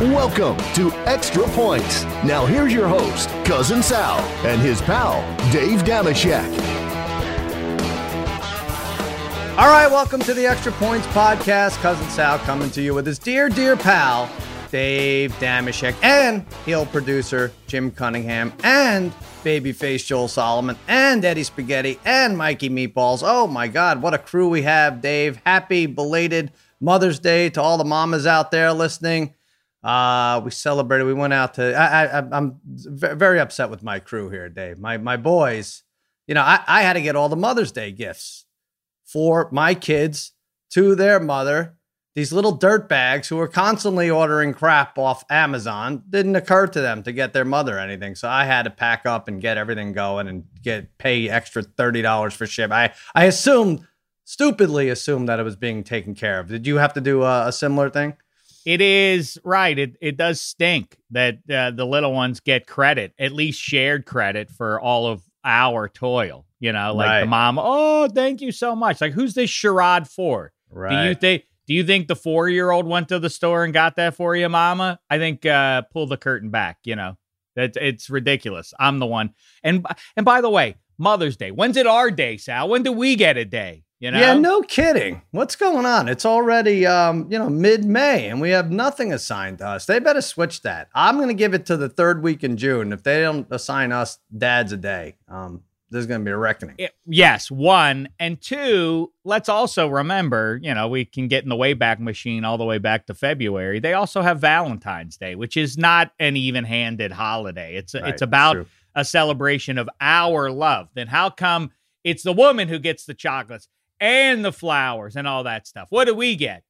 Welcome 0.00 0.56
to 0.74 0.90
Extra 1.06 1.42
Points. 1.48 2.04
Now 2.24 2.46
here's 2.46 2.72
your 2.72 2.88
host, 2.88 3.28
Cousin 3.44 3.82
Sal, 3.82 4.18
and 4.46 4.60
his 4.62 4.80
pal, 4.80 5.20
Dave 5.52 5.82
Dameshek. 5.82 6.48
All 9.58 9.68
right, 9.68 9.90
welcome 9.90 10.20
to 10.20 10.32
the 10.32 10.46
Extra 10.46 10.72
Points 10.72 11.06
podcast. 11.08 11.76
Cousin 11.82 12.08
Sal 12.08 12.38
coming 12.38 12.70
to 12.70 12.80
you 12.80 12.94
with 12.94 13.06
his 13.06 13.18
dear, 13.18 13.50
dear 13.50 13.76
pal, 13.76 14.30
Dave 14.70 15.32
Dameshek, 15.34 15.94
and 16.02 16.46
heel 16.64 16.86
producer 16.86 17.52
Jim 17.66 17.90
Cunningham, 17.90 18.54
and 18.62 19.12
babyface 19.42 20.06
Joel 20.06 20.28
Solomon, 20.28 20.76
and 20.88 21.24
Eddie 21.24 21.42
Spaghetti, 21.42 21.98
and 22.04 22.36
Mikey 22.36 22.70
Meatballs. 22.70 23.22
Oh 23.24 23.46
my 23.46 23.68
God, 23.68 24.02
what 24.02 24.14
a 24.14 24.18
crew 24.18 24.48
we 24.48 24.62
have, 24.62 25.00
Dave. 25.00 25.40
Happy 25.44 25.86
belated 25.86 26.52
Mother's 26.80 27.18
Day 27.18 27.50
to 27.50 27.62
all 27.62 27.78
the 27.78 27.84
mamas 27.84 28.26
out 28.26 28.50
there 28.50 28.72
listening. 28.72 29.34
Uh, 29.82 30.40
we 30.44 30.50
celebrated. 30.50 31.04
We 31.04 31.14
went 31.14 31.32
out 31.32 31.54
to. 31.54 31.74
I, 31.74 32.18
I, 32.18 32.28
I'm 32.32 32.60
very 32.64 33.40
upset 33.40 33.70
with 33.70 33.82
my 33.82 33.98
crew 33.98 34.28
here, 34.28 34.48
Dave. 34.48 34.78
My 34.78 34.98
my 34.98 35.16
boys. 35.16 35.82
You 36.26 36.34
know, 36.34 36.42
I, 36.42 36.60
I 36.66 36.82
had 36.82 36.92
to 36.92 37.00
get 37.00 37.16
all 37.16 37.28
the 37.28 37.36
Mother's 37.36 37.72
Day 37.72 37.90
gifts 37.90 38.44
for 39.04 39.48
my 39.50 39.74
kids 39.74 40.32
to 40.70 40.94
their 40.94 41.18
mother. 41.18 41.76
These 42.16 42.32
little 42.32 42.52
dirt 42.52 42.88
bags 42.88 43.28
who 43.28 43.36
were 43.36 43.46
constantly 43.46 44.10
ordering 44.10 44.52
crap 44.52 44.98
off 44.98 45.24
Amazon 45.30 46.02
didn't 46.10 46.34
occur 46.34 46.66
to 46.66 46.80
them 46.80 47.02
to 47.04 47.12
get 47.12 47.32
their 47.32 47.44
mother 47.44 47.78
anything. 47.78 48.16
So 48.16 48.28
I 48.28 48.44
had 48.46 48.64
to 48.64 48.70
pack 48.70 49.06
up 49.06 49.28
and 49.28 49.40
get 49.40 49.56
everything 49.56 49.92
going 49.92 50.26
and 50.26 50.44
get 50.62 50.98
pay 50.98 51.28
extra 51.28 51.62
thirty 51.62 52.02
dollars 52.02 52.34
for 52.34 52.46
ship. 52.46 52.72
I 52.72 52.92
I 53.14 53.26
assumed 53.26 53.86
stupidly 54.24 54.88
assumed 54.88 55.28
that 55.28 55.38
it 55.40 55.44
was 55.44 55.56
being 55.56 55.84
taken 55.84 56.14
care 56.14 56.40
of. 56.40 56.48
Did 56.48 56.66
you 56.66 56.76
have 56.76 56.92
to 56.94 57.00
do 57.00 57.22
a, 57.22 57.48
a 57.48 57.52
similar 57.52 57.90
thing? 57.90 58.16
It 58.66 58.80
is 58.80 59.38
right. 59.44 59.78
It 59.78 59.96
it 60.00 60.16
does 60.16 60.40
stink 60.40 60.96
that 61.12 61.38
uh, 61.48 61.70
the 61.70 61.86
little 61.86 62.12
ones 62.12 62.40
get 62.40 62.66
credit, 62.66 63.12
at 63.18 63.32
least 63.32 63.60
shared 63.60 64.04
credit 64.04 64.50
for 64.50 64.80
all 64.80 65.06
of 65.06 65.22
our 65.44 65.88
toil. 65.88 66.44
You 66.58 66.72
know, 66.72 66.92
like 66.94 67.06
Right. 67.08 67.20
the 67.20 67.26
mom. 67.26 67.58
Oh, 67.58 68.08
thank 68.08 68.40
you 68.42 68.52
so 68.52 68.76
much. 68.76 69.00
Like, 69.00 69.12
who's 69.14 69.32
this 69.34 69.48
charade 69.48 70.06
for? 70.08 70.52
Do 70.70 70.74
you 70.76 70.80
Right. 70.82 71.20
think? 71.20 71.44
Do 71.70 71.76
you 71.76 71.84
think 71.84 72.08
the 72.08 72.16
four 72.16 72.48
year 72.48 72.72
old 72.72 72.84
went 72.84 73.10
to 73.10 73.20
the 73.20 73.30
store 73.30 73.62
and 73.62 73.72
got 73.72 73.94
that 73.94 74.16
for 74.16 74.34
you, 74.34 74.48
Mama? 74.48 74.98
I 75.08 75.18
think 75.18 75.46
uh, 75.46 75.82
pull 75.82 76.08
the 76.08 76.16
curtain 76.16 76.50
back. 76.50 76.78
You 76.82 76.96
know, 76.96 77.16
that 77.54 77.76
it's 77.76 78.10
ridiculous. 78.10 78.74
I'm 78.80 78.98
the 78.98 79.06
one. 79.06 79.34
And 79.62 79.86
and 80.16 80.26
by 80.26 80.40
the 80.40 80.50
way, 80.50 80.78
Mother's 80.98 81.36
Day. 81.36 81.52
When's 81.52 81.76
it 81.76 81.86
our 81.86 82.10
day, 82.10 82.38
Sal? 82.38 82.68
When 82.68 82.82
do 82.82 82.90
we 82.90 83.14
get 83.14 83.36
a 83.36 83.44
day? 83.44 83.84
You 84.00 84.10
know? 84.10 84.18
Yeah, 84.18 84.34
no 84.34 84.62
kidding. 84.62 85.22
What's 85.30 85.54
going 85.54 85.86
on? 85.86 86.08
It's 86.08 86.26
already 86.26 86.86
um, 86.86 87.30
you 87.30 87.38
know, 87.38 87.48
mid-May 87.48 88.30
and 88.30 88.40
we 88.40 88.50
have 88.50 88.72
nothing 88.72 89.12
assigned 89.12 89.58
to 89.58 89.68
us. 89.68 89.86
They 89.86 90.00
better 90.00 90.22
switch 90.22 90.62
that. 90.62 90.88
I'm 90.92 91.18
going 91.18 91.28
to 91.28 91.34
give 91.34 91.54
it 91.54 91.66
to 91.66 91.76
the 91.76 91.88
third 91.88 92.22
week 92.22 92.42
in 92.42 92.56
June. 92.56 92.92
If 92.92 93.04
they 93.04 93.20
don't 93.20 93.46
assign 93.50 93.92
us 93.92 94.18
dads 94.36 94.72
a 94.72 94.76
day, 94.76 95.18
um, 95.28 95.62
there's 95.90 96.06
going 96.06 96.20
to 96.20 96.24
be 96.24 96.30
a 96.30 96.36
reckoning. 96.36 96.76
it- 96.78 96.94
yes, 97.06 97.50
one 97.50 98.08
and 98.18 98.40
two. 98.40 99.12
Let's 99.24 99.48
also 99.48 99.88
remember, 99.88 100.58
you 100.62 100.72
know, 100.74 100.88
we 100.88 101.04
can 101.04 101.28
get 101.28 101.42
in 101.42 101.48
the 101.48 101.56
Wayback 101.56 101.98
Machine 101.98 102.44
all 102.44 102.58
the 102.58 102.64
way 102.64 102.78
back 102.78 103.06
to 103.06 103.14
February. 103.14 103.80
They 103.80 103.92
also 103.94 104.22
have 104.22 104.40
Valentine's 104.40 105.16
Day, 105.16 105.34
which 105.34 105.56
is 105.56 105.76
not 105.76 106.12
an 106.18 106.36
even-handed 106.36 107.12
holiday. 107.12 107.76
It's 107.76 107.94
Right, 107.94 108.04
it's 108.08 108.22
about 108.22 108.52
true. 108.54 108.66
a 108.94 109.04
celebration 109.04 109.78
of 109.78 109.88
our 110.00 110.50
love. 110.50 110.88
Then 110.94 111.08
how 111.08 111.30
come 111.30 111.70
it's 112.04 112.22
the 112.22 112.32
woman 112.32 112.68
who 112.68 112.78
gets 112.78 113.04
the 113.04 113.14
chocolates 113.14 113.68
and 114.00 114.44
the 114.44 114.52
flowers 114.52 115.16
and 115.16 115.26
all 115.28 115.44
that 115.44 115.66
stuff? 115.66 115.88
What 115.90 116.06
do 116.06 116.14
we 116.14 116.36
get? 116.36 116.62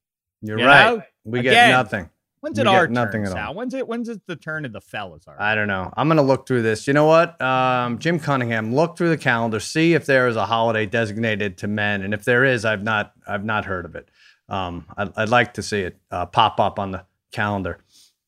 You're 0.43 0.59
you 0.59 0.67
right. 0.67 0.97
know? 0.97 1.03
We 1.25 1.43
get 1.43 1.69
nothing. 1.71 2.09
When's 2.41 2.59
it 2.59 2.67
our 2.67 2.89
nothing 2.89 3.25
turn, 3.25 3.33
at 3.33 3.39
all. 3.39 3.47
Sal? 3.49 3.55
When's 3.55 3.75
it 3.75 3.87
when's 3.87 4.09
it 4.09 4.27
the 4.27 4.37
turn 4.37 4.65
of 4.65 4.73
the 4.73 4.81
fellas? 4.81 5.25
Are 5.29 5.41
I 5.41 5.55
don't 5.55 5.69
know. 5.69 5.93
I'm 5.97 6.09
going 6.09 6.17
to 6.17 6.23
look 6.23 6.47
through 6.47 6.63
this. 6.63 6.87
You 6.87 6.95
know 6.95 7.05
what? 7.05 7.41
Um, 7.41 7.99
Jim 7.99 8.19
Cunningham, 8.19 8.75
look 8.75 8.97
through 8.97 9.11
the 9.11 9.19
calendar, 9.19 9.61
see 9.61 9.93
if 9.93 10.07
there 10.07 10.27
is 10.27 10.37
a 10.37 10.47
holiday 10.47 10.87
designated 10.87 11.59
to 11.59 11.69
men, 11.69 12.03
and 12.03 12.15
if 12.15 12.25
there 12.25 12.45
is, 12.45 12.65
I've 12.65 12.83
not, 12.83 13.13
I've 13.29 13.45
not 13.45 13.67
heard 13.67 13.85
of 13.85 13.95
it. 13.95 14.09
Um, 14.49 14.87
I'd, 14.97 15.13
I'd 15.17 15.29
like 15.29 15.55
to 15.55 15.63
see 15.63 15.83
it 15.83 15.99
uh, 16.11 16.27
pop 16.27 16.59
up 16.59 16.79
on 16.79 16.93
the 16.93 17.05
calendar 17.31 17.79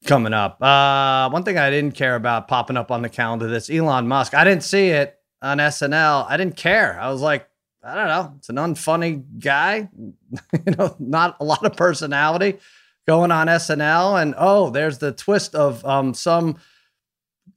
coming 0.04 0.34
up. 0.34 0.62
Uh, 0.62 1.30
one 1.30 1.42
thing 1.42 1.56
I 1.56 1.70
didn't 1.70 1.94
care 1.94 2.14
about 2.14 2.48
popping 2.48 2.76
up 2.76 2.90
on 2.90 3.00
the 3.00 3.08
calendar 3.08 3.48
this 3.48 3.70
Elon 3.70 4.08
Musk. 4.08 4.34
I 4.34 4.44
didn't 4.44 4.62
see 4.62 4.88
it 4.88 5.18
on 5.40 5.56
SNL. 5.56 6.26
I 6.28 6.36
didn't 6.36 6.56
care. 6.56 7.00
I 7.00 7.10
was 7.10 7.22
like, 7.22 7.48
I 7.82 7.94
don't 7.94 8.08
know. 8.08 8.34
It's 8.36 8.48
an 8.50 8.56
unfunny 8.56 9.24
guy. 9.40 9.88
you 10.52 10.74
know, 10.76 10.94
not 10.98 11.36
a 11.40 11.44
lot 11.44 11.64
of 11.64 11.76
personality 11.76 12.58
going 13.06 13.30
on 13.30 13.46
SNL. 13.46 14.20
And 14.20 14.34
oh, 14.38 14.70
there's 14.70 14.98
the 14.98 15.12
twist 15.12 15.54
of 15.54 15.84
um, 15.84 16.14
some 16.14 16.56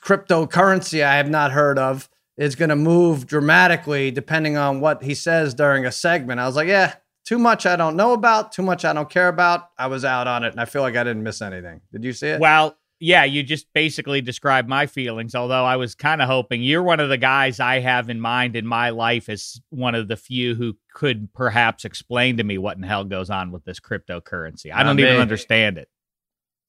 cryptocurrency 0.04 1.04
I 1.04 1.18
have 1.18 1.30
not 1.30 1.52
heard 1.52 1.80
of 1.80 2.10
is 2.38 2.56
going 2.56 2.70
to 2.70 2.76
move 2.76 3.28
dramatically 3.28 4.12
depending 4.12 4.58
on 4.58 4.82
what 4.82 5.04
he 5.04 5.16
says 5.16 5.54
during 5.54 5.86
a 5.86 5.92
segment. 5.92 6.40
I 6.40 6.48
was 6.48 6.56
like, 6.56 6.68
yeah, 6.68 6.96
too 7.26 7.40
much 7.40 7.66
I 7.66 7.76
don't 7.76 7.96
know 7.96 8.14
about, 8.14 8.52
too 8.52 8.62
much 8.62 8.86
I 8.86 8.94
don't 8.94 9.10
care 9.10 9.30
about. 9.30 9.70
I 9.78 9.88
was 9.88 10.06
out 10.06 10.28
on 10.28 10.44
it 10.44 10.52
and 10.52 10.60
I 10.60 10.66
feel 10.66 10.82
like 10.82 10.96
I 10.96 11.04
didn't 11.04 11.24
miss 11.24 11.42
anything. 11.42 11.82
Did 11.92 12.04
you 12.04 12.14
see 12.14 12.28
it? 12.28 12.40
Well, 12.40 12.78
yeah, 13.00 13.24
you 13.24 13.44
just 13.44 13.68
basically 13.74 14.22
described 14.22 14.70
my 14.70 14.86
feelings, 14.86 15.36
although 15.36 15.66
I 15.66 15.76
was 15.76 15.96
kind 15.96 16.22
of 16.22 16.28
hoping 16.28 16.64
you're 16.64 16.84
one 16.84 17.00
of 17.00 17.10
the 17.10 17.18
guys 17.18 17.60
I 17.60 17.80
have 17.80 18.10
in 18.10 18.22
mind 18.22 18.56
in 18.56 18.66
my 18.66 18.90
life 18.90 19.28
as 19.28 19.60
one 19.70 19.96
of 19.96 20.08
the 20.08 20.16
few 20.16 20.56
who 20.56 20.78
could 20.96 21.32
perhaps 21.34 21.86
explain 21.86 22.38
to 22.38 22.44
me 22.44 22.58
what 22.58 22.78
in 22.78 22.84
hell 22.84 23.04
goes 23.04 23.30
on 23.30 23.52
with 23.52 23.66
this 23.66 23.80
cryptocurrency. 23.80 24.74
I 24.74 24.82
don't 24.82 25.00
even 25.00 25.18
understand 25.18 25.78
it. 25.78 25.90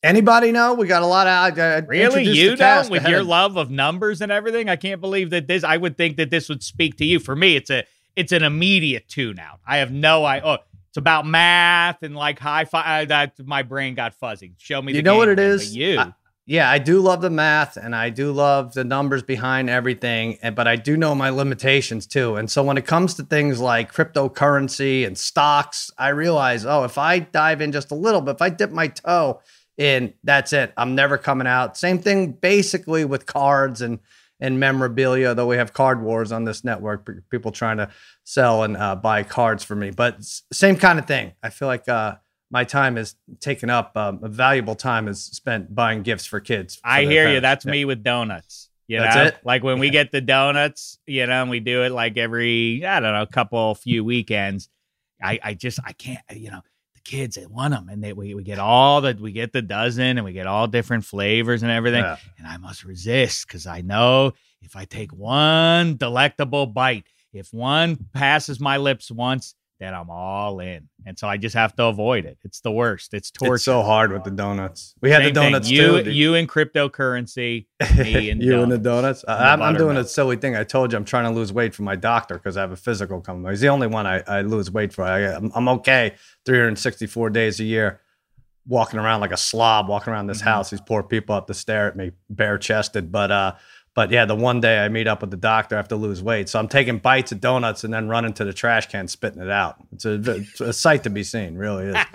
Anybody 0.02 0.52
know? 0.52 0.74
We 0.74 0.86
got 0.86 1.02
a 1.02 1.06
lot 1.06 1.26
of. 1.26 1.58
I, 1.58 1.62
I 1.62 1.78
Really? 1.78 2.24
You 2.24 2.56
don't? 2.56 2.90
With 2.90 3.00
ahead 3.00 3.12
your 3.12 3.22
love 3.22 3.56
of 3.56 3.70
numbers 3.70 4.20
and 4.20 4.30
everything? 4.30 4.68
I 4.68 4.76
can't 4.76 5.00
believe 5.00 5.30
that 5.30 5.46
this 5.46 5.64
I 5.64 5.76
would 5.76 5.96
think 5.96 6.16
that 6.18 6.30
this 6.30 6.48
would 6.48 6.62
speak 6.62 6.96
to 6.98 7.04
you. 7.04 7.18
For 7.18 7.34
me, 7.34 7.56
it's 7.56 7.70
a 7.70 7.84
it's 8.14 8.32
an 8.32 8.42
immediate 8.42 9.08
tune 9.08 9.38
out. 9.38 9.60
I 9.66 9.78
have 9.78 9.90
no 9.90 10.24
I 10.24 10.40
oh 10.40 10.58
it's 10.88 10.98
about 10.98 11.26
math 11.26 12.02
and 12.02 12.16
like 12.16 12.38
high 12.38 12.62
uh, 12.62 12.66
five. 12.66 13.08
That 13.08 13.38
my 13.44 13.62
brain 13.62 13.94
got 13.94 14.14
fuzzy. 14.14 14.54
Show 14.58 14.82
me. 14.82 14.92
You 14.92 14.98
the 14.98 15.02
know 15.02 15.16
what 15.16 15.28
it 15.28 15.38
is? 15.38 15.74
You. 15.74 16.00
I- 16.00 16.12
yeah, 16.48 16.70
I 16.70 16.78
do 16.78 17.00
love 17.00 17.22
the 17.22 17.30
math 17.30 17.76
and 17.76 17.94
I 17.94 18.10
do 18.10 18.30
love 18.30 18.72
the 18.72 18.84
numbers 18.84 19.24
behind 19.24 19.68
everything, 19.68 20.38
but 20.54 20.68
I 20.68 20.76
do 20.76 20.96
know 20.96 21.12
my 21.12 21.28
limitations 21.28 22.06
too. 22.06 22.36
And 22.36 22.48
so 22.48 22.62
when 22.62 22.78
it 22.78 22.86
comes 22.86 23.14
to 23.14 23.24
things 23.24 23.60
like 23.60 23.92
cryptocurrency 23.92 25.04
and 25.04 25.18
stocks, 25.18 25.90
I 25.98 26.10
realize, 26.10 26.64
oh, 26.64 26.84
if 26.84 26.98
I 26.98 27.18
dive 27.18 27.60
in 27.60 27.72
just 27.72 27.90
a 27.90 27.96
little 27.96 28.20
bit, 28.20 28.36
if 28.36 28.42
I 28.42 28.50
dip 28.50 28.70
my 28.70 28.86
toe 28.86 29.40
in, 29.76 30.14
that's 30.22 30.52
it. 30.52 30.72
I'm 30.76 30.94
never 30.94 31.18
coming 31.18 31.48
out. 31.48 31.76
Same 31.76 31.98
thing 31.98 32.30
basically 32.30 33.04
with 33.04 33.26
cards 33.26 33.82
and 33.82 33.98
and 34.38 34.60
memorabilia, 34.60 35.34
though 35.34 35.46
we 35.46 35.56
have 35.56 35.72
card 35.72 36.02
wars 36.02 36.30
on 36.30 36.44
this 36.44 36.62
network, 36.62 37.08
people 37.30 37.52
trying 37.52 37.78
to 37.78 37.88
sell 38.24 38.64
and 38.64 38.76
uh, 38.76 38.94
buy 38.94 39.22
cards 39.22 39.64
for 39.64 39.74
me. 39.74 39.90
But 39.90 40.22
same 40.52 40.76
kind 40.76 40.98
of 40.98 41.06
thing. 41.06 41.32
I 41.42 41.48
feel 41.48 41.68
like 41.68 41.88
uh, 41.88 42.16
my 42.56 42.64
time 42.64 42.96
is 42.96 43.16
taken 43.40 43.68
up. 43.68 43.94
Um, 43.98 44.20
a 44.22 44.28
valuable 44.30 44.74
time 44.74 45.08
is 45.08 45.22
spent 45.22 45.74
buying 45.74 46.02
gifts 46.02 46.24
for 46.24 46.40
kids. 46.40 46.76
for 46.76 46.86
I 46.88 47.04
hear 47.04 47.30
you. 47.30 47.40
That's 47.40 47.66
Yeah. 47.66 47.72
me 47.72 47.84
with 47.84 48.02
donuts. 48.02 48.70
You 48.88 49.00
That's 49.00 49.14
know, 49.16 49.24
it? 49.24 49.36
like 49.44 49.62
when 49.62 49.78
we 49.78 49.90
get 49.90 50.10
the 50.10 50.22
donuts, 50.22 50.98
you 51.06 51.26
know, 51.26 51.42
and 51.42 51.50
we 51.50 51.60
do 51.60 51.82
it 51.82 51.92
like 51.92 52.16
every, 52.16 52.82
I 52.86 52.98
don't 53.00 53.12
know, 53.12 53.26
couple, 53.26 53.74
few 53.74 54.04
weekends. 54.04 54.70
I, 55.22 55.38
I 55.44 55.52
just, 55.52 55.80
I 55.84 55.92
can't, 55.92 56.22
you 56.32 56.50
know, 56.50 56.62
the 56.94 57.00
kids, 57.02 57.36
they 57.36 57.44
want 57.44 57.74
them 57.74 57.90
and 57.90 58.02
they, 58.02 58.14
we, 58.14 58.34
we 58.34 58.42
get 58.42 58.58
all 58.58 59.02
the, 59.02 59.14
we 59.20 59.32
get 59.32 59.52
the 59.52 59.60
dozen 59.60 60.16
and 60.16 60.24
we 60.24 60.32
get 60.32 60.46
all 60.46 60.66
different 60.66 61.04
flavors 61.04 61.62
and 61.62 61.70
everything. 61.70 62.04
Yeah. 62.04 62.16
And 62.38 62.46
I 62.46 62.56
must 62.56 62.84
resist 62.84 63.46
because 63.46 63.66
I 63.66 63.82
know 63.82 64.32
if 64.62 64.76
I 64.76 64.86
take 64.86 65.12
one 65.12 65.96
delectable 65.98 66.64
bite, 66.64 67.04
if 67.34 67.52
one 67.52 67.96
passes 68.14 68.60
my 68.60 68.78
lips 68.78 69.10
once, 69.10 69.54
then 69.78 69.92
I'm 69.94 70.08
all 70.10 70.60
in. 70.60 70.88
And 71.04 71.18
so 71.18 71.28
I 71.28 71.36
just 71.36 71.54
have 71.54 71.74
to 71.76 71.84
avoid 71.84 72.24
it. 72.24 72.38
It's 72.44 72.60
the 72.60 72.70
worst. 72.70 73.12
It's 73.14 73.30
torture. 73.30 73.54
It's 73.56 73.64
so 73.64 73.82
hard 73.82 74.10
with 74.12 74.24
the 74.24 74.30
donuts. 74.30 74.94
We 75.02 75.10
had 75.10 75.22
Same 75.22 75.34
the 75.34 75.40
thing. 75.40 75.52
donuts 75.52 75.70
you, 75.70 76.02
too. 76.02 76.10
You 76.10 76.34
in 76.34 76.46
cryptocurrency, 76.46 77.66
me 77.96 78.30
and 78.30 78.42
you 78.42 78.62
and 78.62 78.72
the 78.72 78.78
donuts. 78.78 79.22
And 79.28 79.36
I'm, 79.38 79.62
I'm 79.62 79.76
doing 79.76 79.96
a 79.96 80.04
silly 80.04 80.36
thing. 80.36 80.56
I 80.56 80.64
told 80.64 80.92
you 80.92 80.98
I'm 80.98 81.04
trying 81.04 81.24
to 81.24 81.30
lose 81.30 81.52
weight 81.52 81.74
for 81.74 81.82
my 81.82 81.96
doctor 81.96 82.34
because 82.36 82.56
I 82.56 82.62
have 82.62 82.72
a 82.72 82.76
physical 82.76 83.20
coming. 83.20 83.48
He's 83.50 83.60
the 83.60 83.68
only 83.68 83.86
one 83.86 84.06
I, 84.06 84.22
I 84.26 84.40
lose 84.42 84.70
weight 84.70 84.92
for. 84.92 85.04
I, 85.04 85.34
I'm, 85.34 85.52
I'm 85.54 85.68
okay 85.68 86.14
364 86.46 87.30
days 87.30 87.60
a 87.60 87.64
year, 87.64 88.00
walking 88.66 88.98
around 88.98 89.20
like 89.20 89.32
a 89.32 89.36
slob, 89.36 89.88
walking 89.88 90.12
around 90.12 90.26
this 90.26 90.40
Mhm. 90.40 90.44
house. 90.44 90.70
These 90.70 90.80
poor 90.80 91.02
people 91.02 91.34
have 91.34 91.46
to 91.46 91.54
stare 91.54 91.86
at 91.88 91.96
me 91.96 92.12
bare 92.30 92.58
chested. 92.58 93.12
But 93.12 93.30
uh, 93.30 93.54
but 93.96 94.10
yeah, 94.10 94.26
the 94.26 94.36
one 94.36 94.60
day 94.60 94.78
I 94.78 94.88
meet 94.88 95.08
up 95.08 95.22
with 95.22 95.30
the 95.32 95.36
doctor, 95.38 95.74
I 95.74 95.78
have 95.78 95.88
to 95.88 95.96
lose 95.96 96.22
weight. 96.22 96.48
So 96.48 96.58
I'm 96.60 96.68
taking 96.68 96.98
bites 96.98 97.32
of 97.32 97.40
donuts 97.40 97.82
and 97.82 97.92
then 97.92 98.08
running 98.08 98.34
to 98.34 98.44
the 98.44 98.52
trash 98.52 98.88
can, 98.88 99.08
spitting 99.08 99.42
it 99.42 99.50
out. 99.50 99.76
It's 99.92 100.04
a, 100.04 100.12
it's 100.14 100.60
a 100.60 100.72
sight 100.72 101.02
to 101.04 101.10
be 101.10 101.24
seen, 101.24 101.56
really 101.56 101.86
is. 101.86 101.96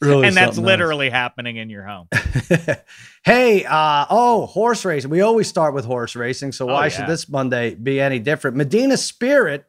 Really 0.00 0.28
and 0.28 0.36
that's 0.36 0.56
something 0.56 0.64
else. 0.64 0.66
literally 0.66 1.08
happening 1.08 1.56
in 1.56 1.70
your 1.70 1.84
home. 1.84 2.08
hey, 3.24 3.64
uh, 3.64 4.04
oh, 4.10 4.44
horse 4.44 4.84
racing. 4.84 5.08
We 5.10 5.22
always 5.22 5.48
start 5.48 5.72
with 5.72 5.86
horse 5.86 6.14
racing. 6.14 6.52
So 6.52 6.68
Oh, 6.68 6.74
why 6.74 6.84
yeah. 6.84 6.88
should 6.90 7.06
this 7.06 7.26
Monday 7.26 7.74
be 7.74 8.00
any 8.02 8.18
different? 8.18 8.56
Medina 8.56 8.98
Spirit 8.98 9.64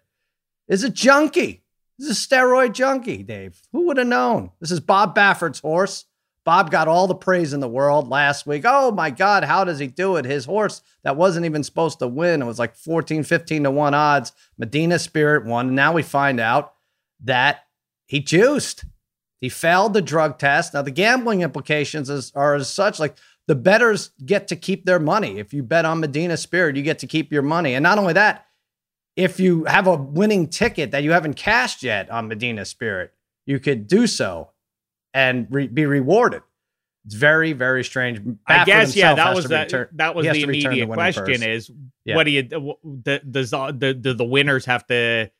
is 0.67 0.83
a 0.83 0.89
junkie. 0.89 1.63
This 1.97 2.09
is 2.09 2.25
a 2.25 2.27
steroid 2.27 2.73
junkie, 2.73 3.23
Dave. 3.23 3.61
Who 3.71 3.85
would 3.87 3.95
have 3.95 4.07
known? 4.07 4.51
This 4.59 4.71
is 4.71 4.81
Bob 4.81 5.15
Baffert's 5.15 5.59
horse. 5.59 6.03
Bob 6.45 6.69
got 6.69 6.87
all 6.87 7.07
the 7.07 7.15
praise 7.15 7.53
in 7.53 7.59
the 7.59 7.67
world 7.67 8.07
last 8.07 8.45
week. 8.45 8.63
Oh 8.65 8.91
my 8.91 9.09
God, 9.09 9.43
how 9.43 9.63
does 9.63 9.79
he 9.79 9.87
do 9.87 10.15
it? 10.15 10.25
His 10.25 10.45
horse 10.45 10.83
that 11.03 11.17
wasn't 11.17 11.47
even 11.47 11.63
supposed 11.63 11.97
to 11.99 12.07
win, 12.07 12.41
it 12.41 12.45
was 12.45 12.59
like 12.59 12.75
14, 12.75 13.23
15 13.23 13.63
to 13.63 13.71
1 13.71 13.93
odds. 13.95 14.31
Medina 14.57 14.99
Spirit 14.99 15.45
won. 15.45 15.67
And 15.67 15.75
now 15.75 15.91
we 15.91 16.03
find 16.03 16.39
out 16.39 16.73
that 17.23 17.65
he 18.05 18.19
juiced. 18.19 18.85
He 19.41 19.49
failed 19.49 19.93
the 19.93 20.01
drug 20.01 20.37
test. 20.37 20.73
Now, 20.73 20.83
the 20.83 20.91
gambling 20.91 21.41
implications 21.41 22.09
is, 22.09 22.31
are 22.35 22.55
as 22.55 22.69
such 22.69 22.99
like 22.99 23.17
the 23.47 23.55
betters 23.55 24.11
get 24.23 24.47
to 24.49 24.55
keep 24.55 24.85
their 24.85 24.99
money. 24.99 25.39
If 25.39 25.53
you 25.53 25.63
bet 25.63 25.85
on 25.85 25.99
Medina 25.99 26.37
Spirit, 26.37 26.75
you 26.75 26.83
get 26.83 26.99
to 26.99 27.07
keep 27.07 27.31
your 27.31 27.41
money. 27.41 27.73
And 27.73 27.83
not 27.83 27.97
only 27.97 28.13
that, 28.13 28.45
if 29.15 29.39
you 29.39 29.63
have 29.65 29.87
a 29.87 29.95
winning 29.95 30.47
ticket 30.47 30.91
that 30.91 31.03
you 31.03 31.11
haven't 31.11 31.35
cashed 31.35 31.81
yet 31.81 32.09
on 32.09 32.27
Medina 32.27 32.65
Spirit, 32.65 33.13
you 33.45 33.59
could 33.59 33.87
do 33.87 34.07
so 34.07 34.51
and 35.15 35.47
re- 35.49 35.67
be 35.67 35.87
rewarded. 35.87 36.43
It's 37.05 37.15
very, 37.15 37.53
very 37.53 37.83
strange. 37.83 38.19
I 38.45 38.65
guess, 38.65 38.95
yeah, 38.95 39.13
that 39.13 39.35
was 39.35 39.45
that. 39.45 39.65
Return, 39.65 39.87
that 39.93 40.15
was 40.15 40.25
the 40.25 40.41
immediate 40.41 40.87
the 40.87 40.93
question: 40.93 41.25
purse. 41.25 41.41
is 41.41 41.71
yeah. 42.03 42.15
what 42.15 42.25
do 42.25 42.31
you 42.31 42.43
does 42.43 43.51
the, 43.51 43.97
the 43.99 44.13
the 44.15 44.23
winners 44.25 44.65
have 44.65 44.85
to, 44.87 45.31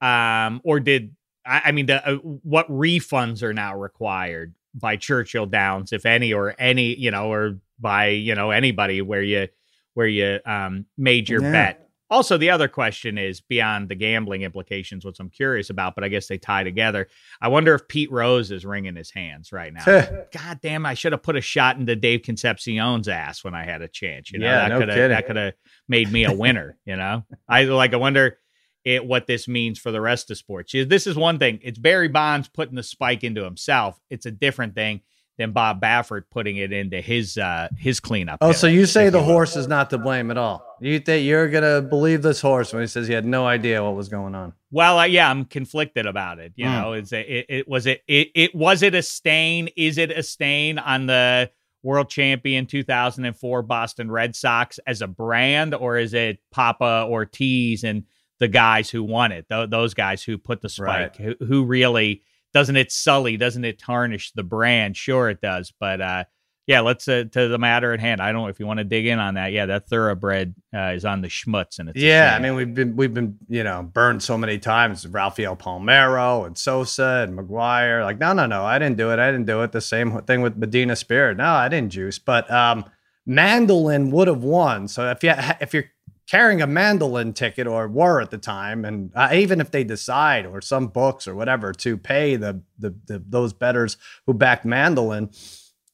um, 0.00 0.60
or 0.64 0.80
did 0.80 1.14
I, 1.44 1.62
I 1.66 1.72
mean 1.72 1.86
the 1.86 2.06
uh, 2.06 2.14
what 2.16 2.68
refunds 2.70 3.42
are 3.42 3.52
now 3.52 3.76
required 3.76 4.54
by 4.74 4.96
Churchill 4.96 5.46
Downs, 5.46 5.92
if 5.92 6.06
any, 6.06 6.32
or 6.32 6.54
any, 6.58 6.96
you 6.96 7.10
know, 7.10 7.30
or 7.30 7.58
by 7.78 8.08
you 8.08 8.34
know 8.34 8.50
anybody 8.50 9.02
where 9.02 9.22
you 9.22 9.48
where 9.92 10.06
you 10.06 10.40
um 10.46 10.86
made 10.96 11.28
your 11.28 11.42
yeah. 11.42 11.52
bet 11.52 11.83
also, 12.10 12.36
the 12.36 12.50
other 12.50 12.68
question 12.68 13.16
is 13.16 13.40
beyond 13.40 13.88
the 13.88 13.94
gambling 13.94 14.42
implications, 14.42 15.04
which 15.04 15.18
I'm 15.20 15.30
curious 15.30 15.70
about, 15.70 15.94
but 15.94 16.04
I 16.04 16.08
guess 16.08 16.26
they 16.26 16.36
tie 16.36 16.62
together. 16.62 17.08
I 17.40 17.48
wonder 17.48 17.74
if 17.74 17.88
Pete 17.88 18.12
Rose 18.12 18.50
is 18.50 18.66
wringing 18.66 18.94
his 18.94 19.10
hands 19.10 19.52
right 19.52 19.72
now. 19.72 19.84
God 20.32 20.60
damn, 20.62 20.84
I 20.84 20.94
should 20.94 21.12
have 21.12 21.22
put 21.22 21.36
a 21.36 21.40
shot 21.40 21.76
into 21.76 21.96
Dave 21.96 22.22
Concepcion's 22.22 23.08
ass 23.08 23.42
when 23.42 23.54
I 23.54 23.64
had 23.64 23.80
a 23.80 23.88
chance. 23.88 24.30
You 24.30 24.40
know, 24.40 24.46
yeah, 24.46 24.56
that 24.56 24.68
no 24.68 24.78
could 24.80 24.88
have 24.90 25.08
that 25.10 25.26
could 25.26 25.36
have 25.36 25.54
made 25.88 26.12
me 26.12 26.24
a 26.24 26.32
winner. 26.32 26.76
you 26.84 26.96
know, 26.96 27.24
I 27.48 27.64
like. 27.64 27.94
I 27.94 27.96
wonder 27.96 28.38
it 28.84 29.04
what 29.04 29.26
this 29.26 29.48
means 29.48 29.78
for 29.78 29.90
the 29.90 30.00
rest 30.00 30.30
of 30.30 30.36
sports. 30.36 30.72
This 30.72 31.06
is 31.06 31.16
one 31.16 31.38
thing. 31.38 31.58
It's 31.62 31.78
Barry 31.78 32.08
Bonds 32.08 32.48
putting 32.48 32.74
the 32.74 32.82
spike 32.82 33.24
into 33.24 33.42
himself. 33.42 33.98
It's 34.10 34.26
a 34.26 34.30
different 34.30 34.74
thing 34.74 35.00
than 35.38 35.52
Bob 35.52 35.80
Baffert 35.80 36.24
putting 36.30 36.56
it 36.56 36.72
into 36.72 37.00
his 37.00 37.36
uh 37.36 37.68
his 37.76 38.00
cleanup. 38.00 38.38
Oh, 38.40 38.52
so 38.52 38.66
you 38.66 38.86
say 38.86 39.10
the 39.10 39.22
horse 39.22 39.56
is 39.56 39.66
not 39.66 39.90
to 39.90 39.98
blame 39.98 40.30
at 40.30 40.38
all? 40.38 40.64
You 40.80 41.00
think 41.00 41.26
you're 41.26 41.48
gonna 41.48 41.82
believe 41.82 42.22
this 42.22 42.40
horse 42.40 42.72
when 42.72 42.82
he 42.82 42.86
says 42.86 43.08
he 43.08 43.14
had 43.14 43.24
no 43.24 43.46
idea 43.46 43.82
what 43.82 43.94
was 43.94 44.08
going 44.08 44.34
on? 44.34 44.52
Well, 44.70 44.98
uh, 44.98 45.04
yeah, 45.04 45.30
I'm 45.30 45.44
conflicted 45.44 46.06
about 46.06 46.38
it. 46.38 46.52
You 46.56 46.66
mm. 46.66 46.80
know, 46.80 46.92
it's 46.92 47.12
a, 47.12 47.20
it, 47.20 47.46
it 47.48 47.68
was 47.68 47.86
it, 47.86 48.02
it 48.06 48.28
it 48.34 48.54
was 48.54 48.82
it 48.82 48.94
a 48.94 49.02
stain? 49.02 49.68
Is 49.76 49.98
it 49.98 50.10
a 50.10 50.22
stain 50.22 50.78
on 50.78 51.06
the 51.06 51.50
world 51.82 52.08
champion 52.08 52.66
2004 52.66 53.62
Boston 53.62 54.10
Red 54.10 54.34
Sox 54.34 54.80
as 54.86 55.02
a 55.02 55.06
brand, 55.06 55.74
or 55.74 55.98
is 55.98 56.14
it 56.14 56.38
Papa 56.50 57.06
Ortiz 57.08 57.84
and 57.84 58.04
the 58.40 58.48
guys 58.48 58.90
who 58.90 59.02
won 59.02 59.32
it? 59.32 59.46
Th- 59.48 59.70
those 59.70 59.94
guys 59.94 60.22
who 60.22 60.38
put 60.38 60.60
the 60.60 60.68
spike, 60.68 61.16
right. 61.18 61.36
who, 61.38 61.46
who 61.46 61.64
really 61.64 62.22
doesn't 62.54 62.76
it 62.76 62.92
sully? 62.92 63.36
Doesn't 63.36 63.64
it 63.64 63.78
tarnish 63.78 64.32
the 64.32 64.44
brand? 64.44 64.96
Sure, 64.96 65.28
it 65.28 65.40
does. 65.40 65.72
But 65.78 66.00
uh, 66.00 66.24
yeah, 66.66 66.80
let's 66.80 67.06
uh, 67.08 67.24
to 67.32 67.48
the 67.48 67.58
matter 67.58 67.92
at 67.92 68.00
hand. 68.00 68.22
I 68.22 68.32
don't 68.32 68.42
know 68.42 68.48
if 68.48 68.58
you 68.58 68.66
want 68.66 68.78
to 68.78 68.84
dig 68.84 69.06
in 69.06 69.18
on 69.18 69.34
that. 69.34 69.52
Yeah, 69.52 69.66
that 69.66 69.86
thoroughbred 69.88 70.54
uh, 70.74 70.92
is 70.94 71.04
on 71.04 71.20
the 71.20 71.28
schmutz, 71.28 71.78
and 71.78 71.90
it's 71.90 72.00
yeah. 72.00 72.34
I 72.34 72.40
mean, 72.40 72.54
we've 72.54 72.72
been 72.72 72.96
we've 72.96 73.12
been 73.12 73.36
you 73.48 73.64
know 73.64 73.82
burned 73.82 74.22
so 74.22 74.38
many 74.38 74.58
times. 74.58 75.06
Rafael 75.06 75.56
Palmeiro 75.56 76.46
and 76.46 76.56
Sosa 76.56 77.26
and 77.28 77.38
McGwire. 77.38 78.02
Like, 78.02 78.18
no, 78.18 78.32
no, 78.32 78.46
no, 78.46 78.64
I 78.64 78.78
didn't 78.78 78.96
do 78.96 79.10
it. 79.10 79.18
I 79.18 79.30
didn't 79.30 79.46
do 79.46 79.62
it. 79.62 79.72
The 79.72 79.82
same 79.82 80.22
thing 80.22 80.40
with 80.40 80.56
Medina 80.56 80.96
Spirit. 80.96 81.36
No, 81.36 81.44
I 81.52 81.68
didn't 81.68 81.90
juice. 81.90 82.18
But 82.18 82.50
um, 82.50 82.86
Mandaloun 83.28 84.10
would 84.10 84.28
have 84.28 84.42
won. 84.42 84.88
So 84.88 85.10
if 85.10 85.22
you 85.22 85.34
if 85.60 85.74
you're 85.74 85.90
carrying 86.26 86.62
a 86.62 86.66
Mandaloun 86.66 87.34
ticket 87.34 87.66
or 87.66 87.86
were 87.88 88.20
at 88.20 88.30
the 88.30 88.38
time 88.38 88.84
and 88.84 89.10
uh, 89.14 89.30
even 89.32 89.60
if 89.60 89.70
they 89.70 89.84
decide 89.84 90.46
or 90.46 90.60
some 90.60 90.88
books 90.88 91.28
or 91.28 91.34
whatever 91.34 91.72
to 91.72 91.96
pay 91.96 92.36
the, 92.36 92.62
the, 92.78 92.94
the 93.06 93.22
those 93.28 93.52
betters 93.52 93.96
who 94.26 94.34
backed 94.34 94.64
Mandaloun 94.64 95.36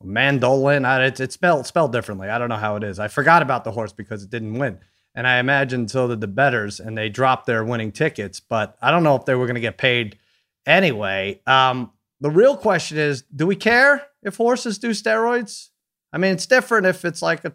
Mandaloun 0.05 1.06
it's, 1.06 1.21
it's 1.21 1.35
spelled 1.35 1.67
spelled 1.67 1.93
differently. 1.93 2.29
I 2.29 2.38
don't 2.38 2.49
know 2.49 2.56
how 2.56 2.77
it 2.77 2.85
is. 2.85 2.99
I 2.99 3.09
forgot 3.09 3.43
about 3.43 3.65
the 3.65 3.73
horse 3.73 3.93
because 3.93 4.23
it 4.23 4.31
didn't 4.31 4.55
win. 4.55 4.79
And 5.15 5.27
i 5.27 5.38
imagine 5.38 5.88
so 5.88 6.06
did 6.06 6.21
the 6.21 6.29
betters 6.29 6.79
and 6.79 6.97
they 6.97 7.09
dropped 7.09 7.47
their 7.47 7.65
winning 7.65 7.91
tickets 7.91 8.38
but 8.38 8.79
i 8.81 8.91
don't 8.93 9.03
know 9.03 9.17
if 9.17 9.25
they 9.25 9.35
were 9.35 9.47
going 9.47 9.56
to 9.56 9.61
get 9.61 9.79
paid 9.79 10.19
anyway. 10.67 11.41
Um, 11.47 11.91
the 12.21 12.31
real 12.31 12.56
question 12.56 12.99
is 12.99 13.23
do 13.35 13.47
we 13.47 13.56
care 13.56 14.06
if 14.23 14.37
horses 14.37 14.79
do 14.79 14.91
steroids? 14.91 15.71
I 16.12 16.19
mean 16.19 16.33
it's 16.33 16.47
different 16.47 16.87
if 16.87 17.05
it's 17.05 17.23
like 17.23 17.44
a 17.44 17.55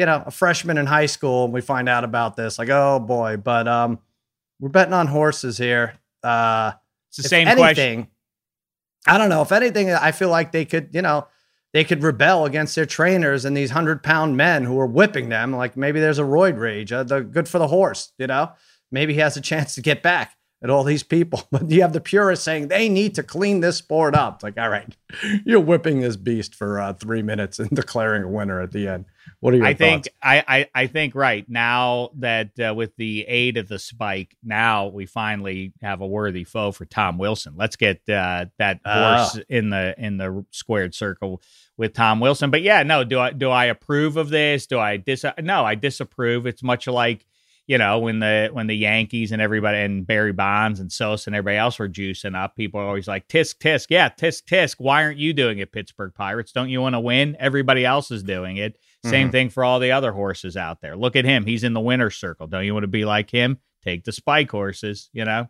you 0.00 0.06
know, 0.06 0.22
a 0.24 0.30
freshman 0.30 0.78
in 0.78 0.86
high 0.86 1.04
school 1.04 1.44
and 1.44 1.52
we 1.52 1.60
find 1.60 1.86
out 1.86 2.04
about 2.04 2.34
this, 2.34 2.58
like, 2.58 2.70
oh 2.70 2.98
boy, 2.98 3.36
but 3.36 3.68
um, 3.68 3.98
we're 4.58 4.70
betting 4.70 4.94
on 4.94 5.06
horses 5.06 5.58
here. 5.58 5.92
Uh, 6.22 6.72
it's 7.10 7.18
the 7.18 7.24
same 7.24 7.46
anything, 7.46 7.62
question. 7.62 8.08
I 9.06 9.18
don't 9.18 9.28
know. 9.28 9.42
If 9.42 9.52
anything, 9.52 9.90
I 9.90 10.12
feel 10.12 10.30
like 10.30 10.52
they 10.52 10.64
could, 10.64 10.88
you 10.94 11.02
know, 11.02 11.26
they 11.74 11.84
could 11.84 12.02
rebel 12.02 12.46
against 12.46 12.74
their 12.74 12.86
trainers 12.86 13.44
and 13.44 13.54
these 13.54 13.72
hundred 13.72 14.02
pound 14.02 14.38
men 14.38 14.64
who 14.64 14.80
are 14.80 14.86
whipping 14.86 15.28
them. 15.28 15.54
Like 15.54 15.76
maybe 15.76 16.00
there's 16.00 16.18
a 16.18 16.22
roid 16.22 16.58
rage. 16.58 16.92
Uh, 16.92 17.02
the 17.02 17.20
good 17.20 17.46
for 17.46 17.58
the 17.58 17.68
horse, 17.68 18.12
you 18.16 18.26
know. 18.26 18.52
Maybe 18.90 19.12
he 19.12 19.20
has 19.20 19.36
a 19.36 19.42
chance 19.42 19.74
to 19.74 19.82
get 19.82 20.02
back 20.02 20.34
at 20.62 20.70
all 20.70 20.84
these 20.84 21.02
people. 21.02 21.42
But 21.50 21.70
you 21.70 21.82
have 21.82 21.92
the 21.92 22.00
purists 22.00 22.44
saying 22.44 22.68
they 22.68 22.88
need 22.88 23.16
to 23.16 23.22
clean 23.22 23.60
this 23.60 23.76
sport 23.76 24.14
up. 24.14 24.36
It's 24.36 24.44
like, 24.44 24.58
all 24.58 24.68
right, 24.68 24.96
you're 25.44 25.60
whipping 25.60 26.00
this 26.00 26.16
beast 26.16 26.54
for 26.54 26.80
uh, 26.80 26.92
three 26.92 27.22
minutes 27.22 27.58
and 27.58 27.70
declaring 27.74 28.22
a 28.22 28.28
winner 28.28 28.60
at 28.60 28.70
the 28.70 28.88
end. 28.88 29.06
What 29.40 29.54
are 29.54 29.56
your 29.58 29.66
I 29.66 29.74
thoughts? 29.74 29.78
think 29.78 30.08
I, 30.22 30.44
I, 30.46 30.68
I 30.74 30.86
think 30.86 31.14
right 31.14 31.44
now 31.48 32.10
that 32.18 32.50
uh, 32.58 32.74
with 32.74 32.94
the 32.96 33.24
aid 33.26 33.56
of 33.56 33.68
the 33.68 33.78
spike, 33.78 34.36
now 34.44 34.86
we 34.86 35.06
finally 35.06 35.72
have 35.82 36.00
a 36.00 36.06
worthy 36.06 36.44
foe 36.44 36.72
for 36.72 36.84
Tom 36.84 37.18
Wilson. 37.18 37.54
Let's 37.56 37.76
get 37.76 38.08
uh, 38.08 38.46
that 38.58 38.80
ah. 38.84 39.16
horse 39.16 39.44
in 39.48 39.70
the 39.70 39.94
in 39.98 40.18
the 40.18 40.44
squared 40.50 40.94
circle 40.94 41.42
with 41.76 41.94
Tom 41.94 42.20
Wilson. 42.20 42.50
But 42.50 42.62
yeah, 42.62 42.82
no, 42.82 43.02
do 43.02 43.18
I 43.18 43.32
do 43.32 43.50
I 43.50 43.66
approve 43.66 44.16
of 44.16 44.28
this? 44.28 44.66
Do 44.66 44.78
I 44.78 44.98
dis? 44.98 45.24
No, 45.42 45.64
I 45.64 45.74
disapprove. 45.74 46.46
It's 46.46 46.62
much 46.62 46.86
like 46.86 47.26
you 47.70 47.78
know, 47.78 48.00
when 48.00 48.18
the 48.18 48.50
when 48.52 48.66
the 48.66 48.74
Yankees 48.74 49.30
and 49.30 49.40
everybody 49.40 49.78
and 49.78 50.04
Barry 50.04 50.32
Bonds 50.32 50.80
and 50.80 50.90
Sosa 50.90 51.30
and 51.30 51.36
everybody 51.36 51.56
else 51.56 51.78
were 51.78 51.88
juicing 51.88 52.36
up, 52.36 52.56
people 52.56 52.80
are 52.80 52.84
always 52.84 53.06
like, 53.06 53.28
"Tisk 53.28 53.58
tisk, 53.58 53.86
yeah, 53.90 54.08
tisk 54.08 54.42
tisk. 54.42 54.74
Why 54.78 55.04
aren't 55.04 55.18
you 55.20 55.32
doing 55.32 55.60
it, 55.60 55.70
Pittsburgh 55.70 56.12
Pirates? 56.12 56.50
Don't 56.50 56.68
you 56.68 56.80
want 56.80 56.96
to 56.96 57.00
win? 57.00 57.36
Everybody 57.38 57.84
else 57.84 58.10
is 58.10 58.24
doing 58.24 58.56
it. 58.56 58.76
Same 59.04 59.26
mm-hmm. 59.26 59.30
thing 59.30 59.50
for 59.50 59.62
all 59.62 59.78
the 59.78 59.92
other 59.92 60.10
horses 60.10 60.56
out 60.56 60.80
there. 60.80 60.96
Look 60.96 61.14
at 61.14 61.24
him; 61.24 61.46
he's 61.46 61.62
in 61.62 61.72
the 61.72 61.80
winner's 61.80 62.16
circle. 62.16 62.48
Don't 62.48 62.64
you 62.64 62.74
want 62.74 62.82
to 62.82 62.88
be 62.88 63.04
like 63.04 63.30
him? 63.30 63.60
Take 63.84 64.02
the 64.02 64.10
spike 64.10 64.50
horses, 64.50 65.08
you 65.12 65.24
know." 65.24 65.46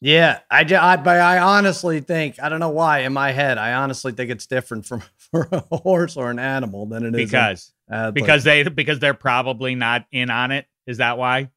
Yeah, 0.00 0.40
I, 0.50 0.62
I, 0.62 0.96
but 0.96 1.20
I 1.20 1.38
honestly 1.38 2.00
think 2.00 2.42
I 2.42 2.48
don't 2.48 2.58
know 2.58 2.70
why 2.70 3.00
in 3.00 3.12
my 3.12 3.30
head 3.30 3.58
I 3.58 3.74
honestly 3.74 4.10
think 4.10 4.30
it's 4.30 4.46
different 4.46 4.86
from 4.86 5.04
for 5.16 5.48
a 5.52 5.76
horse 5.76 6.16
or 6.16 6.32
an 6.32 6.40
animal 6.40 6.86
than 6.86 7.04
it 7.04 7.14
is 7.14 7.30
because 7.30 7.72
because 8.12 8.42
they 8.42 8.64
because 8.64 8.98
they're 8.98 9.14
probably 9.14 9.76
not 9.76 10.06
in 10.10 10.30
on 10.30 10.50
it. 10.50 10.66
Is 10.88 10.96
that 10.96 11.16
why? 11.16 11.50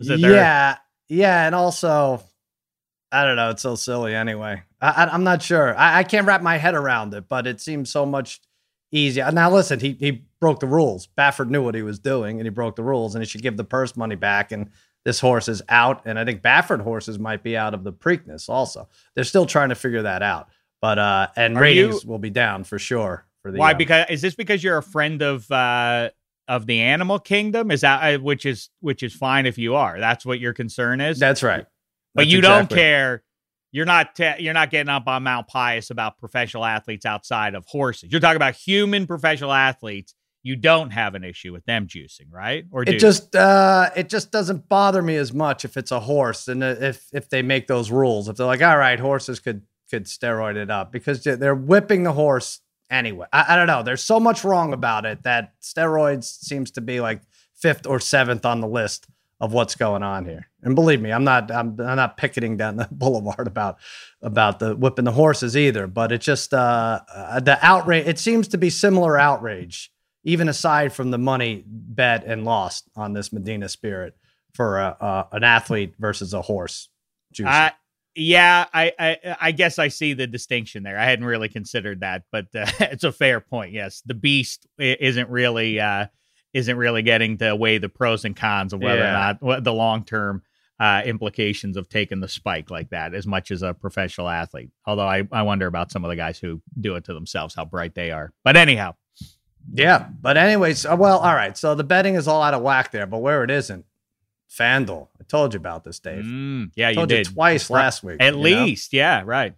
Yeah, 0.00 0.76
yeah, 1.08 1.46
and 1.46 1.54
also, 1.54 2.22
I 3.10 3.24
don't 3.24 3.36
know. 3.36 3.50
It's 3.50 3.62
so 3.62 3.74
silly 3.74 4.14
anyway. 4.14 4.62
I, 4.80 5.08
am 5.12 5.24
not 5.24 5.42
sure. 5.42 5.76
I, 5.76 5.98
I, 5.98 6.04
can't 6.04 6.26
wrap 6.26 6.42
my 6.42 6.56
head 6.56 6.74
around 6.74 7.14
it, 7.14 7.28
but 7.28 7.46
it 7.46 7.60
seems 7.60 7.90
so 7.90 8.06
much 8.06 8.40
easier. 8.92 9.30
Now, 9.32 9.50
listen, 9.50 9.80
he 9.80 9.96
he 9.98 10.24
broke 10.40 10.60
the 10.60 10.66
rules. 10.66 11.08
Baffert 11.18 11.48
knew 11.48 11.62
what 11.62 11.74
he 11.74 11.82
was 11.82 11.98
doing, 11.98 12.38
and 12.38 12.46
he 12.46 12.50
broke 12.50 12.76
the 12.76 12.82
rules, 12.82 13.14
and 13.14 13.22
he 13.22 13.28
should 13.28 13.42
give 13.42 13.56
the 13.56 13.64
purse 13.64 13.96
money 13.96 14.14
back. 14.14 14.52
And 14.52 14.70
this 15.04 15.20
horse 15.20 15.48
is 15.48 15.62
out, 15.68 16.02
and 16.04 16.18
I 16.18 16.24
think 16.24 16.42
Baffert 16.42 16.82
horses 16.82 17.18
might 17.18 17.42
be 17.42 17.56
out 17.56 17.74
of 17.74 17.84
the 17.84 17.92
Preakness 17.92 18.48
also. 18.48 18.88
They're 19.14 19.24
still 19.24 19.46
trying 19.46 19.70
to 19.70 19.74
figure 19.74 20.02
that 20.02 20.22
out, 20.22 20.48
but 20.80 20.98
uh, 20.98 21.28
and 21.36 21.56
Are 21.56 21.62
ratings 21.62 22.04
you, 22.04 22.10
will 22.10 22.18
be 22.18 22.30
down 22.30 22.64
for 22.64 22.78
sure. 22.78 23.26
For 23.42 23.50
the 23.50 23.58
why? 23.58 23.72
Um, 23.72 23.78
because 23.78 24.06
is 24.10 24.22
this 24.22 24.34
because 24.34 24.62
you're 24.62 24.78
a 24.78 24.82
friend 24.82 25.22
of 25.22 25.50
uh 25.50 26.10
of 26.48 26.66
the 26.66 26.80
animal 26.80 27.18
kingdom? 27.18 27.70
Is 27.70 27.82
that 27.82 28.14
uh, 28.14 28.18
which 28.18 28.46
is 28.46 28.70
which 28.80 29.02
is 29.02 29.14
fine 29.14 29.46
if 29.46 29.58
you 29.58 29.74
are. 29.74 30.00
That's 30.00 30.26
what 30.26 30.40
your 30.40 30.54
concern 30.54 31.00
is? 31.00 31.18
That's 31.18 31.42
right. 31.42 31.66
But 32.14 32.26
you 32.26 32.38
exactly. 32.38 32.76
don't 32.76 32.82
care. 32.82 33.22
You're 33.70 33.86
not 33.86 34.16
te- 34.16 34.36
you're 34.38 34.54
not 34.54 34.70
getting 34.70 34.88
up 34.88 35.06
on 35.06 35.22
mount 35.22 35.46
pius 35.46 35.90
about 35.90 36.18
professional 36.18 36.64
athletes 36.64 37.04
outside 37.04 37.54
of 37.54 37.64
horses. 37.66 38.10
You're 38.10 38.20
talking 38.20 38.36
about 38.36 38.54
human 38.54 39.06
professional 39.06 39.52
athletes. 39.52 40.14
You 40.42 40.56
don't 40.56 40.90
have 40.90 41.14
an 41.14 41.24
issue 41.24 41.52
with 41.52 41.66
them 41.66 41.86
juicing 41.86 42.32
right? 42.32 42.64
Or 42.70 42.82
it 42.82 42.98
just 42.98 43.36
uh 43.36 43.90
it 43.94 44.08
just 44.08 44.30
doesn't 44.30 44.68
bother 44.68 45.02
me 45.02 45.16
as 45.16 45.34
much 45.34 45.66
if 45.66 45.76
it's 45.76 45.92
a 45.92 46.00
horse 46.00 46.48
and 46.48 46.64
if 46.64 47.06
if 47.12 47.28
they 47.28 47.42
make 47.42 47.66
those 47.66 47.90
rules. 47.90 48.28
If 48.28 48.36
they're 48.36 48.46
like 48.46 48.62
all 48.62 48.78
right 48.78 48.98
horses 48.98 49.38
could 49.38 49.62
could 49.90 50.04
steroid 50.04 50.56
it 50.56 50.70
up 50.70 50.92
because 50.92 51.22
they're 51.22 51.54
whipping 51.54 52.04
the 52.04 52.12
horse 52.12 52.60
anyway. 52.90 53.26
I, 53.32 53.54
I, 53.54 53.56
don't 53.56 53.66
know. 53.66 53.82
There's 53.82 54.02
so 54.02 54.20
much 54.20 54.44
wrong 54.44 54.72
about 54.72 55.04
it 55.04 55.22
that 55.22 55.52
steroids 55.60 56.24
seems 56.24 56.70
to 56.72 56.80
be 56.80 57.00
like 57.00 57.22
fifth 57.54 57.86
or 57.86 58.00
seventh 58.00 58.44
on 58.46 58.60
the 58.60 58.68
list 58.68 59.06
of 59.40 59.52
what's 59.52 59.76
going 59.76 60.02
on 60.02 60.24
here. 60.24 60.48
And 60.62 60.74
believe 60.74 61.00
me, 61.00 61.12
I'm 61.12 61.24
not 61.24 61.50
I'm, 61.50 61.80
I'm 61.80 61.96
not 61.96 62.16
picketing 62.16 62.56
down 62.56 62.76
the 62.76 62.88
boulevard 62.92 63.46
about 63.46 63.78
about 64.20 64.58
the 64.58 64.74
whipping 64.74 65.04
the 65.04 65.12
horses 65.12 65.56
either. 65.56 65.86
But 65.86 66.12
it's 66.12 66.24
just 66.24 66.52
uh, 66.52 67.00
uh, 67.14 67.40
the 67.40 67.58
outrage. 67.64 68.06
It 68.06 68.18
seems 68.18 68.48
to 68.48 68.58
be 68.58 68.70
similar 68.70 69.18
outrage, 69.18 69.92
even 70.24 70.48
aside 70.48 70.92
from 70.92 71.10
the 71.10 71.18
money 71.18 71.64
bet 71.66 72.24
and 72.24 72.44
lost 72.44 72.88
on 72.96 73.12
this 73.12 73.32
Medina 73.32 73.68
Spirit 73.68 74.16
for 74.54 74.78
a, 74.78 74.96
uh, 75.00 75.26
an 75.32 75.44
athlete 75.44 75.94
versus 75.98 76.34
a 76.34 76.42
horse. 76.42 76.88
Uh, 77.44 77.70
yeah, 78.18 78.66
I, 78.72 78.92
I 78.98 79.36
I 79.40 79.52
guess 79.52 79.78
I 79.78 79.88
see 79.88 80.12
the 80.12 80.26
distinction 80.26 80.82
there. 80.82 80.98
I 80.98 81.04
hadn't 81.04 81.24
really 81.24 81.48
considered 81.48 82.00
that, 82.00 82.24
but 82.30 82.46
uh, 82.54 82.66
it's 82.80 83.04
a 83.04 83.12
fair 83.12 83.40
point. 83.40 83.72
Yes, 83.72 84.02
the 84.04 84.14
beast 84.14 84.66
isn't 84.78 85.30
really 85.30 85.80
uh, 85.80 86.06
isn't 86.52 86.76
really 86.76 87.02
getting 87.02 87.38
to 87.38 87.54
weigh 87.54 87.78
the 87.78 87.88
pros 87.88 88.24
and 88.24 88.36
cons 88.36 88.72
of 88.72 88.80
whether 88.80 89.00
yeah. 89.00 89.10
or 89.10 89.12
not 89.12 89.42
what 89.42 89.64
the 89.64 89.72
long 89.72 90.04
term 90.04 90.42
uh, 90.80 91.02
implications 91.04 91.76
of 91.76 91.88
taking 91.88 92.20
the 92.20 92.28
spike 92.28 92.70
like 92.70 92.90
that 92.90 93.14
as 93.14 93.26
much 93.26 93.50
as 93.50 93.62
a 93.62 93.74
professional 93.74 94.28
athlete. 94.28 94.70
Although 94.86 95.08
I, 95.08 95.26
I 95.32 95.42
wonder 95.42 95.66
about 95.66 95.90
some 95.90 96.04
of 96.04 96.08
the 96.08 96.16
guys 96.16 96.38
who 96.38 96.62
do 96.80 96.94
it 96.96 97.04
to 97.04 97.14
themselves, 97.14 97.54
how 97.54 97.64
bright 97.64 97.94
they 97.94 98.10
are. 98.10 98.32
But 98.44 98.56
anyhow. 98.56 98.94
Yeah. 99.72 100.08
But, 100.20 100.36
anyways, 100.36 100.86
uh, 100.86 100.96
well, 100.98 101.18
all 101.18 101.34
right. 101.34 101.58
So 101.58 101.74
the 101.74 101.84
betting 101.84 102.14
is 102.14 102.28
all 102.28 102.42
out 102.42 102.54
of 102.54 102.62
whack 102.62 102.92
there, 102.92 103.06
but 103.06 103.18
where 103.18 103.42
it 103.44 103.50
isn't, 103.50 103.84
FanDuel. 104.50 105.08
Told 105.28 105.54
you 105.54 105.58
about 105.58 105.84
this, 105.84 105.98
Dave. 105.98 106.24
Mm, 106.24 106.72
yeah, 106.74 106.88
you 106.90 107.06
did. 107.06 107.28
You 107.28 107.34
twice 107.34 107.70
last 107.70 108.02
week. 108.02 108.16
At 108.20 108.36
least. 108.36 108.92
Know? 108.92 108.98
Yeah, 108.98 109.22
right. 109.24 109.54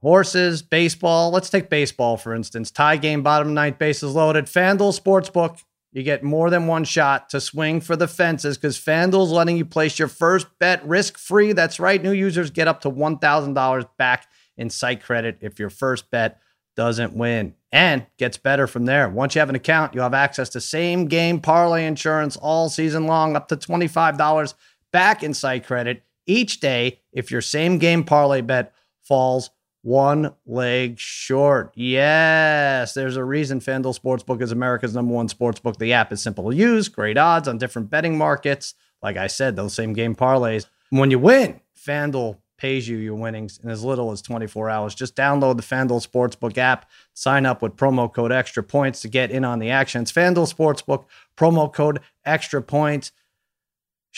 Horses, 0.00 0.62
baseball. 0.62 1.30
Let's 1.30 1.50
take 1.50 1.70
baseball, 1.70 2.16
for 2.16 2.34
instance. 2.34 2.70
Tie 2.70 2.96
game, 2.96 3.22
bottom 3.22 3.54
ninth, 3.54 3.78
bases 3.78 4.14
loaded. 4.14 4.46
FanDuel 4.46 4.98
Sportsbook 4.98 5.60
you 5.92 6.02
get 6.02 6.22
more 6.22 6.50
than 6.50 6.66
one 6.66 6.84
shot 6.84 7.30
to 7.30 7.40
swing 7.40 7.80
for 7.80 7.96
the 7.96 8.08
fences 8.08 8.58
because 8.58 8.78
FanDuel's 8.78 9.32
letting 9.32 9.56
you 9.56 9.64
place 9.64 9.98
your 9.98 10.08
first 10.08 10.46
bet 10.58 10.86
risk 10.86 11.16
free. 11.16 11.52
That's 11.52 11.80
right. 11.80 12.02
New 12.02 12.12
users 12.12 12.50
get 12.50 12.68
up 12.68 12.82
to 12.82 12.90
$1,000 12.90 13.88
back 13.96 14.26
in 14.56 14.68
site 14.68 15.02
credit 15.02 15.38
if 15.40 15.58
your 15.58 15.70
first 15.70 16.10
bet 16.10 16.40
doesn't 16.76 17.14
win 17.14 17.54
and 17.72 18.06
gets 18.18 18.36
better 18.36 18.66
from 18.66 18.84
there. 18.84 19.08
Once 19.08 19.34
you 19.34 19.38
have 19.40 19.48
an 19.48 19.54
account, 19.54 19.94
you'll 19.94 20.04
have 20.04 20.14
access 20.14 20.50
to 20.50 20.60
same 20.60 21.06
game 21.06 21.40
parlay 21.40 21.86
insurance 21.86 22.36
all 22.36 22.68
season 22.68 23.06
long, 23.06 23.34
up 23.34 23.48
to 23.48 23.56
$25 23.56 24.54
back 24.92 25.22
in 25.22 25.34
site 25.34 25.66
credit 25.66 26.02
each 26.26 26.60
day 26.60 27.00
if 27.12 27.30
your 27.30 27.40
same 27.40 27.78
game 27.78 28.04
parlay 28.04 28.40
bet 28.40 28.72
falls 29.02 29.50
one 29.82 30.34
leg 30.44 30.98
short. 30.98 31.72
Yes, 31.74 32.94
there's 32.94 33.16
a 33.16 33.24
reason 33.24 33.60
FanDuel 33.60 33.98
Sportsbook 33.98 34.42
is 34.42 34.52
America's 34.52 34.94
number 34.94 35.14
one 35.14 35.28
sportsbook. 35.28 35.78
The 35.78 35.92
app 35.92 36.12
is 36.12 36.20
simple 36.20 36.50
to 36.50 36.56
use, 36.56 36.88
great 36.88 37.16
odds 37.16 37.48
on 37.48 37.58
different 37.58 37.90
betting 37.90 38.18
markets. 38.18 38.74
Like 39.02 39.16
I 39.16 39.28
said, 39.28 39.56
those 39.56 39.74
same 39.74 39.92
game 39.92 40.14
parlays. 40.14 40.66
When 40.90 41.10
you 41.10 41.18
win, 41.18 41.60
FanDuel 41.78 42.38
pays 42.58 42.88
you 42.88 42.96
your 42.96 43.14
winnings 43.14 43.60
in 43.62 43.70
as 43.70 43.84
little 43.84 44.10
as 44.10 44.20
24 44.20 44.68
hours. 44.68 44.94
Just 44.94 45.14
download 45.14 45.56
the 45.56 45.62
FanDuel 45.62 46.06
Sportsbook 46.06 46.58
app, 46.58 46.90
sign 47.14 47.46
up 47.46 47.62
with 47.62 47.76
promo 47.76 48.12
code 48.12 48.32
extra 48.32 48.62
points 48.62 49.00
to 49.02 49.08
get 49.08 49.30
in 49.30 49.44
on 49.44 49.60
the 49.60 49.70
action. 49.70 50.02
It's 50.02 50.12
FanDuel 50.12 50.52
Sportsbook, 50.52 51.04
promo 51.36 51.72
code 51.72 52.00
extra 52.24 52.60
points. 52.60 53.12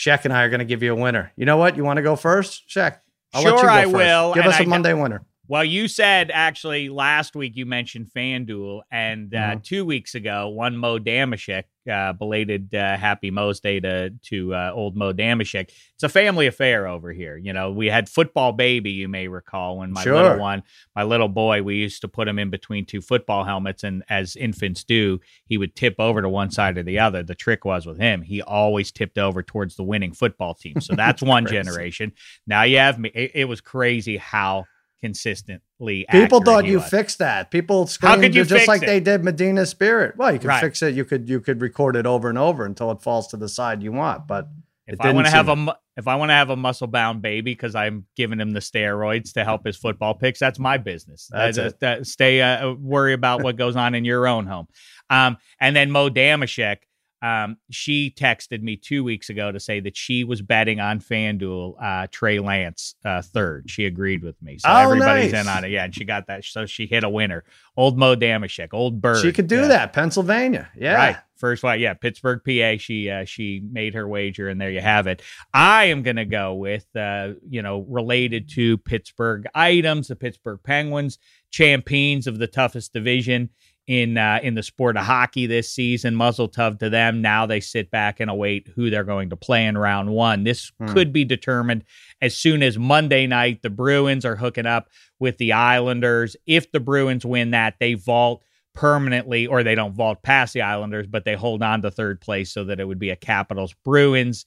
Shaq 0.01 0.25
and 0.25 0.33
I 0.33 0.41
are 0.43 0.49
going 0.49 0.59
to 0.59 0.65
give 0.65 0.81
you 0.81 0.93
a 0.93 0.95
winner. 0.95 1.31
You 1.35 1.45
know 1.45 1.57
what? 1.57 1.77
You 1.77 1.83
want 1.83 1.97
to 1.97 2.01
go 2.01 2.15
first? 2.15 2.67
Shaq, 2.67 2.97
I'll 3.35 3.43
sure, 3.43 3.69
I 3.69 3.83
first. 3.83 3.93
will. 3.93 4.33
Give 4.33 4.45
us 4.45 4.59
a 4.59 4.63
I 4.63 4.65
Monday 4.65 4.93
winner. 4.93 5.23
Well, 5.51 5.65
you 5.65 5.89
said 5.89 6.31
actually 6.33 6.87
last 6.87 7.35
week 7.35 7.57
you 7.57 7.65
mentioned 7.65 8.07
FanDuel, 8.15 8.83
and 8.89 9.35
uh, 9.35 9.37
mm-hmm. 9.37 9.59
two 9.59 9.83
weeks 9.83 10.15
ago, 10.15 10.47
one 10.47 10.77
Mo 10.77 10.97
Dameshek, 10.97 11.65
uh, 11.91 12.13
belated 12.13 12.73
uh, 12.73 12.95
Happy 12.95 13.31
Mo's 13.31 13.59
Day 13.59 13.81
to 13.81 14.11
to 14.11 14.55
uh, 14.55 14.71
old 14.73 14.95
Mo 14.95 15.11
Dameshek. 15.11 15.69
It's 15.95 16.03
a 16.03 16.07
family 16.07 16.47
affair 16.47 16.87
over 16.87 17.11
here. 17.11 17.35
You 17.35 17.51
know, 17.51 17.69
we 17.69 17.87
had 17.87 18.07
football 18.07 18.53
baby. 18.53 18.91
You 18.91 19.09
may 19.09 19.27
recall 19.27 19.79
when 19.79 19.91
my 19.91 20.03
sure. 20.03 20.13
little 20.13 20.39
one, 20.39 20.63
my 20.95 21.03
little 21.03 21.27
boy, 21.27 21.63
we 21.63 21.75
used 21.75 21.99
to 21.99 22.07
put 22.07 22.29
him 22.29 22.39
in 22.39 22.49
between 22.49 22.85
two 22.85 23.01
football 23.01 23.43
helmets, 23.43 23.83
and 23.83 24.03
as 24.07 24.37
infants 24.37 24.85
do, 24.85 25.19
he 25.43 25.57
would 25.57 25.75
tip 25.75 25.95
over 25.99 26.21
to 26.21 26.29
one 26.29 26.51
side 26.51 26.77
or 26.77 26.83
the 26.83 26.99
other. 26.99 27.23
The 27.23 27.35
trick 27.35 27.65
was 27.65 27.85
with 27.85 27.99
him, 27.99 28.21
he 28.21 28.41
always 28.41 28.89
tipped 28.89 29.17
over 29.17 29.43
towards 29.43 29.75
the 29.75 29.83
winning 29.83 30.13
football 30.13 30.53
team. 30.53 30.79
So 30.79 30.95
that's 30.95 31.21
one 31.21 31.45
generation. 31.45 32.13
Now 32.47 32.63
you 32.63 32.77
have 32.77 32.97
me. 32.97 33.11
It, 33.13 33.31
it 33.33 33.45
was 33.49 33.59
crazy 33.59 34.15
how 34.15 34.63
consistently. 35.01 36.05
People 36.09 36.41
thought 36.41 36.65
you 36.65 36.77
was. 36.77 36.89
fixed 36.89 37.19
that. 37.19 37.51
People 37.51 37.87
screamed 37.87 38.15
How 38.15 38.21
could 38.21 38.35
you 38.35 38.45
just 38.45 38.67
like 38.67 38.83
it? 38.83 38.85
they 38.85 38.99
did 38.99 39.23
Medina 39.23 39.65
Spirit. 39.65 40.15
Well, 40.17 40.31
you 40.31 40.39
could 40.39 40.47
right. 40.47 40.61
fix 40.61 40.81
it. 40.81 40.95
You 40.95 41.05
could 41.05 41.27
you 41.27 41.39
could 41.39 41.61
record 41.61 41.95
it 41.95 42.05
over 42.05 42.29
and 42.29 42.37
over 42.37 42.65
until 42.65 42.91
it 42.91 43.01
falls 43.01 43.27
to 43.29 43.37
the 43.37 43.49
side 43.49 43.83
you 43.83 43.91
want. 43.91 44.27
But 44.27 44.47
if 44.87 45.01
I 45.01 45.11
want 45.11 45.27
to 45.27 45.31
have 45.31 45.49
a 45.49 45.75
if 45.97 46.07
I 46.07 46.15
want 46.15 46.29
to 46.29 46.35
have 46.35 46.49
a 46.49 46.55
muscle 46.55 46.87
bound 46.87 47.21
baby 47.21 47.51
because 47.51 47.75
I'm 47.75 48.05
giving 48.15 48.39
him 48.39 48.51
the 48.51 48.59
steroids 48.59 49.33
to 49.33 49.43
help 49.43 49.65
his 49.65 49.77
football 49.77 50.13
picks, 50.13 50.39
that's 50.39 50.59
my 50.59 50.77
business. 50.77 51.29
That's 51.31 51.57
uh, 51.57 51.71
it. 51.81 52.07
stay 52.07 52.41
uh, 52.41 52.71
worry 52.73 53.13
about 53.13 53.43
what 53.43 53.55
goes 53.55 53.75
on 53.75 53.95
in 53.95 54.05
your 54.05 54.27
own 54.27 54.45
home. 54.45 54.67
Um, 55.09 55.37
and 55.59 55.75
then 55.75 55.91
Mo 55.91 56.09
Dameshek 56.09 56.77
um, 57.21 57.57
she 57.69 58.11
texted 58.11 58.63
me 58.63 58.75
two 58.75 59.03
weeks 59.03 59.29
ago 59.29 59.51
to 59.51 59.59
say 59.59 59.79
that 59.81 59.95
she 59.95 60.23
was 60.23 60.41
betting 60.41 60.79
on 60.79 60.99
FanDuel 60.99 61.75
uh, 61.81 62.07
Trey 62.11 62.39
Lance 62.39 62.95
uh, 63.05 63.21
third. 63.21 63.69
She 63.69 63.85
agreed 63.85 64.23
with 64.23 64.41
me, 64.41 64.57
so 64.57 64.69
oh, 64.69 64.77
everybody's 64.77 65.31
nice. 65.31 65.41
in 65.41 65.47
on 65.47 65.63
it. 65.63 65.71
Yeah, 65.71 65.83
and 65.83 65.93
she 65.93 66.03
got 66.03 66.27
that, 66.27 66.43
so 66.43 66.65
she 66.65 66.87
hit 66.87 67.03
a 67.03 67.09
winner. 67.09 67.43
Old 67.77 67.97
Mo 67.97 68.15
Dameshek, 68.15 68.69
old 68.73 69.01
bird. 69.01 69.21
She 69.21 69.31
could 69.31 69.47
do 69.47 69.67
that. 69.67 69.93
Pennsylvania, 69.93 70.69
yeah, 70.75 70.95
right. 70.95 71.17
First 71.37 71.63
one, 71.63 71.79
yeah, 71.79 71.95
Pittsburgh, 71.95 72.41
PA. 72.45 72.77
She 72.77 73.09
uh, 73.09 73.25
she 73.25 73.63
made 73.71 73.95
her 73.95 74.07
wager, 74.07 74.47
and 74.47 74.61
there 74.61 74.69
you 74.69 74.81
have 74.81 75.07
it. 75.07 75.21
I 75.53 75.85
am 75.85 76.03
gonna 76.03 76.25
go 76.25 76.55
with 76.55 76.85
uh, 76.95 77.33
you 77.47 77.61
know 77.61 77.85
related 77.87 78.49
to 78.53 78.77
Pittsburgh 78.79 79.45
items, 79.53 80.07
the 80.07 80.15
Pittsburgh 80.15 80.59
Penguins, 80.63 81.19
champions 81.51 82.27
of 82.27 82.39
the 82.39 82.47
toughest 82.47 82.93
division 82.93 83.49
in 83.91 84.17
uh, 84.17 84.39
in 84.41 84.55
the 84.55 84.63
sport 84.63 84.95
of 84.95 85.03
hockey 85.03 85.45
this 85.45 85.69
season. 85.69 86.15
Muzzle 86.15 86.47
tub 86.47 86.79
to 86.79 86.89
them. 86.89 87.21
Now 87.21 87.45
they 87.45 87.59
sit 87.59 87.91
back 87.91 88.21
and 88.21 88.31
await 88.31 88.69
who 88.73 88.89
they're 88.89 89.03
going 89.03 89.29
to 89.31 89.35
play 89.35 89.65
in 89.65 89.77
round 89.77 90.09
one. 90.11 90.45
This 90.45 90.71
hmm. 90.79 90.87
could 90.93 91.11
be 91.11 91.25
determined 91.25 91.83
as 92.21 92.35
soon 92.35 92.63
as 92.63 92.77
Monday 92.77 93.27
night. 93.27 93.61
The 93.61 93.69
Bruins 93.69 94.23
are 94.23 94.37
hooking 94.37 94.65
up 94.65 94.87
with 95.19 95.37
the 95.39 95.51
Islanders. 95.51 96.37
If 96.47 96.71
the 96.71 96.79
Bruins 96.79 97.25
win 97.25 97.51
that, 97.51 97.75
they 97.81 97.95
vault 97.95 98.45
permanently, 98.73 99.45
or 99.45 99.61
they 99.61 99.75
don't 99.75 99.93
vault 99.93 100.23
past 100.23 100.53
the 100.53 100.61
Islanders, 100.61 101.05
but 101.05 101.25
they 101.25 101.35
hold 101.35 101.61
on 101.61 101.81
to 101.81 101.91
third 101.91 102.21
place 102.21 102.49
so 102.49 102.63
that 102.63 102.79
it 102.79 102.85
would 102.85 102.99
be 102.99 103.09
a 103.09 103.17
Capitals 103.17 103.75
Bruins 103.83 104.45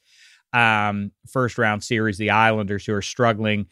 um, 0.55 1.13
first 1.29 1.59
round 1.59 1.85
series. 1.85 2.17
The 2.17 2.31
Islanders 2.31 2.87
who 2.87 2.95
are 2.95 3.03
struggling 3.03 3.67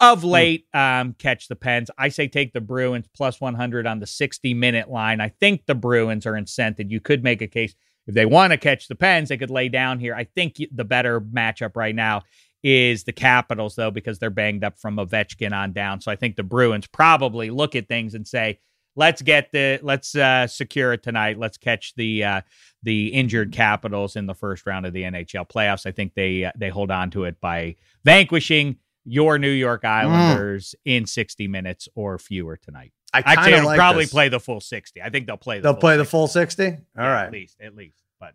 of 0.00 0.22
hmm. 0.22 0.28
late 0.28 0.66
um, 0.74 1.14
catch 1.14 1.48
the 1.48 1.56
Pens. 1.56 1.90
I 1.98 2.08
say 2.08 2.28
take 2.28 2.52
the 2.52 2.60
Bruins 2.60 3.06
plus 3.14 3.40
100 3.40 3.86
on 3.86 4.00
the 4.00 4.06
60 4.06 4.54
minute 4.54 4.90
line. 4.90 5.20
I 5.20 5.28
think 5.28 5.66
the 5.66 5.74
Bruins 5.74 6.26
are 6.26 6.32
incented. 6.32 6.90
You 6.90 7.00
could 7.00 7.22
make 7.22 7.42
a 7.42 7.48
case 7.48 7.74
if 8.06 8.14
they 8.14 8.26
want 8.26 8.52
to 8.52 8.56
catch 8.56 8.88
the 8.88 8.94
Pens, 8.94 9.28
they 9.28 9.36
could 9.36 9.50
lay 9.50 9.68
down 9.68 10.00
here. 10.00 10.14
I 10.14 10.24
think 10.24 10.56
the 10.72 10.84
better 10.84 11.20
matchup 11.20 11.76
right 11.76 11.94
now 11.94 12.22
is 12.64 13.04
the 13.04 13.12
Capitals, 13.12 13.76
though, 13.76 13.90
because 13.90 14.18
they're 14.18 14.30
banged 14.30 14.64
up 14.64 14.78
from 14.78 14.96
Ovechkin 14.96 15.52
on 15.52 15.72
down. 15.72 16.00
So 16.00 16.10
I 16.10 16.16
think 16.16 16.36
the 16.36 16.42
Bruins 16.42 16.86
probably 16.86 17.50
look 17.50 17.76
at 17.76 17.86
things 17.86 18.14
and 18.14 18.26
say, 18.26 18.60
let's 18.96 19.20
get 19.20 19.52
the 19.52 19.78
let's 19.82 20.14
uh, 20.14 20.46
secure 20.46 20.94
it 20.94 21.02
tonight. 21.02 21.38
Let's 21.38 21.58
catch 21.58 21.94
the 21.96 22.24
uh, 22.24 22.40
the 22.82 23.08
injured 23.08 23.52
Capitals 23.52 24.16
in 24.16 24.26
the 24.26 24.34
first 24.34 24.66
round 24.66 24.86
of 24.86 24.94
the 24.94 25.02
NHL 25.02 25.48
playoffs. 25.48 25.86
I 25.86 25.92
think 25.92 26.14
they 26.14 26.46
uh, 26.46 26.52
they 26.56 26.70
hold 26.70 26.90
on 26.90 27.10
to 27.10 27.24
it 27.24 27.40
by 27.40 27.76
vanquishing 28.04 28.76
your 29.08 29.38
New 29.38 29.50
York 29.50 29.82
mm. 29.82 29.88
Islanders 29.88 30.74
mm. 30.86 30.96
in 30.96 31.06
60 31.06 31.48
minutes 31.48 31.88
or 31.94 32.18
fewer 32.18 32.56
tonight. 32.56 32.92
I 33.12 33.22
Actually, 33.24 33.54
it'll 33.54 33.66
like 33.66 33.78
probably 33.78 34.04
this. 34.04 34.12
play 34.12 34.28
the 34.28 34.40
full 34.40 34.60
60. 34.60 35.00
I 35.00 35.08
think 35.08 35.26
they'll 35.26 35.36
play 35.36 35.58
the 35.58 35.62
They'll 35.62 35.74
play 35.74 35.94
60. 35.94 35.98
the 35.98 36.04
full 36.04 36.28
60? 36.28 36.64
All 36.64 36.74
yeah, 36.96 37.12
right, 37.12 37.24
At 37.24 37.32
least, 37.32 37.56
at 37.60 37.74
least. 37.74 38.02
But 38.20 38.34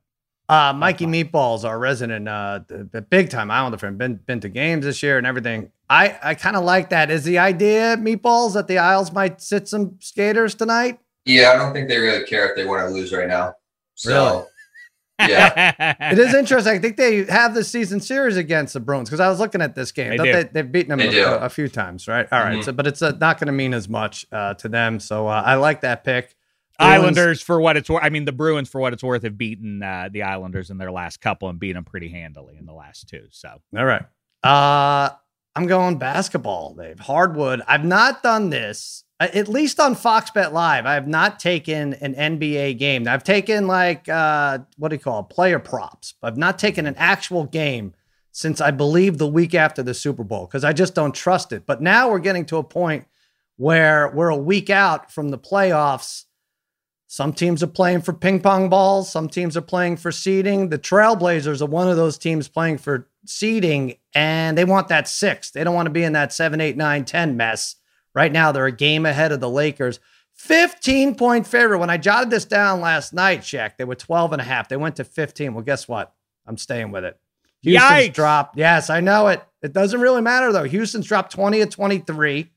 uh, 0.49 0.73
Mikey 0.73 1.05
Meatballs, 1.05 1.63
our 1.63 1.77
resident 1.77 2.27
uh 2.27 2.61
the 2.67 3.01
big 3.01 3.29
time 3.29 3.51
Islander 3.51 3.77
fan, 3.77 3.97
been 3.97 4.15
been 4.15 4.39
to 4.39 4.49
games 4.49 4.85
this 4.85 5.03
year 5.03 5.17
and 5.17 5.27
everything. 5.27 5.71
I 5.89 6.17
I 6.23 6.35
kind 6.35 6.55
of 6.55 6.63
like 6.63 6.89
that. 6.89 7.11
Is 7.11 7.23
the 7.23 7.37
idea, 7.37 7.97
Meatballs, 7.97 8.53
that 8.53 8.67
the 8.67 8.79
Isles 8.79 9.11
might 9.11 9.41
sit 9.41 9.67
some 9.67 9.97
skaters 9.99 10.55
tonight? 10.55 10.99
Yeah, 11.25 11.51
I 11.51 11.55
don't 11.55 11.73
think 11.73 11.87
they 11.87 11.99
really 11.99 12.25
care 12.25 12.49
if 12.49 12.55
they 12.55 12.65
want 12.65 12.87
to 12.87 12.93
lose 12.93 13.13
right 13.13 13.27
now. 13.27 13.53
So 13.95 14.09
really? 14.09 14.45
Yeah, 15.20 15.96
it 16.12 16.20
is 16.20 16.34
interesting. 16.34 16.74
I 16.74 16.79
think 16.79 16.98
they 16.98 17.25
have 17.25 17.53
the 17.53 17.63
season 17.63 18.00
series 18.00 18.36
against 18.36 18.74
the 18.74 18.79
Bruins 18.79 19.10
because 19.10 19.20
I 19.20 19.29
was 19.29 19.39
looking 19.39 19.62
at 19.62 19.75
this 19.75 19.91
game. 19.91 20.17
They 20.17 20.17
do. 20.17 20.50
They, 20.51 20.60
have 20.60 20.72
beaten 20.72 20.98
them 20.98 21.00
a, 21.00 21.46
a, 21.46 21.50
few 21.50 21.67
times, 21.67 22.08
right? 22.08 22.27
All 22.32 22.39
right, 22.39 22.53
mm-hmm. 22.53 22.62
so 22.62 22.72
but 22.72 22.88
it's 22.88 23.01
uh, 23.01 23.12
not 23.20 23.39
going 23.39 23.48
to 23.48 23.53
mean 23.53 23.74
as 23.74 23.88
much 23.88 24.25
uh, 24.32 24.55
to 24.55 24.70
them. 24.70 25.00
So 25.00 25.27
uh, 25.27 25.43
I 25.46 25.55
like 25.55 25.82
that 25.82 26.03
pick. 26.03 26.36
Bruins. 26.79 26.93
Islanders 26.93 27.41
for 27.41 27.62
what 27.62 27.77
it's 27.77 27.89
worth. 27.89 28.03
I 28.03 28.10
mean, 28.10 28.25
the 28.25 28.32
Bruins 28.32 28.67
for 28.67 28.82
what 28.82 28.93
it's 28.93 29.03
worth 29.03 29.24
have 29.24 29.38
beaten 29.38 29.84
uh, 29.84 30.10
the 30.12 30.24
Islanders 30.24 30.72
in 30.72 30.77
their 30.77 30.91
last 30.91 31.22
couple 31.22 31.48
and 31.50 31.60
beat 31.60 31.74
them 31.74 31.86
pretty 31.86 32.10
handily 32.10 32.58
in 32.58 32.65
the 32.65 32.74
last 32.74 33.08
two. 33.08 33.27
So 33.29 33.62
all 33.77 33.86
right, 33.86 34.03
uh, 34.43 35.12
I'm 35.55 35.67
going 35.67 35.98
basketball, 35.98 36.74
Dave. 36.74 37.00
Hardwood. 37.00 37.62
I've 37.67 37.86
not 37.86 38.24
done 38.24 38.50
this 38.50 39.03
uh, 39.24 39.27
at 39.33 39.48
least 39.48 39.79
on 39.79 39.95
Fox 39.95 40.31
Bet 40.31 40.53
Live, 40.53 40.86
I 40.86 40.95
have 40.95 41.07
not 41.07 41.39
taken 41.39 41.93
an 41.95 42.13
NBA 42.13 42.77
game. 42.77 43.07
I've 43.07 43.24
taken 43.24 43.67
like 43.67 44.10
uh, 44.10 44.60
what 44.77 44.89
do 44.89 44.95
you 44.95 45.00
call 45.00 45.22
it? 45.22 45.29
player 45.29 45.60
props. 45.60 46.15
I've 46.22 46.38
not 46.38 46.60
taken 46.60 46.86
an 46.86 46.95
actual 46.98 47.45
game 47.45 47.93
since 48.31 48.60
I 48.60 48.72
believe 48.72 49.17
the 49.17 49.27
week 49.27 49.55
after 49.55 49.81
the 49.81 49.93
Super 49.93 50.25
Bowl 50.25 50.45
because 50.45 50.65
I 50.65 50.74
just 50.74 50.93
don't 50.93 51.15
trust 51.15 51.53
it. 51.53 51.65
But 51.65 51.81
now 51.81 52.10
we're 52.10 52.19
getting 52.19 52.45
to 52.48 52.57
a 52.57 52.63
point 52.63 53.05
where 53.55 54.10
we're 54.10 54.29
a 54.29 54.36
week 54.36 54.69
out 54.69 55.10
from 55.10 55.29
the 55.29 55.38
playoffs. 55.38 56.25
Some 57.07 57.31
teams 57.31 57.63
are 57.63 57.67
playing 57.67 58.01
for 58.01 58.12
ping 58.12 58.41
pong 58.41 58.67
balls. 58.69 59.10
Some 59.10 59.29
teams 59.29 59.55
are 59.55 59.62
playing 59.62 59.98
for 59.98 60.12
seeding. 60.12 60.67
The 60.69 60.79
Trailblazers 60.79 61.62
are 61.62 61.67
one 61.67 61.88
of 61.88 61.95
those 61.95 62.17
teams 62.17 62.50
playing 62.50 62.79
for 62.79 63.07
seeding, 63.25 63.95
and 64.13 64.57
they 64.57 64.65
want 64.65 64.87
that 64.89 65.07
six. 65.07 65.51
They 65.51 65.63
don't 65.63 65.75
want 65.75 65.87
to 65.87 65.91
be 65.91 66.03
in 66.03 66.13
that 66.13 66.33
seven, 66.33 66.61
eight, 66.61 66.77
nine, 66.77 67.05
10 67.05 67.37
mess. 67.37 67.75
Right 68.15 68.31
now, 68.31 68.51
they're 68.51 68.65
a 68.65 68.71
game 68.71 69.05
ahead 69.05 69.31
of 69.31 69.39
the 69.39 69.49
Lakers. 69.49 69.99
15 70.33 71.15
point 71.15 71.47
favorite. 71.47 71.79
When 71.79 71.89
I 71.89 71.97
jotted 71.97 72.29
this 72.29 72.45
down 72.45 72.81
last 72.81 73.13
night, 73.13 73.41
Shaq, 73.41 73.77
they 73.77 73.85
were 73.85 73.95
12 73.95 74.33
and 74.33 74.41
a 74.41 74.45
half. 74.45 74.67
They 74.67 74.77
went 74.77 74.97
to 74.97 75.03
15. 75.03 75.53
Well, 75.53 75.63
guess 75.63 75.87
what? 75.87 76.13
I'm 76.45 76.57
staying 76.57 76.91
with 76.91 77.05
it. 77.05 77.19
Houston's 77.61 78.09
Yikes. 78.09 78.13
dropped. 78.13 78.57
Yes, 78.57 78.89
I 78.89 78.99
know 78.99 79.27
it. 79.27 79.41
It 79.61 79.71
doesn't 79.71 80.01
really 80.01 80.21
matter 80.21 80.51
though. 80.51 80.65
Houston's 80.65 81.07
dropped 81.07 81.31
20 81.31 81.61
of 81.61 81.69
23. 81.69 82.51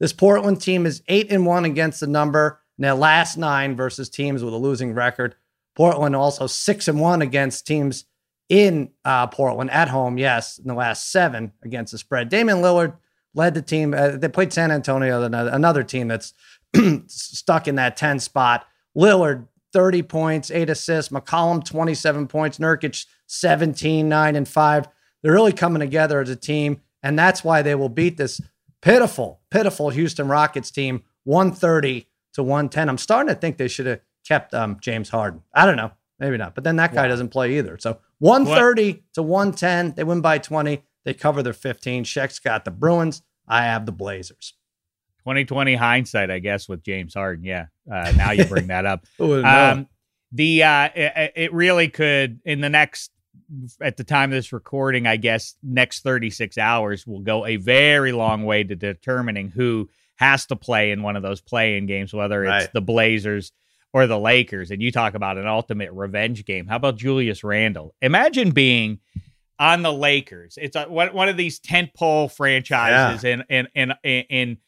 This 0.00 0.12
Portland 0.12 0.60
team 0.60 0.86
is 0.86 1.02
eight 1.08 1.30
and 1.30 1.44
one 1.44 1.64
against 1.64 2.00
the 2.00 2.06
number 2.06 2.60
in 2.78 2.82
their 2.82 2.94
last 2.94 3.36
nine 3.36 3.76
versus 3.76 4.08
teams 4.08 4.42
with 4.42 4.54
a 4.54 4.58
losing 4.58 4.94
record. 4.94 5.34
Portland 5.74 6.16
also 6.16 6.46
six 6.46 6.88
and 6.88 7.00
one 7.00 7.20
against 7.20 7.66
teams 7.66 8.06
in 8.48 8.90
uh, 9.04 9.26
Portland 9.26 9.70
at 9.70 9.88
home. 9.88 10.18
Yes, 10.18 10.58
in 10.58 10.68
the 10.68 10.74
last 10.74 11.10
seven 11.10 11.52
against 11.64 11.92
the 11.92 11.98
spread. 11.98 12.28
Damian 12.28 12.58
Lillard 12.58 12.96
led 13.34 13.54
the 13.54 13.62
team. 13.62 13.94
Uh, 13.94 14.10
they 14.10 14.28
played 14.28 14.52
San 14.52 14.70
Antonio, 14.70 15.22
another, 15.22 15.50
another 15.50 15.82
team 15.82 16.08
that's 16.08 16.32
stuck 17.06 17.68
in 17.68 17.76
that 17.76 17.96
10 17.96 18.20
spot. 18.20 18.66
Lillard, 18.96 19.46
30 19.72 20.02
points, 20.02 20.50
eight 20.50 20.70
assists. 20.70 21.12
McCollum, 21.12 21.64
27 21.64 22.28
points. 22.28 22.58
Nurkic, 22.58 23.04
17, 23.26 24.08
9, 24.08 24.36
and 24.36 24.48
5. 24.48 24.88
They're 25.22 25.32
really 25.32 25.52
coming 25.52 25.80
together 25.80 26.20
as 26.20 26.30
a 26.30 26.36
team, 26.36 26.80
and 27.02 27.18
that's 27.18 27.42
why 27.42 27.62
they 27.62 27.74
will 27.74 27.88
beat 27.88 28.16
this 28.16 28.40
pitiful, 28.80 29.40
pitiful 29.50 29.90
Houston 29.90 30.28
Rockets 30.28 30.70
team 30.70 31.02
130 31.24 32.06
to 32.34 32.42
110. 32.42 32.88
I'm 32.88 32.98
starting 32.98 33.34
to 33.34 33.38
think 33.38 33.56
they 33.56 33.68
should 33.68 33.86
have 33.86 34.00
kept 34.26 34.54
um, 34.54 34.78
James 34.80 35.08
Harden. 35.08 35.42
I 35.52 35.66
don't 35.66 35.76
know. 35.76 35.90
Maybe 36.18 36.36
not. 36.36 36.54
But 36.54 36.64
then 36.64 36.76
that 36.76 36.94
guy 36.94 37.02
wow. 37.02 37.08
doesn't 37.08 37.28
play 37.28 37.58
either. 37.58 37.76
So 37.78 37.98
130 38.18 38.92
what? 38.92 39.00
to 39.14 39.22
110. 39.22 39.94
They 39.94 40.04
win 40.04 40.20
by 40.20 40.38
20. 40.38 40.82
They 41.04 41.14
cover 41.14 41.42
their 41.42 41.52
15. 41.52 42.04
Sheck's 42.04 42.38
got 42.38 42.64
the 42.64 42.70
Bruins. 42.70 43.22
I 43.46 43.62
have 43.64 43.86
the 43.86 43.92
Blazers. 43.92 44.54
2020 45.20 45.74
hindsight, 45.74 46.30
I 46.30 46.38
guess, 46.38 46.68
with 46.68 46.82
James 46.82 47.14
Harden. 47.14 47.44
Yeah. 47.44 47.66
Uh, 47.90 48.12
now 48.16 48.30
you 48.30 48.44
bring 48.44 48.68
that 48.68 48.86
up. 48.86 49.04
um, 49.20 49.88
the 50.32 50.62
uh, 50.62 50.88
it, 50.94 51.32
it, 51.36 51.52
really 51.52 51.88
could 51.88 52.40
in 52.44 52.60
the 52.60 52.68
next 52.68 53.10
at 53.80 53.96
the 53.96 54.04
time 54.04 54.30
of 54.30 54.36
this 54.36 54.52
recording, 54.52 55.06
I 55.06 55.16
guess 55.16 55.54
next 55.62 56.02
36 56.02 56.58
hours 56.58 57.06
will 57.06 57.20
go 57.20 57.46
a 57.46 57.56
very 57.56 58.12
long 58.12 58.44
way 58.44 58.64
to 58.64 58.74
determining 58.74 59.50
who 59.50 59.88
has 60.16 60.46
to 60.46 60.56
play 60.56 60.90
in 60.90 61.02
one 61.02 61.16
of 61.16 61.22
those 61.22 61.40
play-in 61.40 61.86
games, 61.86 62.12
whether 62.12 62.44
it's 62.44 62.50
right. 62.50 62.72
the 62.72 62.80
Blazers 62.80 63.52
or 63.92 64.06
the 64.06 64.18
Lakers. 64.18 64.70
And 64.70 64.82
you 64.82 64.92
talk 64.92 65.14
about 65.14 65.38
an 65.38 65.46
ultimate 65.46 65.92
revenge 65.92 66.44
game. 66.44 66.66
How 66.66 66.76
about 66.76 66.96
Julius 66.96 67.42
Randle? 67.42 67.94
Imagine 68.02 68.50
being 68.50 69.00
on 69.58 69.82
the 69.82 69.92
Lakers. 69.92 70.58
It's 70.60 70.76
a, 70.76 70.84
one 70.84 71.28
of 71.28 71.36
these 71.36 71.60
tentpole 71.60 72.30
franchises 72.30 73.24
yeah. 73.24 73.42
in, 73.48 73.68
in 73.74 73.92
in 74.04 74.24
in 74.28 74.58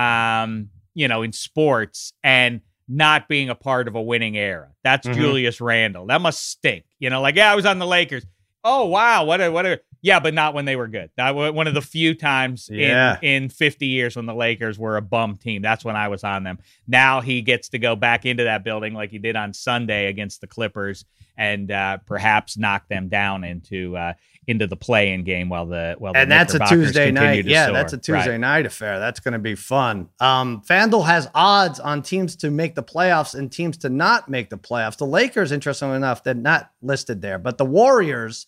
um 0.00 0.70
you 0.94 1.08
know 1.08 1.22
in 1.22 1.32
sports 1.32 2.12
and 2.22 2.60
not 2.88 3.28
being 3.28 3.50
a 3.50 3.54
part 3.54 3.86
of 3.86 3.94
a 3.94 4.02
winning 4.02 4.36
era. 4.36 4.70
That's 4.82 5.06
mm-hmm. 5.06 5.20
Julius 5.20 5.60
Randle. 5.60 6.06
That 6.06 6.22
must 6.22 6.48
stink. 6.48 6.84
You 6.98 7.10
know, 7.10 7.20
like 7.20 7.36
yeah, 7.36 7.52
I 7.52 7.54
was 7.54 7.66
on 7.66 7.78
the 7.78 7.86
Lakers. 7.86 8.24
Oh 8.70 8.84
wow, 8.84 9.24
what 9.24 9.40
a 9.40 9.50
what 9.50 9.64
a 9.64 9.80
yeah, 10.02 10.20
but 10.20 10.34
not 10.34 10.52
when 10.52 10.66
they 10.66 10.76
were 10.76 10.88
good. 10.88 11.10
That 11.16 11.34
was 11.34 11.52
one 11.52 11.66
of 11.66 11.72
the 11.72 11.80
few 11.80 12.14
times 12.14 12.68
yeah. 12.70 13.18
in 13.22 13.44
in 13.44 13.48
50 13.48 13.86
years 13.86 14.14
when 14.14 14.26
the 14.26 14.34
Lakers 14.34 14.78
were 14.78 14.98
a 14.98 15.02
bum 15.02 15.36
team. 15.36 15.62
That's 15.62 15.86
when 15.86 15.96
I 15.96 16.08
was 16.08 16.22
on 16.22 16.44
them. 16.44 16.58
Now 16.86 17.22
he 17.22 17.40
gets 17.40 17.70
to 17.70 17.78
go 17.78 17.96
back 17.96 18.26
into 18.26 18.44
that 18.44 18.64
building 18.64 18.92
like 18.92 19.10
he 19.10 19.18
did 19.18 19.36
on 19.36 19.54
Sunday 19.54 20.08
against 20.08 20.42
the 20.42 20.46
Clippers 20.46 21.06
and 21.38 21.70
uh, 21.70 21.96
perhaps 22.04 22.58
knock 22.58 22.88
them 22.88 23.08
down 23.08 23.42
into 23.42 23.96
uh, 23.96 24.12
into 24.46 24.66
the 24.66 24.76
play-in 24.76 25.24
game 25.24 25.48
while 25.48 25.64
the 25.64 25.94
while 25.98 26.12
the 26.12 26.18
and 26.18 26.30
that's 26.30 26.52
a 26.52 26.58
Tuesday 26.58 27.10
night. 27.10 27.46
Yeah, 27.46 27.66
soar. 27.66 27.74
that's 27.74 27.94
a 27.94 27.98
Tuesday 27.98 28.32
right. 28.32 28.40
night 28.40 28.66
affair. 28.66 28.98
That's 28.98 29.20
going 29.20 29.32
to 29.32 29.38
be 29.38 29.54
fun. 29.54 30.10
Um, 30.20 30.60
FanDuel 30.68 31.06
has 31.06 31.30
odds 31.34 31.80
on 31.80 32.02
teams 32.02 32.36
to 32.36 32.50
make 32.50 32.74
the 32.74 32.82
playoffs 32.82 33.34
and 33.34 33.50
teams 33.50 33.78
to 33.78 33.88
not 33.88 34.28
make 34.28 34.50
the 34.50 34.58
playoffs. 34.58 34.98
The 34.98 35.06
Lakers, 35.06 35.52
interestingly 35.52 35.96
enough, 35.96 36.22
they're 36.22 36.34
not 36.34 36.70
listed 36.82 37.22
there, 37.22 37.38
but 37.38 37.56
the 37.56 37.64
Warriors 37.64 38.46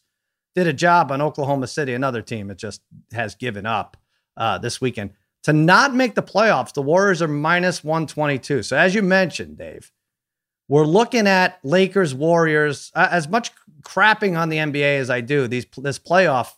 did 0.54 0.66
a 0.66 0.72
job 0.72 1.12
on 1.12 1.20
Oklahoma 1.20 1.66
City, 1.66 1.94
another 1.94 2.22
team 2.22 2.48
that 2.48 2.58
just 2.58 2.82
has 3.12 3.34
given 3.34 3.66
up 3.66 3.96
uh, 4.36 4.58
this 4.58 4.80
weekend. 4.80 5.10
To 5.44 5.52
not 5.52 5.94
make 5.94 6.14
the 6.14 6.22
playoffs, 6.22 6.74
the 6.74 6.82
Warriors 6.82 7.22
are 7.22 7.28
minus 7.28 7.82
122. 7.82 8.62
So, 8.62 8.76
as 8.76 8.94
you 8.94 9.02
mentioned, 9.02 9.56
Dave, 9.56 9.90
we're 10.68 10.84
looking 10.84 11.26
at 11.26 11.58
Lakers 11.62 12.14
Warriors 12.14 12.92
uh, 12.94 13.08
as 13.10 13.26
much 13.28 13.50
crapping 13.82 14.38
on 14.38 14.50
the 14.50 14.58
NBA 14.58 14.98
as 14.98 15.10
I 15.10 15.20
do. 15.20 15.48
These 15.48 15.66
this 15.78 15.98
playoff 15.98 16.52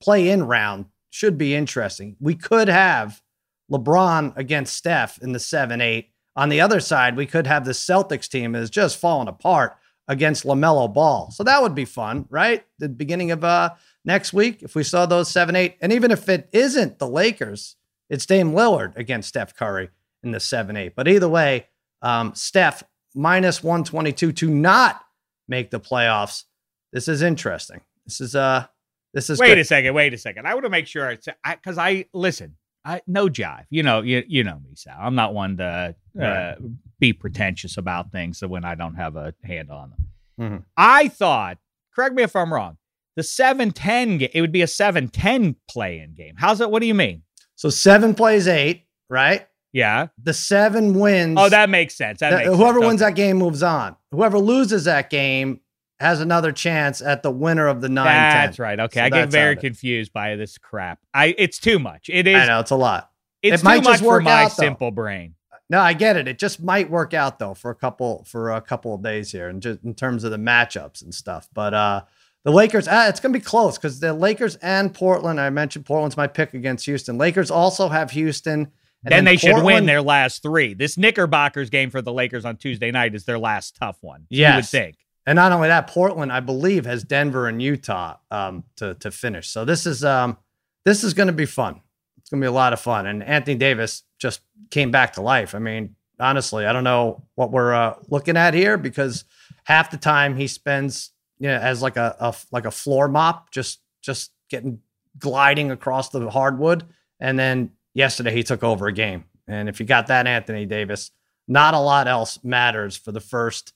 play 0.00 0.30
in 0.30 0.44
round 0.44 0.86
should 1.10 1.38
be 1.38 1.54
interesting. 1.54 2.16
We 2.20 2.34
could 2.34 2.68
have 2.68 3.22
LeBron 3.70 4.36
against 4.36 4.76
Steph 4.76 5.22
in 5.22 5.32
the 5.32 5.38
7 5.38 5.80
8. 5.80 6.10
On 6.36 6.48
the 6.48 6.60
other 6.60 6.80
side, 6.80 7.16
we 7.16 7.26
could 7.26 7.46
have 7.46 7.64
the 7.64 7.72
Celtics 7.72 8.28
team 8.28 8.54
is 8.54 8.70
just 8.70 8.98
falling 8.98 9.28
apart 9.28 9.76
against 10.08 10.44
LaMelo 10.44 10.92
Ball. 10.92 11.30
So 11.30 11.44
that 11.44 11.62
would 11.62 11.74
be 11.74 11.84
fun, 11.84 12.26
right? 12.30 12.64
The 12.78 12.88
beginning 12.88 13.30
of 13.30 13.44
uh, 13.44 13.74
next 14.04 14.32
week, 14.32 14.62
if 14.62 14.74
we 14.74 14.82
saw 14.82 15.06
those 15.06 15.30
7 15.30 15.54
8. 15.54 15.76
And 15.80 15.92
even 15.92 16.10
if 16.10 16.28
it 16.28 16.48
isn't 16.52 16.98
the 16.98 17.06
Lakers, 17.06 17.76
it's 18.08 18.26
Dame 18.26 18.52
Lillard 18.52 18.96
against 18.96 19.28
Steph 19.28 19.54
Curry 19.54 19.90
in 20.22 20.32
the 20.32 20.40
7 20.40 20.76
8. 20.76 20.94
But 20.96 21.08
either 21.08 21.28
way, 21.28 21.66
um, 22.00 22.34
Steph 22.34 22.82
minus 23.14 23.62
122 23.62 24.32
to 24.32 24.48
not 24.48 25.02
make 25.46 25.70
the 25.70 25.80
playoffs. 25.80 26.44
This 26.92 27.08
is 27.08 27.22
interesting. 27.22 27.80
This 28.06 28.20
is 28.20 28.34
uh 28.34 28.66
this 29.12 29.30
is 29.30 29.38
Wait 29.38 29.48
good. 29.48 29.58
a 29.58 29.64
second, 29.64 29.94
wait 29.94 30.14
a 30.14 30.18
second. 30.18 30.46
I 30.46 30.54
want 30.54 30.64
to 30.64 30.70
make 30.70 30.86
sure 30.86 31.10
it's 31.10 31.28
cuz 31.62 31.78
I, 31.78 31.88
I, 31.88 32.04
listen, 32.12 32.56
I 32.84 33.02
no 33.06 33.28
jive. 33.28 33.64
You 33.70 33.82
know, 33.82 34.02
you 34.02 34.22
you 34.26 34.44
know 34.44 34.60
me, 34.60 34.74
Sal. 34.74 34.96
I'm 34.98 35.14
not 35.14 35.34
one 35.34 35.56
to 35.58 35.64
uh, 35.64 35.92
right. 36.14 36.56
Be 37.00 37.12
pretentious 37.12 37.76
about 37.76 38.12
things 38.12 38.40
when 38.40 38.64
I 38.64 38.74
don't 38.74 38.94
have 38.94 39.16
a 39.16 39.34
hand 39.44 39.70
on 39.70 39.90
them. 39.90 40.04
Mm-hmm. 40.40 40.62
I 40.76 41.08
thought, 41.08 41.58
correct 41.94 42.14
me 42.14 42.22
if 42.22 42.34
I'm 42.36 42.52
wrong, 42.52 42.78
the 43.16 43.22
7-10 43.22 44.18
game, 44.18 44.28
it 44.32 44.40
would 44.40 44.52
be 44.52 44.62
a 44.62 44.66
7-10 44.66 45.56
play-in 45.68 46.14
game. 46.14 46.34
How's 46.38 46.60
it? 46.60 46.70
What 46.70 46.80
do 46.80 46.86
you 46.86 46.94
mean? 46.94 47.22
So 47.56 47.70
7 47.70 48.14
plays 48.14 48.46
8, 48.46 48.84
right? 49.10 49.48
Yeah. 49.72 50.08
The 50.22 50.34
seven 50.34 50.98
wins. 50.98 51.36
Oh, 51.38 51.48
that 51.48 51.68
makes 51.70 51.94
sense. 51.94 52.20
That 52.20 52.32
makes 52.32 52.56
whoever 52.56 52.80
sense. 52.80 52.86
wins 52.86 53.02
okay. 53.02 53.10
that 53.10 53.16
game 53.16 53.36
moves 53.36 53.62
on. 53.62 53.96
Whoever 54.12 54.38
loses 54.38 54.84
that 54.84 55.10
game 55.10 55.60
has 56.00 56.20
another 56.20 56.52
chance 56.52 57.02
at 57.02 57.22
the 57.22 57.30
winner 57.30 57.66
of 57.66 57.80
the 57.80 57.88
nine. 57.88 58.06
That's 58.06 58.56
10. 58.56 58.62
right. 58.62 58.80
Okay, 58.80 59.00
so 59.00 59.04
I 59.04 59.10
get 59.10 59.30
very 59.30 59.56
confused 59.56 60.12
by 60.12 60.36
this 60.36 60.58
crap. 60.58 61.00
I 61.12 61.34
it's 61.36 61.58
too 61.58 61.78
much. 61.78 62.08
It 62.08 62.26
is. 62.26 62.36
I 62.36 62.46
know 62.46 62.60
it's 62.60 62.70
a 62.70 62.76
lot. 62.76 63.10
It's 63.42 63.62
it 63.62 63.64
might 63.64 63.82
too 63.82 63.90
much 63.90 64.00
for 64.00 64.20
my 64.20 64.44
out, 64.44 64.52
simple 64.52 64.90
brain. 64.90 65.34
No, 65.70 65.80
I 65.80 65.92
get 65.92 66.16
it. 66.16 66.26
It 66.26 66.38
just 66.38 66.62
might 66.62 66.90
work 66.90 67.12
out 67.12 67.38
though 67.38 67.54
for 67.54 67.70
a 67.70 67.74
couple 67.74 68.24
for 68.24 68.50
a 68.50 68.60
couple 68.60 68.94
of 68.94 69.02
days 69.02 69.32
here, 69.32 69.48
and 69.48 69.60
just 69.60 69.84
in 69.84 69.94
terms 69.94 70.24
of 70.24 70.30
the 70.30 70.38
matchups 70.38 71.02
and 71.02 71.14
stuff. 71.14 71.48
But 71.52 71.74
uh 71.74 72.02
the 72.44 72.52
Lakers, 72.52 72.88
ah, 72.88 73.08
it's 73.08 73.20
going 73.20 73.32
to 73.32 73.38
be 73.38 73.44
close 73.44 73.76
because 73.76 74.00
the 74.00 74.14
Lakers 74.14 74.56
and 74.56 74.94
Portland. 74.94 75.40
I 75.40 75.50
mentioned 75.50 75.84
Portland's 75.84 76.16
my 76.16 76.26
pick 76.28 76.54
against 76.54 76.86
Houston. 76.86 77.18
Lakers 77.18 77.50
also 77.50 77.88
have 77.88 78.12
Houston 78.12 78.60
and 79.04 79.12
then, 79.12 79.24
then 79.24 79.24
they 79.24 79.36
Portland, 79.36 79.58
should 79.58 79.66
win 79.66 79.86
their 79.86 80.02
last 80.02 80.42
three. 80.42 80.72
This 80.72 80.96
Knickerbockers 80.96 81.68
game 81.68 81.90
for 81.90 82.00
the 82.00 82.12
Lakers 82.12 82.44
on 82.44 82.56
Tuesday 82.56 82.90
night 82.90 83.14
is 83.14 83.24
their 83.24 83.38
last 83.38 83.76
tough 83.76 83.98
one. 84.00 84.26
Yes. 84.30 84.52
You 84.52 84.56
would 84.56 84.66
think. 84.66 84.96
And 85.26 85.36
not 85.36 85.52
only 85.52 85.68
that, 85.68 85.88
Portland, 85.88 86.32
I 86.32 86.40
believe, 86.40 86.86
has 86.86 87.04
Denver 87.04 87.48
and 87.48 87.60
Utah 87.60 88.16
um, 88.30 88.64
to 88.76 88.94
to 88.94 89.10
finish. 89.10 89.48
So 89.48 89.64
this 89.64 89.84
is 89.84 90.02
um, 90.02 90.38
this 90.84 91.04
is 91.04 91.12
going 91.14 91.26
to 91.26 91.34
be 91.34 91.44
fun. 91.44 91.82
It's 92.28 92.30
going 92.30 92.42
to 92.42 92.44
be 92.44 92.48
a 92.48 92.52
lot 92.52 92.74
of 92.74 92.80
fun. 92.80 93.06
And 93.06 93.22
Anthony 93.22 93.56
Davis 93.56 94.02
just 94.18 94.42
came 94.70 94.90
back 94.90 95.14
to 95.14 95.22
life. 95.22 95.54
I 95.54 95.60
mean, 95.60 95.96
honestly, 96.20 96.66
I 96.66 96.74
don't 96.74 96.84
know 96.84 97.22
what 97.36 97.50
we're 97.52 97.72
uh, 97.72 97.94
looking 98.10 98.36
at 98.36 98.52
here 98.52 98.76
because 98.76 99.24
half 99.64 99.90
the 99.90 99.96
time 99.96 100.36
he 100.36 100.46
spends, 100.46 101.12
you 101.38 101.48
know, 101.48 101.56
as 101.56 101.80
like 101.80 101.96
a, 101.96 102.14
a 102.20 102.34
like 102.52 102.66
a 102.66 102.70
floor 102.70 103.08
mop, 103.08 103.50
just 103.50 103.80
just 104.02 104.30
getting 104.50 104.80
gliding 105.18 105.70
across 105.70 106.10
the 106.10 106.28
hardwood, 106.28 106.84
and 107.18 107.38
then 107.38 107.70
yesterday 107.94 108.34
he 108.34 108.42
took 108.42 108.62
over 108.62 108.88
a 108.88 108.92
game. 108.92 109.24
And 109.46 109.66
if 109.66 109.80
you 109.80 109.86
got 109.86 110.08
that 110.08 110.26
Anthony 110.26 110.66
Davis, 110.66 111.10
not 111.46 111.72
a 111.72 111.80
lot 111.80 112.08
else 112.08 112.44
matters 112.44 112.94
for 112.94 113.10
the 113.10 113.20
first 113.20 113.72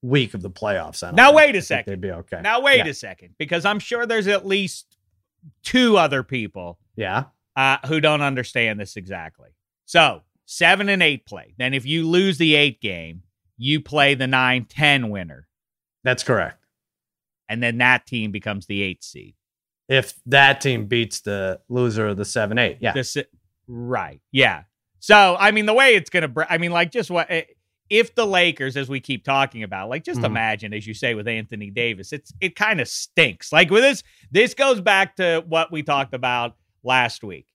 week 0.00 0.32
of 0.32 0.40
the 0.40 0.50
playoffs. 0.50 1.02
Now 1.12 1.34
wait 1.34 1.54
a 1.54 1.60
second. 1.60 1.90
They'd 1.90 2.00
be 2.00 2.12
okay. 2.12 2.40
Now 2.40 2.62
wait 2.62 2.78
yeah. 2.78 2.86
a 2.86 2.94
second, 2.94 3.34
because 3.36 3.66
I'm 3.66 3.78
sure 3.78 4.06
there's 4.06 4.26
at 4.26 4.46
least 4.46 4.96
two 5.62 5.98
other 5.98 6.22
people. 6.22 6.78
Yeah. 6.96 7.24
Uh, 7.56 7.78
who 7.86 8.00
don't 8.00 8.22
understand 8.22 8.78
this 8.80 8.96
exactly. 8.96 9.50
So 9.86 10.22
seven 10.46 10.88
and 10.88 11.02
eight 11.02 11.26
play. 11.26 11.54
Then 11.58 11.74
if 11.74 11.84
you 11.84 12.08
lose 12.08 12.38
the 12.38 12.54
eight 12.54 12.80
game, 12.80 13.22
you 13.58 13.80
play 13.80 14.14
the 14.14 14.26
nine 14.26 14.64
ten 14.66 15.10
winner, 15.10 15.48
That's 16.04 16.22
correct. 16.22 16.64
and 17.48 17.62
then 17.62 17.78
that 17.78 18.06
team 18.06 18.30
becomes 18.30 18.66
the 18.66 18.82
eight 18.82 19.02
seed. 19.04 19.34
If 19.88 20.14
that 20.26 20.60
team 20.60 20.86
beats 20.86 21.20
the 21.20 21.60
loser 21.68 22.06
of 22.08 22.16
the 22.16 22.24
seven 22.24 22.56
eight, 22.58 22.78
yeah, 22.80 22.92
The 22.92 23.26
right. 23.66 24.20
Yeah. 24.30 24.62
So, 25.00 25.36
I 25.38 25.50
mean, 25.50 25.66
the 25.66 25.74
way 25.74 25.94
it's 25.96 26.10
going 26.10 26.22
to, 26.22 26.28
br- 26.28 26.42
I 26.48 26.58
mean, 26.58 26.70
like, 26.72 26.90
just 26.92 27.10
what, 27.10 27.26
eh, 27.30 27.42
if 27.88 28.14
the 28.14 28.26
Lakers, 28.26 28.76
as 28.76 28.88
we 28.88 29.00
keep 29.00 29.24
talking 29.24 29.62
about, 29.62 29.88
like, 29.88 30.04
just 30.04 30.20
Mhm. 30.20 30.26
imagine, 30.26 30.72
as 30.74 30.86
you 30.86 30.94
say, 30.94 31.14
with 31.14 31.26
Anthony 31.26 31.70
Davis, 31.70 32.12
it's, 32.12 32.32
it 32.40 32.54
kind 32.54 32.80
of 32.80 32.86
stinks. 32.88 33.50
Like, 33.52 33.70
with 33.70 33.82
this, 33.82 34.02
this 34.30 34.54
goes 34.54 34.80
back 34.80 35.16
to 35.16 35.42
what 35.48 35.72
we 35.72 35.82
talked 35.82 36.14
about 36.14 36.56
last 36.82 37.22
week. 37.22 37.46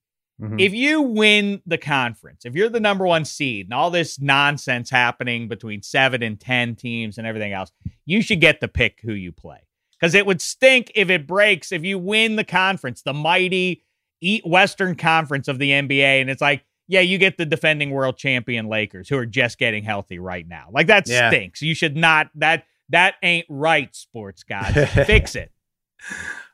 Mhm. 0.41 0.59
If 0.59 0.73
you 0.73 1.01
win 1.01 1.61
the 1.65 1.77
conference, 1.77 2.45
if 2.45 2.55
you're 2.55 2.67
the 2.69 2.79
number 2.81 3.05
one 3.05 3.23
seed 3.23 3.67
and 3.67 3.73
all 3.73 3.89
this 3.89 4.19
nonsense 4.19 4.89
happening 4.89 5.47
between 5.47 5.81
seven 5.81 6.21
and 6.21 6.38
10 6.39 6.75
teams 6.75 7.17
and 7.17 7.25
everything 7.25 7.53
else, 7.53 7.71
you 8.05 8.21
should 8.21 8.41
get 8.41 8.59
to 8.61 8.67
pick 8.67 8.99
who 9.01 9.13
you 9.13 9.31
play. 9.31 9.59
Because 9.97 10.13
it 10.13 10.25
would 10.25 10.41
stink 10.41 10.91
if 10.93 11.09
it 11.09 11.25
breaks 11.25 11.71
if 11.71 11.85
you 11.85 11.97
win 11.97 12.35
the 12.35 12.43
conference, 12.43 13.01
the 13.01 13.13
mighty 13.13 13.83
Eat 14.21 14.45
Western 14.45 14.95
Conference 14.95 15.47
of 15.47 15.57
the 15.59 15.71
NBA, 15.71 16.19
and 16.21 16.29
it's 16.29 16.41
like, 16.41 16.65
yeah, 16.88 16.99
you 17.01 17.17
get 17.17 17.38
the 17.38 17.45
defending 17.45 17.91
world 17.91 18.17
champion 18.17 18.67
Lakers 18.67 19.07
who 19.07 19.17
are 19.17 19.25
just 19.25 19.57
getting 19.57 19.83
healthy 19.83 20.19
right 20.19 20.47
now. 20.47 20.67
Like 20.71 20.88
that 20.88 21.07
Yeah. 21.07 21.29
stinks. 21.29 21.61
You 21.61 21.73
should 21.75 21.95
not 21.95 22.29
that 22.35 22.65
that 22.89 23.15
ain't 23.23 23.45
right, 23.49 23.95
sports 23.95 24.43
god. 24.43 24.73
Fix 25.05 25.35
it. 25.35 25.51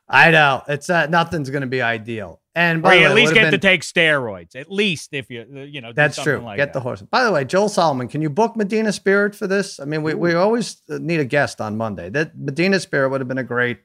I 0.08 0.30
know 0.30 0.62
it's 0.68 0.90
uh, 0.90 1.06
nothing's 1.06 1.50
going 1.50 1.62
to 1.62 1.66
be 1.66 1.82
ideal. 1.82 2.41
And 2.54 2.84
Or 2.84 2.92
you 2.92 3.00
the 3.00 3.04
at 3.06 3.08
way, 3.10 3.14
least 3.14 3.32
would've 3.32 3.44
get 3.44 3.50
to 3.52 3.58
take 3.58 3.80
steroids. 3.80 4.54
At 4.54 4.70
least 4.70 5.14
if 5.14 5.30
you 5.30 5.40
uh, 5.40 5.60
you 5.60 5.80
know 5.80 5.88
do 5.88 5.94
That's 5.94 6.16
something 6.16 6.34
true. 6.34 6.44
Like 6.44 6.58
Get 6.58 6.74
the 6.74 6.80
horse. 6.80 7.00
By 7.00 7.24
the 7.24 7.32
way, 7.32 7.44
Joel 7.44 7.70
Solomon, 7.70 8.08
can 8.08 8.20
you 8.20 8.28
book 8.28 8.56
Medina 8.56 8.92
Spirit 8.92 9.34
for 9.34 9.46
this? 9.46 9.80
I 9.80 9.86
mean, 9.86 10.02
we, 10.02 10.12
we 10.12 10.34
always 10.34 10.82
uh, 10.90 10.98
need 10.98 11.20
a 11.20 11.24
guest 11.24 11.62
on 11.62 11.78
Monday. 11.78 12.10
That 12.10 12.38
Medina 12.38 12.78
Spirit 12.78 13.08
would 13.08 13.22
have 13.22 13.28
been 13.28 13.38
a 13.38 13.44
great 13.44 13.78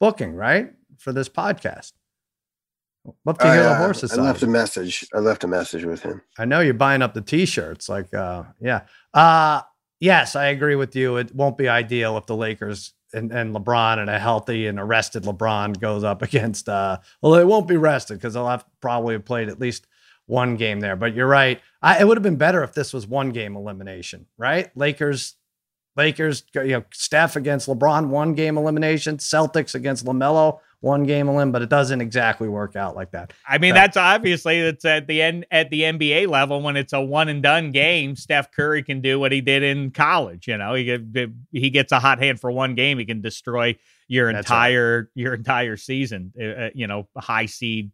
booking, 0.00 0.34
right, 0.34 0.72
for 0.96 1.12
this 1.12 1.28
podcast. 1.28 1.92
Love 3.26 3.36
to 3.36 3.46
I, 3.46 3.54
hear 3.54 3.62
the 3.64 3.70
uh, 3.72 3.76
horses. 3.76 4.16
I 4.16 4.22
left 4.22 4.42
a 4.42 4.46
message. 4.46 5.06
I 5.14 5.18
left 5.18 5.44
a 5.44 5.46
message 5.46 5.84
with 5.84 6.02
him. 6.02 6.22
I 6.38 6.46
know 6.46 6.60
you're 6.60 6.72
buying 6.72 7.02
up 7.02 7.12
the 7.12 7.20
t-shirts. 7.20 7.90
Like, 7.90 8.14
uh, 8.14 8.44
yeah. 8.58 8.86
Uh, 9.12 9.60
yes, 10.00 10.34
I 10.34 10.46
agree 10.46 10.74
with 10.74 10.96
you. 10.96 11.18
It 11.18 11.34
won't 11.34 11.58
be 11.58 11.68
ideal 11.68 12.16
if 12.16 12.24
the 12.24 12.36
Lakers 12.36 12.93
and, 13.14 13.32
and 13.32 13.54
LeBron 13.54 13.98
and 13.98 14.10
a 14.10 14.18
healthy 14.18 14.66
and 14.66 14.78
arrested 14.78 15.22
LeBron 15.24 15.80
goes 15.80 16.04
up 16.04 16.22
against, 16.28 16.68
uh, 16.68 16.98
well, 17.22 17.32
they 17.32 17.44
won't 17.44 17.68
be 17.68 17.76
rested 17.76 18.14
because 18.14 18.34
they'll 18.34 18.48
have 18.48 18.64
probably 18.80 19.14
have 19.14 19.24
played 19.24 19.48
at 19.48 19.60
least 19.60 19.86
one 20.26 20.56
game 20.56 20.80
there. 20.80 20.96
But 20.96 21.14
you're 21.14 21.26
right. 21.26 21.60
I, 21.82 22.00
it 22.00 22.06
would 22.06 22.16
have 22.16 22.22
been 22.22 22.36
better 22.36 22.62
if 22.62 22.74
this 22.74 22.92
was 22.92 23.06
one 23.06 23.30
game 23.30 23.56
elimination, 23.56 24.26
right? 24.38 24.74
Lakers, 24.76 25.36
Lakers, 25.96 26.44
you 26.54 26.64
know, 26.64 26.84
Steph 26.92 27.36
against 27.36 27.68
LeBron, 27.68 28.08
one 28.08 28.34
game 28.34 28.56
elimination. 28.56 29.18
Celtics 29.18 29.74
against 29.74 30.04
LaMelo, 30.04 30.58
one 30.80 31.04
game 31.04 31.28
elim. 31.28 31.52
But 31.52 31.62
it 31.62 31.68
doesn't 31.68 32.00
exactly 32.00 32.48
work 32.48 32.74
out 32.74 32.96
like 32.96 33.12
that. 33.12 33.32
I 33.48 33.58
mean, 33.58 33.74
that's 33.74 33.96
obviously 33.96 34.58
it's 34.60 34.84
at 34.84 35.06
the 35.06 35.22
end 35.22 35.46
at 35.50 35.70
the 35.70 35.82
NBA 35.82 36.28
level 36.28 36.60
when 36.62 36.76
it's 36.76 36.92
a 36.92 37.00
one 37.00 37.28
and 37.28 37.42
done 37.42 37.70
game. 37.70 38.16
Steph 38.16 38.50
Curry 38.50 38.82
can 38.82 39.00
do 39.00 39.20
what 39.20 39.30
he 39.30 39.40
did 39.40 39.62
in 39.62 39.92
college. 39.92 40.48
You 40.48 40.58
know, 40.58 40.74
he 40.74 40.98
he 41.52 41.70
gets 41.70 41.92
a 41.92 42.00
hot 42.00 42.18
hand 42.18 42.40
for 42.40 42.50
one 42.50 42.74
game, 42.74 42.98
he 42.98 43.04
can 43.04 43.20
destroy 43.20 43.76
your 44.08 44.32
That's 44.32 44.50
right. 44.50 44.68
entire 44.68 45.10
your 45.14 45.34
entire 45.34 45.76
season. 45.76 46.32
Uh, 46.38 46.44
uh, 46.44 46.70
you 46.74 46.86
know, 46.86 47.08
high 47.16 47.46
seed. 47.46 47.90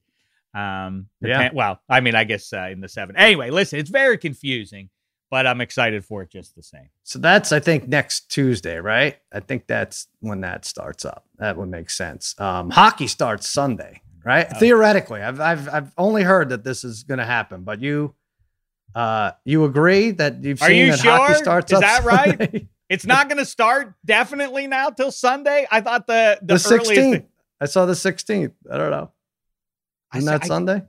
Um, 0.54 1.06
Yeah. 1.20 1.50
Well, 1.52 1.80
I 1.88 2.00
mean, 2.00 2.14
I 2.14 2.24
guess 2.24 2.52
uh, 2.52 2.68
in 2.72 2.80
the 2.80 2.88
seven. 2.88 3.16
Anyway, 3.16 3.50
listen, 3.50 3.78
it's 3.78 3.90
very 3.90 4.18
confusing, 4.18 4.90
but 5.30 5.46
I'm 5.46 5.60
excited 5.60 6.04
for 6.04 6.22
it 6.22 6.30
just 6.30 6.56
the 6.56 6.62
same. 6.62 6.88
So 7.04 7.18
that's 7.18 7.52
I 7.52 7.60
think 7.60 7.88
next 7.88 8.30
Tuesday, 8.30 8.78
right? 8.78 9.16
I 9.32 9.40
think 9.40 9.66
that's 9.66 10.08
when 10.20 10.40
that 10.42 10.64
starts 10.64 11.04
up. 11.04 11.24
That 11.38 11.56
would 11.56 11.68
make 11.68 11.90
sense. 11.90 12.34
Um, 12.40 12.70
hockey 12.70 13.06
starts 13.06 13.48
Sunday, 13.48 14.02
right? 14.24 14.46
Oh. 14.54 14.58
Theoretically, 14.58 15.22
I've 15.22 15.40
I've 15.40 15.68
I've 15.68 15.92
only 15.96 16.22
heard 16.22 16.48
that 16.50 16.64
this 16.64 16.84
is 16.84 17.04
going 17.04 17.18
to 17.18 17.24
happen, 17.26 17.62
but 17.62 17.80
you 17.80 18.14
uh 18.94 19.30
you 19.44 19.64
agree 19.64 20.10
that 20.10 20.42
you've 20.42 20.60
Are 20.62 20.66
seen 20.68 20.86
you 20.86 20.90
that 20.92 21.00
hockey 21.00 21.34
starts 21.34 21.70
Is 21.72 21.76
up 21.76 21.82
that 21.82 22.04
right? 22.04 22.38
Sunday? 22.38 22.68
It's 22.90 23.06
not 23.06 23.28
going 23.28 23.38
to 23.38 23.44
start 23.46 23.94
definitely 24.04 24.66
now 24.66 24.90
till 24.90 25.12
Sunday. 25.12 25.64
I 25.70 25.80
thought 25.80 26.08
the 26.08 26.40
the, 26.42 26.56
the 26.56 26.74
earliest- 26.74 26.90
16th. 26.90 27.24
I 27.60 27.66
saw 27.66 27.86
the 27.86 27.92
16th. 27.92 28.52
I 28.68 28.78
don't 28.78 28.90
know. 28.90 29.12
Isn't 30.12 30.26
saw- 30.26 30.32
that 30.32 30.42
I- 30.42 30.46
Sunday? 30.48 30.82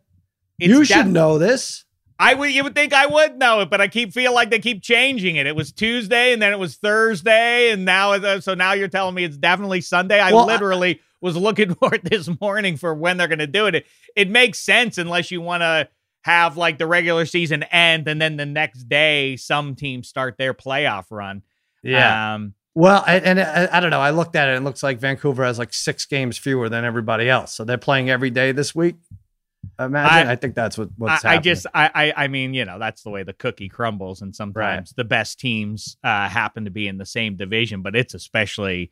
You 0.57 0.79
def- 0.79 0.87
should 0.87 1.07
know 1.09 1.37
this. 1.37 1.85
I 2.21 2.33
would 2.35 2.51
you 2.51 2.63
would 2.63 2.75
think 2.75 2.93
I 2.93 3.05
would 3.07 3.37
know 3.39 3.61
it, 3.61 3.69
but 3.69 3.81
I 3.81 3.87
keep 3.87 4.13
feel 4.13 4.33
like 4.33 4.49
they 4.51 4.59
keep 4.59 4.81
changing 4.83 5.37
it. 5.37 5.47
It 5.47 5.55
was 5.55 5.71
Tuesday 5.71 6.31
and 6.33 6.41
then 6.41 6.53
it 6.53 6.59
was 6.59 6.75
Thursday 6.77 7.71
and 7.71 7.83
now 7.83 8.11
uh, 8.13 8.39
so 8.39 8.53
now 8.53 8.73
you're 8.73 8.87
telling 8.87 9.15
me 9.15 9.23
it's 9.23 9.37
definitely 9.37 9.81
Sunday. 9.81 10.19
I 10.19 10.31
Well, 10.31 10.49
I- 10.49 10.53
literally 10.53 11.01
was 11.19 11.35
looking 11.35 11.73
for 11.81 11.95
it 11.95 12.03
this 12.03 12.29
morning 12.39 12.77
for 12.77 12.93
when 12.93 13.17
they're 13.17 13.27
going 13.27 13.39
to 13.39 13.47
do 13.47 13.65
it. 13.67 13.75
it. 13.75 13.85
It 14.15 14.29
makes 14.29 14.59
sense 14.59 14.97
unless 14.97 15.31
you 15.31 15.41
want 15.41 15.61
to 15.61 15.87
have 16.23 16.57
like 16.57 16.77
the 16.77 16.85
regular 16.87 17.25
season 17.25 17.63
end 17.63 18.07
and 18.07 18.21
then 18.21 18.37
the 18.37 18.45
next 18.45 18.83
day 18.83 19.35
some 19.37 19.73
teams 19.75 20.07
start 20.07 20.37
their 20.37 20.53
playoff 20.53 21.05
run. 21.09 21.41
Yeah. 21.83 22.35
Um 22.35 22.53
Well, 22.75 23.03
I- 23.07 23.15
and 23.19 23.39
I, 23.39 23.67
I 23.71 23.79
don't 23.79 23.89
know. 23.89 23.99
I 23.99 24.11
looked 24.11 24.35
at 24.35 24.47
it. 24.47 24.55
and 24.55 24.63
It 24.63 24.65
looks 24.67 24.83
like 24.83 24.99
Vancouver 24.99 25.43
has 25.43 25.57
like 25.57 25.73
six 25.73 26.05
games 26.05 26.37
fewer 26.37 26.69
than 26.69 26.85
everybody 26.85 27.27
else. 27.29 27.53
So 27.53 27.63
they're 27.63 27.77
playing 27.79 28.09
every 28.11 28.29
day 28.29 28.51
this 28.51 28.75
week. 28.75 28.95
Imagine. 29.79 30.27
I, 30.27 30.31
I- 30.31 30.35
think 30.35 30.55
that's 30.55 30.77
what 30.77 30.89
I, 30.89 30.91
what's 30.97 31.25
I 31.25 31.33
happening. 31.33 31.43
just 31.43 31.67
I, 31.73 31.91
I 31.93 32.23
I 32.25 32.27
mean, 32.27 32.53
you 32.53 32.65
know, 32.65 32.79
that's 32.79 33.03
the 33.03 33.09
way 33.09 33.23
the 33.23 33.33
cookie 33.33 33.69
crumbles 33.69 34.21
and 34.21 34.35
sometimes 34.35 34.93
the 34.93 35.03
best 35.03 35.39
teams 35.39 35.97
uh 36.03 36.27
happen 36.29 36.65
to 36.65 36.71
be 36.71 36.87
in 36.87 36.97
the 36.97 37.05
same 37.05 37.35
division, 37.35 37.81
but 37.81 37.95
it's 37.95 38.13
especially 38.13 38.91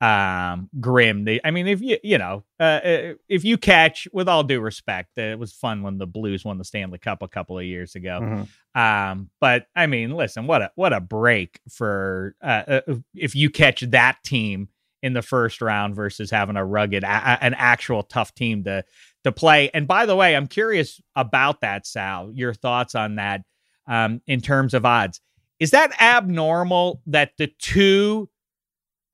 um 0.00 0.68
grim. 0.80 1.24
They, 1.24 1.40
I 1.44 1.50
mean, 1.52 1.68
if 1.68 1.80
you 1.80 1.96
you 2.02 2.18
know, 2.18 2.44
uh, 2.58 2.62
uh, 2.62 3.12
if 3.28 3.44
you 3.44 3.56
catch 3.56 4.08
with 4.12 4.28
all 4.28 4.42
due 4.42 4.60
respect, 4.60 5.16
it 5.16 5.38
was 5.38 5.52
fun 5.52 5.82
when 5.82 5.98
the 5.98 6.06
Blues 6.06 6.44
won 6.44 6.58
the 6.58 6.64
Stanley 6.64 6.98
Cup 6.98 7.22
a 7.22 7.28
couple 7.28 7.58
of 7.58 7.64
years 7.64 7.94
ago. 7.94 8.20
Mhm. 8.20 8.48
Um, 8.80 9.30
but 9.40 9.66
I 9.76 9.86
mean, 9.86 10.10
listen, 10.10 10.46
what 10.46 10.62
a 10.62 10.72
what 10.74 10.92
a 10.92 11.00
break 11.00 11.60
for 11.70 12.34
uh, 12.42 12.80
uh, 12.88 12.94
if 13.14 13.34
you 13.36 13.48
catch 13.50 13.80
that 13.82 14.18
team 14.24 14.68
in 15.04 15.12
the 15.14 15.22
first 15.22 15.60
round 15.60 15.94
versus 15.96 16.30
having 16.30 16.56
a 16.56 16.64
rugged, 16.64 17.02
a- 17.02 17.44
an 17.44 17.54
actual 17.54 18.02
tough 18.04 18.34
team 18.34 18.62
to 18.64 18.84
to 19.24 19.32
play. 19.32 19.70
And 19.72 19.86
by 19.86 20.06
the 20.06 20.16
way, 20.16 20.34
I'm 20.34 20.46
curious 20.48 21.00
about 21.14 21.60
that, 21.60 21.86
Sal. 21.86 22.30
Your 22.34 22.54
thoughts 22.54 22.94
on 22.94 23.16
that 23.16 23.42
um, 23.86 24.20
in 24.26 24.40
terms 24.40 24.74
of 24.74 24.84
odds? 24.84 25.20
Is 25.58 25.70
that 25.72 26.00
abnormal 26.00 27.02
that 27.06 27.32
the 27.38 27.46
two 27.58 28.28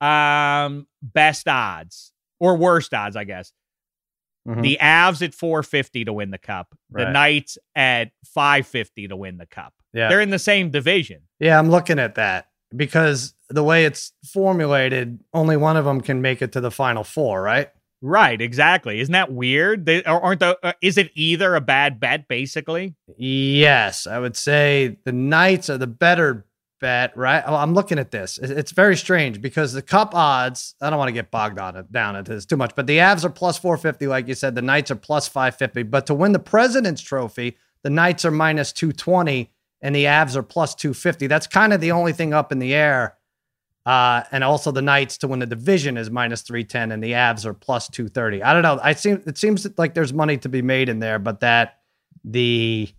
um, 0.01 0.87
best 1.03 1.49
odds 1.49 2.13
or 2.41 2.57
worst 2.57 2.95
odds, 2.95 3.17
I 3.17 3.25
guess, 3.25 3.53
Mhm. 4.47 4.63
the 4.63 4.79
Avs 4.81 5.21
at 5.23 5.35
450 5.35 6.05
to 6.07 6.13
win 6.13 6.31
the 6.31 6.39
cup, 6.39 6.75
the 6.91 7.11
Knights 7.11 7.59
at 7.75 8.13
550 8.25 9.09
to 9.09 9.17
win 9.17 9.37
the 9.37 9.47
cup. 9.47 9.75
Yeah. 9.93 10.09
They're 10.09 10.21
in 10.21 10.31
the 10.31 10.39
same 10.39 10.71
division. 10.71 11.23
Yeah, 11.39 11.59
I'm 11.59 11.69
looking 11.71 11.99
at 11.99 12.15
that 12.15 12.49
because 12.75 13.35
the 13.51 13.63
way 13.65 13.85
it's 13.85 14.13
formulated, 14.25 15.19
only 15.35 15.57
one 15.57 15.77
of 15.77 15.85
them 15.85 16.01
can 16.01 16.23
make 16.23 16.41
it 16.41 16.53
to 16.53 16.61
the 16.61 16.71
final 16.71 17.05
four, 17.05 17.43
right? 17.43 17.71
Right, 18.01 18.41
exactly. 18.41 19.01
Isn't 19.01 19.13
that 19.13 19.33
weird? 19.33 19.87
They 19.87 20.05
aren't 20.05 20.41
the 20.41 20.59
uh, 20.63 20.73
is 20.81 20.99
it 20.99 21.11
either 21.15 21.57
a 21.57 21.61
bad 21.61 21.99
bet 21.99 22.29
basically? 22.29 22.95
Yes, 23.17 24.07
I 24.07 24.19
would 24.19 24.37
say 24.37 24.99
the 25.05 25.13
Knights 25.13 25.69
are 25.69 25.79
the 25.79 25.89
better 25.89 26.47
bet, 26.81 27.17
right? 27.17 27.43
Oh, 27.45 27.57
I'm 27.57 27.75
looking 27.75 27.99
at 27.99 28.11
this. 28.11 28.39
It's 28.39 28.71
very 28.71 28.97
strange 28.97 29.41
because 29.41 29.73
the 29.73 29.83
cup 29.83 30.15
odds, 30.15 30.75
I 30.81 30.91
don't 30.91 30.99
want 30.99 31.09
to 31.09 31.13
get 31.13 31.31
bogged 31.31 31.59
on 31.59 31.77
it 31.77 31.91
down 31.91 32.15
into 32.17 32.33
this 32.33 32.47
too 32.47 32.57
much, 32.57 32.75
but 32.77 32.87
the 32.87 32.99
Avs 32.99 33.25
are 33.25 33.31
plus 33.31 33.59
450, 33.59 34.07
like 34.07 34.29
you 34.29 34.35
said. 34.35 34.55
The 34.55 34.63
Knights 34.63 34.91
are 34.91 34.97
plus 34.97 35.27
550. 35.27 35.83
But 35.85 36.07
to 36.07 36.15
win 36.15 36.33
the 36.33 36.39
President's 36.39 37.03
Trophy, 37.03 37.57
the 37.83 37.91
Knights 37.91 38.25
are 38.25 38.31
minus 38.31 38.73
220 38.73 39.51
and 39.81 39.95
the 39.95 40.05
Avs 40.05 40.37
are 40.37 40.43
plus 40.43 40.75
250. 40.75 41.27
That's 41.27 41.47
kind 41.47 41.73
of 41.73 41.81
the 41.81 41.93
only 41.93 42.13
thing 42.13 42.33
up 42.33 42.53
in 42.53 42.59
the 42.59 42.75
air. 42.75 43.17
Uh, 43.89 44.23
and 44.33 44.45
also 44.45 44.71
the 44.71 44.83
Knights 44.83 45.17
to 45.17 45.27
win 45.29 45.39
the 45.39 45.47
division 45.47 45.97
is 45.97 46.11
minus 46.11 46.43
310 46.43 46.93
and 46.93 47.03
the 47.03 47.13
Avs 47.13 47.47
are 47.47 47.55
plus 47.55 47.89
230. 47.89 48.43
I 48.43 48.53
don't 48.53 48.61
know. 48.61 48.79
I 48.83 48.93
seem 48.93 49.23
it 49.27 49.39
seems 49.39 49.67
like 49.79 49.95
there's 49.95 50.13
money 50.13 50.37
to 50.39 50.49
be 50.51 50.61
made 50.61 50.91
in 50.91 50.99
there, 50.99 51.19
but 51.19 51.41
that 51.41 51.79
the 52.23 52.91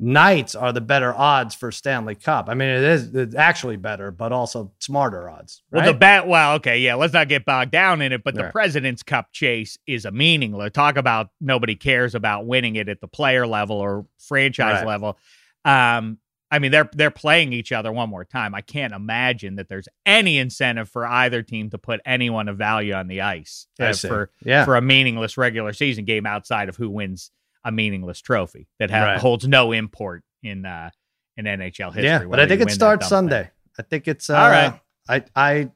Knights 0.00 0.54
are 0.54 0.72
the 0.72 0.80
better 0.80 1.12
odds 1.14 1.54
for 1.54 1.70
Stanley 1.70 2.14
Cup. 2.14 2.48
I 2.48 2.54
mean, 2.54 2.70
it 2.70 2.82
is 2.82 3.14
it's 3.14 3.34
actually 3.34 3.76
better, 3.76 4.10
but 4.10 4.32
also 4.32 4.72
smarter 4.80 5.28
odds. 5.28 5.62
Well, 5.70 5.84
the 5.84 5.92
bat. 5.92 6.26
Well, 6.26 6.54
okay, 6.54 6.78
yeah. 6.78 6.94
Let's 6.94 7.12
not 7.12 7.28
get 7.28 7.44
bogged 7.44 7.70
down 7.70 8.00
in 8.00 8.12
it. 8.12 8.24
But 8.24 8.34
the 8.34 8.44
Right. 8.44 8.52
President's 8.52 9.02
Cup 9.02 9.26
chase 9.32 9.76
is 9.86 10.06
a 10.06 10.10
meaningless. 10.10 10.72
Talk 10.72 10.96
about 10.96 11.28
nobody 11.42 11.76
cares 11.76 12.14
about 12.14 12.46
winning 12.46 12.76
it 12.76 12.88
at 12.88 13.02
the 13.02 13.06
player 13.06 13.46
level 13.46 13.76
or 13.76 14.06
franchise 14.18 14.76
Right. 14.78 14.86
level. 14.86 15.18
Um, 15.66 16.18
I 16.52 16.58
mean, 16.58 16.70
they're 16.70 16.88
they're 16.92 17.10
playing 17.10 17.52
each 17.52 17.72
other 17.72 17.90
one 17.90 18.10
more 18.10 18.24
time. 18.24 18.54
I 18.54 18.60
can't 18.60 18.92
imagine 18.92 19.56
that 19.56 19.68
there's 19.68 19.88
any 20.06 20.38
incentive 20.38 20.88
for 20.88 21.06
either 21.06 21.42
team 21.42 21.70
to 21.70 21.78
put 21.78 22.00
anyone 22.04 22.46
of 22.48 22.58
value 22.58 22.92
on 22.92 23.08
the 23.08 23.22
ice 23.22 23.66
I 23.80 23.84
uh, 23.86 23.92
for 23.94 24.30
yeah, 24.44 24.64
for 24.64 24.76
a 24.76 24.82
meaningless 24.82 25.36
regular 25.38 25.72
season 25.72 26.04
game 26.04 26.26
outside 26.26 26.68
of 26.68 26.76
who 26.76 26.90
wins 26.90 27.30
a 27.64 27.72
meaningless 27.72 28.20
trophy 28.20 28.68
that 28.78 28.90
ha- 28.90 29.02
Right. 29.02 29.18
holds 29.20 29.48
no 29.48 29.72
import 29.72 30.22
in 30.42 30.66
uh 30.66 30.90
in 31.38 31.46
NHL 31.46 31.86
history. 31.94 32.02
Yeah, 32.04 32.24
but 32.26 32.38
I 32.38 32.46
think 32.46 32.60
it 32.60 32.70
starts 32.70 33.08
Sunday. 33.08 33.44
thing. 33.44 33.50
I 33.78 33.82
think 33.82 34.06
it's 34.06 34.28
uh, 34.28 34.36
All 34.36 34.50
right. 34.50 34.78
I, 35.08 35.24
I, 35.34 35.70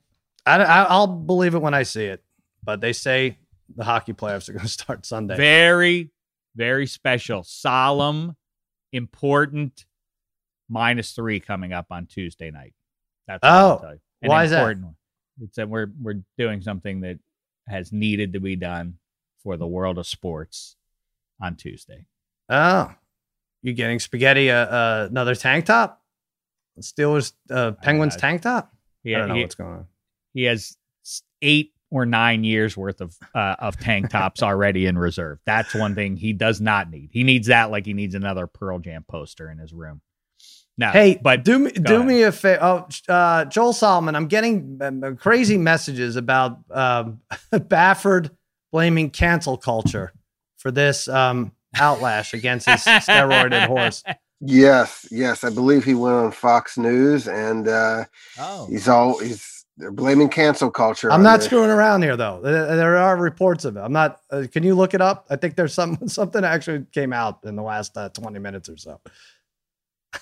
I, 0.44 0.58
I'll 0.90 1.06
believe 1.06 1.54
it 1.54 1.60
when 1.62 1.72
I 1.72 1.84
see 1.84 2.04
it. 2.04 2.22
But 2.62 2.82
they 2.82 2.92
say 2.92 3.38
the 3.74 3.84
hockey 3.84 4.12
playoffs 4.12 4.50
are 4.50 4.52
going 4.52 4.62
to 4.66 4.68
start 4.68 5.06
Sunday. 5.06 5.34
Very, 5.36 6.10
very 6.54 6.86
special, 6.86 7.42
solemn, 7.42 8.36
important 8.92 9.86
minus 10.68 11.12
three 11.12 11.40
coming 11.40 11.72
up 11.72 11.87
on 11.90 12.07
Tuesday 12.07 12.50
night. 12.50 12.74
That's 13.26 13.42
what 13.42 13.52
Oh, 13.52 13.79
tell 13.81 13.92
you. 13.94 14.00
An 14.22 14.29
why 14.29 14.44
is 14.44 14.50
that? 14.50 14.62
one. 14.62 14.96
It's 15.42 15.57
that 15.57 15.68
we're 15.68 15.88
we're 16.00 16.22
doing 16.38 16.62
something 16.62 17.00
that 17.00 17.18
has 17.68 17.92
needed 17.92 18.33
to 18.33 18.40
be 18.40 18.57
done 18.57 18.94
for 19.42 19.57
the 19.57 19.66
world 19.66 19.98
of 19.98 20.07
sports 20.07 20.76
on 21.40 21.57
Tuesday. 21.57 22.07
Oh, 22.48 22.92
you 23.62 23.74
getting 23.74 23.98
spaghetti? 23.98 24.50
Uh, 24.50 24.66
uh, 24.66 25.09
another 25.11 25.35
tank 25.35 25.66
top? 25.66 26.02
Steelers, 26.81 27.33
uh, 27.50 27.72
Penguins 27.83 28.16
tank 28.16 28.42
top? 28.42 28.72
He, 29.02 29.14
I 29.14 29.18
don't 29.18 29.29
know 29.29 29.35
he, 29.35 29.42
what's 29.42 29.55
going 29.55 29.70
on. 29.70 29.87
he 30.35 30.44
has 30.44 30.76
eight 31.42 31.72
or 31.90 32.05
nine 32.05 32.44
years 32.44 32.76
worth 32.76 33.00
of 33.00 33.16
uh, 33.35 33.57
of 33.59 33.79
tank 33.79 34.11
tops 34.11 34.42
already 34.42 34.87
in 34.87 34.98
reserve. 34.98 35.38
That's 35.46 35.74
one 35.74 35.94
thing 35.94 36.16
he 36.16 36.33
does 36.33 36.61
not 36.61 36.90
need. 36.90 37.11
He 37.12 37.24
needs 37.24 37.48
that 37.48 37.70
like 37.70 37.87
he 37.87 37.92
needs 37.94 38.14
another 38.14 38.46
Pearl 38.46 38.79
Jam 38.79 39.05
poster 39.09 39.50
in 39.50 39.59
his 39.59 39.72
room. 39.72 40.00
No, 40.78 40.90
Hey, 40.90 41.18
but 41.22 41.42
do 41.44 41.58
me 41.58 41.70
do 41.70 41.96
ahead. 41.96 42.06
me 42.06 42.22
a 42.22 42.32
favor. 42.32 42.58
Oh, 42.62 43.12
uh, 43.12 43.44
Joel 43.46 43.72
Solomon, 43.72 44.14
I'm 44.14 44.26
getting 44.26 44.78
um, 44.82 45.16
crazy 45.16 45.56
messages 45.56 46.16
about 46.16 46.58
um, 46.70 47.20
Baffert 47.52 48.30
blaming 48.72 49.08
cancel 49.10 49.56
culture 49.56 50.12
for 50.58 50.70
this 50.70 51.08
um, 51.08 51.52
outlash 51.76 52.34
against 52.34 52.68
his 52.68 52.80
steroided 52.84 53.66
horse. 53.66 54.02
Yes, 54.40 55.06
yes, 55.10 55.44
I 55.44 55.50
believe 55.50 55.84
he 55.84 55.94
went 55.94 56.14
on 56.16 56.30
Fox 56.30 56.76
News, 56.76 57.26
and 57.26 57.68
uh, 57.68 58.04
oh, 58.38 58.66
he's 58.68 58.86
all 58.86 59.18
he's 59.18 59.64
they're 59.78 59.90
blaming 59.92 60.28
cancel 60.28 60.70
culture. 60.70 61.10
I'm 61.12 61.22
not 61.22 61.38
this. 61.38 61.46
screwing 61.46 61.70
around 61.70 62.02
here, 62.02 62.16
though. 62.16 62.40
There, 62.42 62.76
there 62.76 62.96
are 62.96 63.16
reports 63.16 63.64
of 63.64 63.76
it. 63.76 63.80
I'm 63.80 63.92
not. 63.92 64.20
Uh, 64.30 64.44
can 64.50 64.62
you 64.62 64.74
look 64.74 64.94
it 64.94 65.00
up? 65.00 65.26
I 65.30 65.36
think 65.36 65.54
there's 65.56 65.74
some 65.74 65.98
something 66.08 66.44
actually 66.44 66.84
came 66.92 67.12
out 67.14 67.40
in 67.44 67.56
the 67.56 67.62
last 67.62 67.96
uh, 67.96 68.08
20 68.10 68.38
minutes 68.38 68.68
or 68.68 68.76
so. 68.76 69.00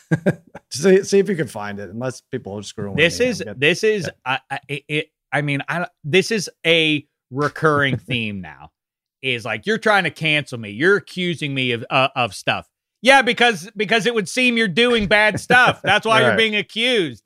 see, 0.70 1.02
see 1.02 1.18
if 1.18 1.28
you 1.28 1.36
can 1.36 1.46
find 1.48 1.78
it. 1.78 1.90
Unless 1.90 2.22
people 2.30 2.58
are 2.58 2.62
screwing. 2.62 2.96
this 2.96 3.18
with 3.18 3.28
is 3.28 3.44
this 3.56 3.84
is 3.84 4.10
I 4.24 4.40
I, 4.50 4.58
it, 4.68 4.82
it, 4.88 5.06
I 5.32 5.42
mean 5.42 5.62
I 5.68 5.86
this 6.04 6.30
is 6.30 6.50
a 6.66 7.06
recurring 7.30 7.96
theme 7.98 8.40
now. 8.40 8.70
Is 9.22 9.44
like 9.44 9.64
you're 9.66 9.78
trying 9.78 10.04
to 10.04 10.10
cancel 10.10 10.58
me. 10.58 10.70
You're 10.70 10.96
accusing 10.96 11.54
me 11.54 11.72
of 11.72 11.84
uh, 11.88 12.08
of 12.14 12.34
stuff. 12.34 12.68
Yeah, 13.00 13.20
because 13.22 13.70
because 13.76 14.06
it 14.06 14.14
would 14.14 14.28
seem 14.30 14.56
you're 14.56 14.66
doing 14.68 15.06
bad 15.06 15.38
stuff. 15.38 15.80
That's 15.82 16.06
why 16.06 16.22
you're 16.22 16.36
being 16.36 16.56
accused. 16.56 17.24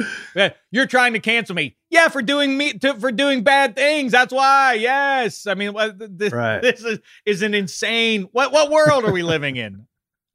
You're 0.72 0.86
trying 0.86 1.12
to 1.12 1.20
cancel 1.20 1.54
me. 1.54 1.76
Yeah, 1.90 2.08
for 2.08 2.20
doing 2.20 2.56
me 2.58 2.72
to, 2.74 2.94
for 2.94 3.12
doing 3.12 3.42
bad 3.44 3.76
things. 3.76 4.10
That's 4.12 4.32
why. 4.32 4.74
Yes, 4.74 5.46
I 5.46 5.54
mean 5.54 5.72
what 5.72 5.96
this, 6.18 6.32
Right. 6.32 6.60
this 6.62 6.82
is 6.84 6.98
is 7.24 7.42
an 7.42 7.54
insane. 7.54 8.28
What 8.32 8.52
what 8.52 8.70
world 8.70 9.04
are 9.04 9.12
we 9.12 9.22
living 9.22 9.56
in? 9.56 9.86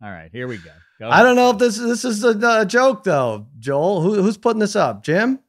All 0.04 0.12
right, 0.12 0.30
here 0.34 0.48
we 0.48 0.58
go. 0.58 0.72
Go 1.00 1.10
I 1.10 1.24
don't 1.24 1.38
know 1.38 1.52
if 1.52 1.58
this 1.60 1.78
this 1.78 2.04
is 2.04 2.24
a, 2.24 2.38
a 2.62 2.66
joke 2.66 3.04
though, 3.04 3.48
Joel. 3.60 4.02
Who, 4.02 4.22
who's 4.22 4.38
putting 4.38 4.60
this 4.60 4.76
up? 4.76 5.04
Jim. 5.04 5.40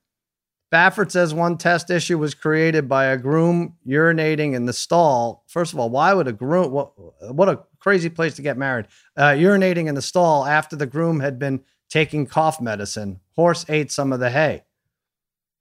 Baffert 0.72 1.10
says 1.10 1.32
one 1.32 1.56
test 1.56 1.88
issue 1.90 2.18
was 2.18 2.34
created 2.34 2.88
by 2.88 3.06
a 3.06 3.16
groom 3.16 3.76
urinating 3.86 4.54
in 4.54 4.66
the 4.66 4.72
stall. 4.72 5.44
First 5.46 5.72
of 5.72 5.78
all, 5.78 5.88
why 5.90 6.12
would 6.12 6.26
a 6.26 6.32
groom? 6.32 6.72
What, 6.72 6.92
what 7.32 7.48
a 7.48 7.62
crazy 7.78 8.10
place 8.10 8.34
to 8.36 8.42
get 8.42 8.56
married. 8.58 8.86
Uh, 9.16 9.30
urinating 9.30 9.86
in 9.86 9.94
the 9.94 10.02
stall 10.02 10.44
after 10.44 10.74
the 10.74 10.86
groom 10.86 11.20
had 11.20 11.38
been 11.38 11.60
taking 11.90 12.26
cough 12.26 12.60
medicine. 12.60 13.20
Horse 13.36 13.64
ate 13.68 13.92
some 13.92 14.12
of 14.12 14.18
the 14.20 14.30
hay. 14.30 14.64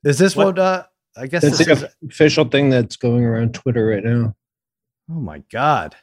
Is 0.03 0.17
this 0.17 0.35
what? 0.35 0.47
What- 0.47 0.59
uh, 0.59 0.83
I 1.15 1.27
guess 1.27 1.43
That's 1.43 1.59
this 1.59 1.67
the 1.67 1.73
is. 1.73 1.95
official 2.09 2.45
thing 2.45 2.71
that's 2.71 2.95
going 2.95 3.23
around 3.23 3.53
Twitter 3.53 3.85
right 3.85 4.03
now. 4.03 4.35
Oh 5.11 5.19
my 5.19 5.43
god! 5.51 5.95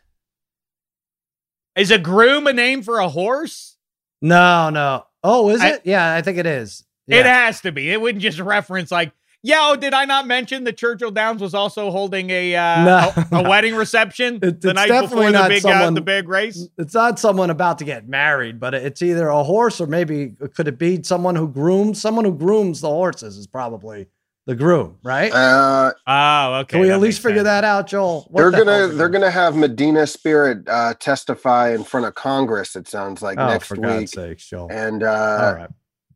Is 1.77 1.91
a 1.91 1.99
groom 1.99 2.47
a 2.47 2.53
name 2.53 2.83
for 2.83 2.99
a 2.99 3.09
horse? 3.09 3.77
No, 4.23 4.71
no. 4.71 5.05
Oh, 5.23 5.51
is 5.51 5.61
I- 5.61 5.69
it? 5.75 5.83
yeah, 5.85 6.15
I 6.15 6.23
think 6.23 6.39
it 6.39 6.47
is. 6.47 6.85
It 7.09 7.27
has 7.27 7.61
to 7.63 7.73
be. 7.73 7.91
It 7.91 8.01
wouldn't 8.01 8.23
just 8.23 8.39
reference 8.39 8.93
like, 8.93 9.13
yeah, 9.43 9.59
oh, 9.63 9.75
did 9.75 9.95
I 9.95 10.05
not 10.05 10.27
mention 10.29 10.63
that 10.65 10.77
Churchill 10.77 11.11
Downs 11.11 11.41
was 11.41 11.55
also 11.55 11.91
holding 11.91 12.31
a 12.31 12.55
uh, 12.55 12.85
No, 12.85 13.13
a, 13.17 13.27
a 13.41 13.43
no. 13.43 13.49
wedding 13.51 13.75
reception 13.75 14.37
It- 14.37 14.61
the 14.61 14.69
it's 14.71 14.75
night 14.75 14.89
before 15.01 15.33
the 15.33 15.47
big 15.49 15.63
someone- 15.63 15.83
uh, 15.83 15.91
the 15.93 16.01
big 16.03 16.29
race? 16.29 16.69
it's 16.79 16.95
not 16.95 17.19
someone 17.19 17.51
about 17.51 17.79
to 17.79 17.85
get 17.85 18.07
married, 18.09 18.61
but 18.61 18.75
it's 18.75 19.03
either 19.03 19.27
a 19.29 19.43
horse 19.43 19.81
or 19.81 19.87
maybe 19.89 20.37
could 20.55 20.69
it 20.69 20.79
be 20.79 21.03
someone 21.03 21.35
who 21.37 21.49
grooms? 21.49 22.01
Someone 22.01 22.25
who 22.25 22.35
grooms 22.35 22.81
the 22.81 22.89
horses 22.89 23.37
is 23.37 23.47
probably 23.49 24.07
the 24.47 24.55
groom, 24.55 24.99
right? 25.03 25.33
Uh, 25.33 25.93
Oh, 26.07 26.55
okay. 26.61 26.73
Can 26.73 26.81
we 26.81 26.89
that 26.89 26.95
at 26.95 27.01
least 27.01 27.19
makes 27.19 27.23
figure 27.25 27.39
sense. 27.41 27.45
that 27.47 27.65
out, 27.65 27.87
Joel? 27.87 28.27
What 28.31 28.41
they're 28.41 28.51
the 28.51 28.59
gonna 28.59 28.77
hell's 28.79 28.97
they're 28.97 29.09
gonna 29.09 29.31
have 29.31 29.57
Medina 29.57 30.07
Spirit 30.07 30.69
uh, 30.69 30.95
testify 30.95 31.71
in 31.75 31.85
front 31.85 32.07
of 32.07 32.15
Congress. 32.15 32.75
It 32.77 32.89
sounds 32.89 33.23
like 33.23 33.39
Oh, 33.39 33.47
next 33.49 33.69
for 33.69 33.75
week, 33.77 33.83
God's 33.83 34.13
sakes, 34.13 34.47
Joel! 34.49 34.69
and 34.71 35.03
uh, 35.03 35.55
right. 35.57 35.71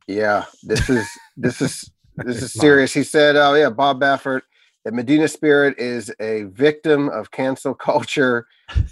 yeah, 0.06 0.44
this 0.62 0.88
is 0.90 1.06
this 1.36 1.60
is 1.60 1.90
this 2.16 2.42
is 2.42 2.52
serious. 2.52 2.92
He 2.92 3.04
said, 3.04 3.36
"Oh 3.36 3.54
yeah, 3.54 3.70
Bob 3.70 4.00
Baffert." 4.00 4.42
That 4.84 4.92
Medina 4.92 5.28
Spirit 5.28 5.78
is 5.78 6.12
a 6.20 6.42
victim 6.42 7.08
of 7.08 7.30
cancel 7.30 7.72
culture, 7.74 8.46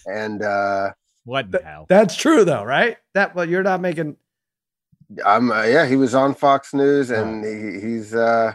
and 0.07 0.43
uh, 0.43 0.93
What 1.25 1.51
the 1.51 1.61
hell? 1.63 1.85
That's 1.89 2.17
true, 2.17 2.45
though, 2.47 2.65
right? 2.65 2.97
That 3.15 3.35
well, 3.35 3.47
you're 3.47 3.63
not 3.63 3.81
making. 3.83 4.17
I'm 5.27 5.51
uh, 5.53 5.65
yeah, 5.65 5.87
he 5.87 5.97
was 5.97 6.15
on 6.15 6.35
Fox 6.35 6.73
News, 6.73 7.11
and 7.11 7.45
he, 7.45 7.87
he's 7.87 8.15
uh, 8.15 8.55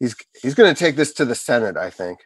he's 0.00 0.14
he's 0.42 0.54
going 0.54 0.72
to 0.72 0.78
take 0.78 0.96
this 0.96 1.12
to 1.14 1.24
the 1.24 1.34
Senate, 1.34 1.76
I 1.76 1.90
think. 1.90 2.20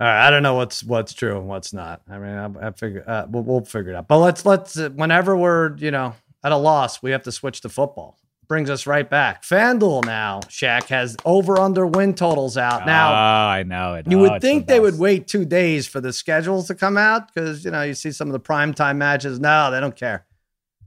All 0.00 0.06
right, 0.06 0.26
I 0.26 0.30
don't 0.30 0.42
know 0.42 0.54
what's 0.54 0.82
what's 0.82 1.12
true 1.14 1.38
and 1.38 1.46
what's 1.48 1.72
not. 1.72 2.02
I 2.10 2.18
mean, 2.18 2.34
I, 2.34 2.68
I 2.68 2.70
figure 2.72 3.04
uh, 3.06 3.26
we'll, 3.28 3.42
we'll 3.44 3.64
figure 3.64 3.92
it 3.92 3.96
out. 3.96 4.08
But 4.08 4.18
let's 4.18 4.44
let's 4.44 4.76
uh, 4.78 4.90
whenever 4.90 5.36
we're 5.36 5.76
you 5.76 5.90
know 5.90 6.14
at 6.42 6.52
a 6.52 6.56
loss, 6.56 7.02
we 7.02 7.12
have 7.12 7.22
to 7.24 7.32
switch 7.32 7.60
to 7.60 7.68
football. 7.68 8.18
Brings 8.48 8.68
us 8.68 8.86
right 8.86 9.08
back. 9.08 9.44
FanDuel 9.44 10.04
now, 10.04 10.40
Shaq 10.48 10.88
has 10.88 11.16
over 11.24 11.58
under 11.58 11.86
win 11.86 12.12
totals 12.12 12.58
out 12.58 12.84
now. 12.84 13.12
oh, 13.12 13.48
I 13.48 13.62
know 13.62 13.94
it. 13.94 14.06
You 14.10 14.18
Oh, 14.18 14.22
would 14.22 14.32
it's 14.32 14.42
the 14.42 14.48
think 14.48 14.66
they 14.66 14.80
would 14.80 14.98
wait 14.98 15.26
two 15.28 15.44
days 15.44 15.86
for 15.86 16.00
the 16.00 16.12
schedules 16.12 16.66
to 16.66 16.74
come 16.74 16.98
out 16.98 17.32
because 17.32 17.64
you 17.64 17.70
know 17.70 17.82
you 17.82 17.94
see 17.94 18.10
some 18.10 18.28
of 18.28 18.32
the 18.32 18.40
primetime 18.40 18.96
matches. 18.96 19.38
No, 19.38 19.70
they 19.70 19.80
don't 19.80 19.96
care. 19.96 20.26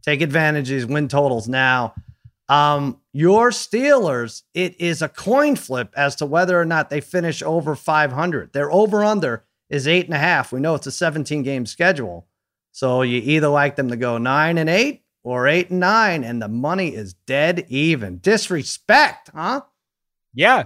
Take 0.03 0.21
advantage 0.21 0.69
of 0.69 0.75
these 0.75 0.85
win 0.85 1.07
totals 1.07 1.47
now. 1.47 1.95
Um, 2.47 3.01
your 3.11 3.49
Steelers, 3.49 4.43
it 4.53 4.79
is 4.79 5.01
a 5.01 5.09
coin 5.09 5.55
flip 5.55 5.91
as 5.97 6.15
to 6.17 6.25
whether 6.25 6.59
or 6.59 6.65
not 6.65 6.89
they 6.89 7.01
finish 7.01 7.41
over 7.41 7.75
500. 7.75 8.53
Their 8.53 8.71
over 8.71 9.03
under 9.03 9.45
is 9.69 9.87
eight 9.87 10.05
and 10.05 10.13
a 10.13 10.19
half. 10.19 10.51
We 10.51 10.59
know 10.59 10.75
it's 10.75 10.87
a 10.87 10.91
17 10.91 11.41
game 11.43 11.65
schedule, 11.65 12.27
so 12.71 13.01
you 13.01 13.21
either 13.23 13.47
like 13.47 13.75
them 13.75 13.89
to 13.89 13.95
go 13.95 14.17
nine 14.17 14.57
and 14.57 14.69
eight 14.69 15.03
or 15.23 15.47
eight 15.47 15.71
and 15.71 15.79
nine, 15.79 16.23
and 16.23 16.39
the 16.39 16.47
money 16.47 16.93
is 16.93 17.15
dead 17.25 17.65
even. 17.67 18.19
Disrespect, 18.19 19.31
huh? 19.33 19.61
Yeah, 20.35 20.65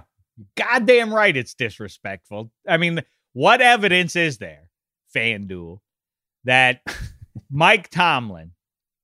goddamn 0.54 1.14
right. 1.14 1.34
It's 1.34 1.54
disrespectful. 1.54 2.50
I 2.68 2.76
mean, 2.76 3.02
what 3.32 3.62
evidence 3.62 4.16
is 4.16 4.36
there, 4.36 4.68
FanDuel, 5.16 5.80
that 6.44 6.82
Mike 7.50 7.88
Tomlin 7.88 8.52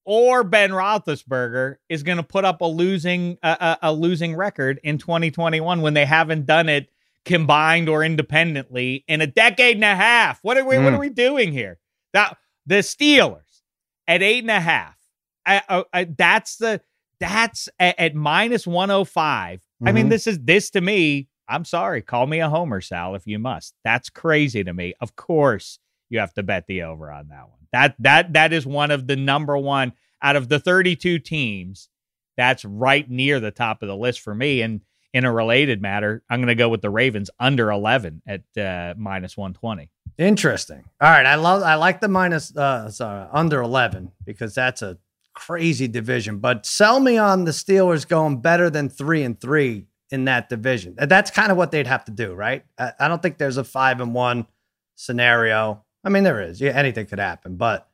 or 0.06 0.44
Ben 0.44 0.70
Roethlisberger 0.70 1.76
is 1.88 2.02
going 2.02 2.16
to 2.16 2.22
put 2.22 2.44
up 2.44 2.60
a 2.62 2.64
losing 2.66 3.36
a, 3.42 3.92
losing 3.92 4.34
record 4.36 4.80
in 4.82 4.98
2021 4.98 5.82
when 5.82 5.94
they 5.94 6.06
haven't 6.06 6.46
done 6.46 6.68
it 6.68 6.88
combined 7.24 7.88
or 7.88 8.04
independently 8.04 9.04
in 9.08 9.20
a 9.20 9.26
decade 9.26 9.76
and 9.76 9.84
a 9.84 9.96
half? 9.96 10.38
What 10.42 10.56
are 10.56 10.64
we 10.64 10.78
What 10.78 10.92
Mm. 10.92 10.96
are 10.96 11.00
we 11.00 11.10
doing 11.10 11.52
here? 11.52 11.78
That 12.12 12.38
the 12.64 12.76
Steelers 12.76 13.62
at 14.08 14.22
eight 14.22 14.44
and 14.44 14.50
a 14.50 14.60
half. 14.60 14.96
I, 15.44 15.62
I, 15.68 15.84
I, 15.92 16.04
that's 16.04 16.56
the 16.56 16.80
that's 17.18 17.68
at, 17.78 17.98
at 17.98 18.14
minus 18.14 18.66
105. 18.66 19.60
I 19.84 19.92
mean, 19.92 20.06
Mhm. 20.06 20.10
this 20.10 20.26
is 20.26 20.38
this 20.40 20.70
to 20.70 20.80
me. 20.80 21.28
I'm 21.48 21.64
sorry. 21.64 22.02
Call 22.02 22.26
me 22.26 22.40
a 22.40 22.48
homer, 22.48 22.80
Sal, 22.80 23.14
if 23.14 23.26
you 23.26 23.38
must. 23.38 23.74
That's 23.84 24.10
crazy 24.10 24.62
to 24.64 24.72
me. 24.72 24.94
Of 25.00 25.16
course, 25.16 25.78
you 26.10 26.18
have 26.18 26.32
to 26.34 26.42
bet 26.42 26.66
the 26.66 26.82
over 26.82 27.10
on 27.10 27.28
that 27.28 27.48
one. 27.48 27.55
That 27.72 27.94
that 28.00 28.32
that 28.32 28.52
is 28.52 28.66
one 28.66 28.90
of 28.90 29.06
the 29.06 29.16
number 29.16 29.56
one 29.56 29.92
out 30.22 30.36
of 30.36 30.48
the 30.48 30.58
32 30.58 31.18
teams. 31.18 31.88
That's 32.36 32.64
right 32.64 33.08
near 33.08 33.40
the 33.40 33.50
top 33.50 33.82
of 33.82 33.88
the 33.88 33.96
list 33.96 34.20
for 34.20 34.34
me. 34.34 34.60
And 34.62 34.82
in 35.14 35.24
a 35.24 35.32
related 35.32 35.80
matter, 35.80 36.22
I'm 36.28 36.40
going 36.40 36.48
to 36.48 36.54
go 36.54 36.68
with 36.68 36.82
the 36.82 36.90
Ravens 36.90 37.30
under 37.40 37.70
11 37.70 38.22
at 38.26 38.42
uh, 38.58 38.94
minus 38.98 39.36
120. 39.36 39.90
Interesting. 40.18 40.84
All 41.00 41.10
right, 41.10 41.26
I 41.26 41.34
love. 41.34 41.62
I 41.62 41.74
like 41.74 42.00
the 42.00 42.08
minus. 42.08 42.56
Uh, 42.56 42.90
sorry, 42.90 43.28
under 43.32 43.60
eleven 43.60 44.12
because 44.24 44.54
that's 44.54 44.80
a 44.80 44.96
crazy 45.34 45.88
division. 45.88 46.38
But 46.38 46.64
sell 46.64 47.00
me 47.00 47.18
on 47.18 47.44
the 47.44 47.50
Steelers 47.50 48.08
going 48.08 48.40
better 48.40 48.70
than 48.70 48.88
three 48.88 49.22
and 49.24 49.38
three 49.38 49.84
in 50.10 50.24
that 50.24 50.48
division. 50.48 50.94
That's 50.96 51.30
kind 51.30 51.52
of 51.52 51.58
what 51.58 51.70
they'd 51.70 51.86
have 51.86 52.06
to 52.06 52.12
do, 52.12 52.32
right? 52.32 52.64
I, 52.78 52.92
I 52.98 53.08
don't 53.08 53.20
think 53.20 53.36
there's 53.36 53.58
a 53.58 53.64
five 53.64 54.00
and 54.00 54.14
one 54.14 54.46
scenario. 54.94 55.84
I 56.06 56.08
mean, 56.08 56.22
there 56.22 56.40
is. 56.40 56.60
Yeah, 56.60 56.70
anything 56.70 57.06
could 57.06 57.18
happen, 57.18 57.56
but 57.56 57.88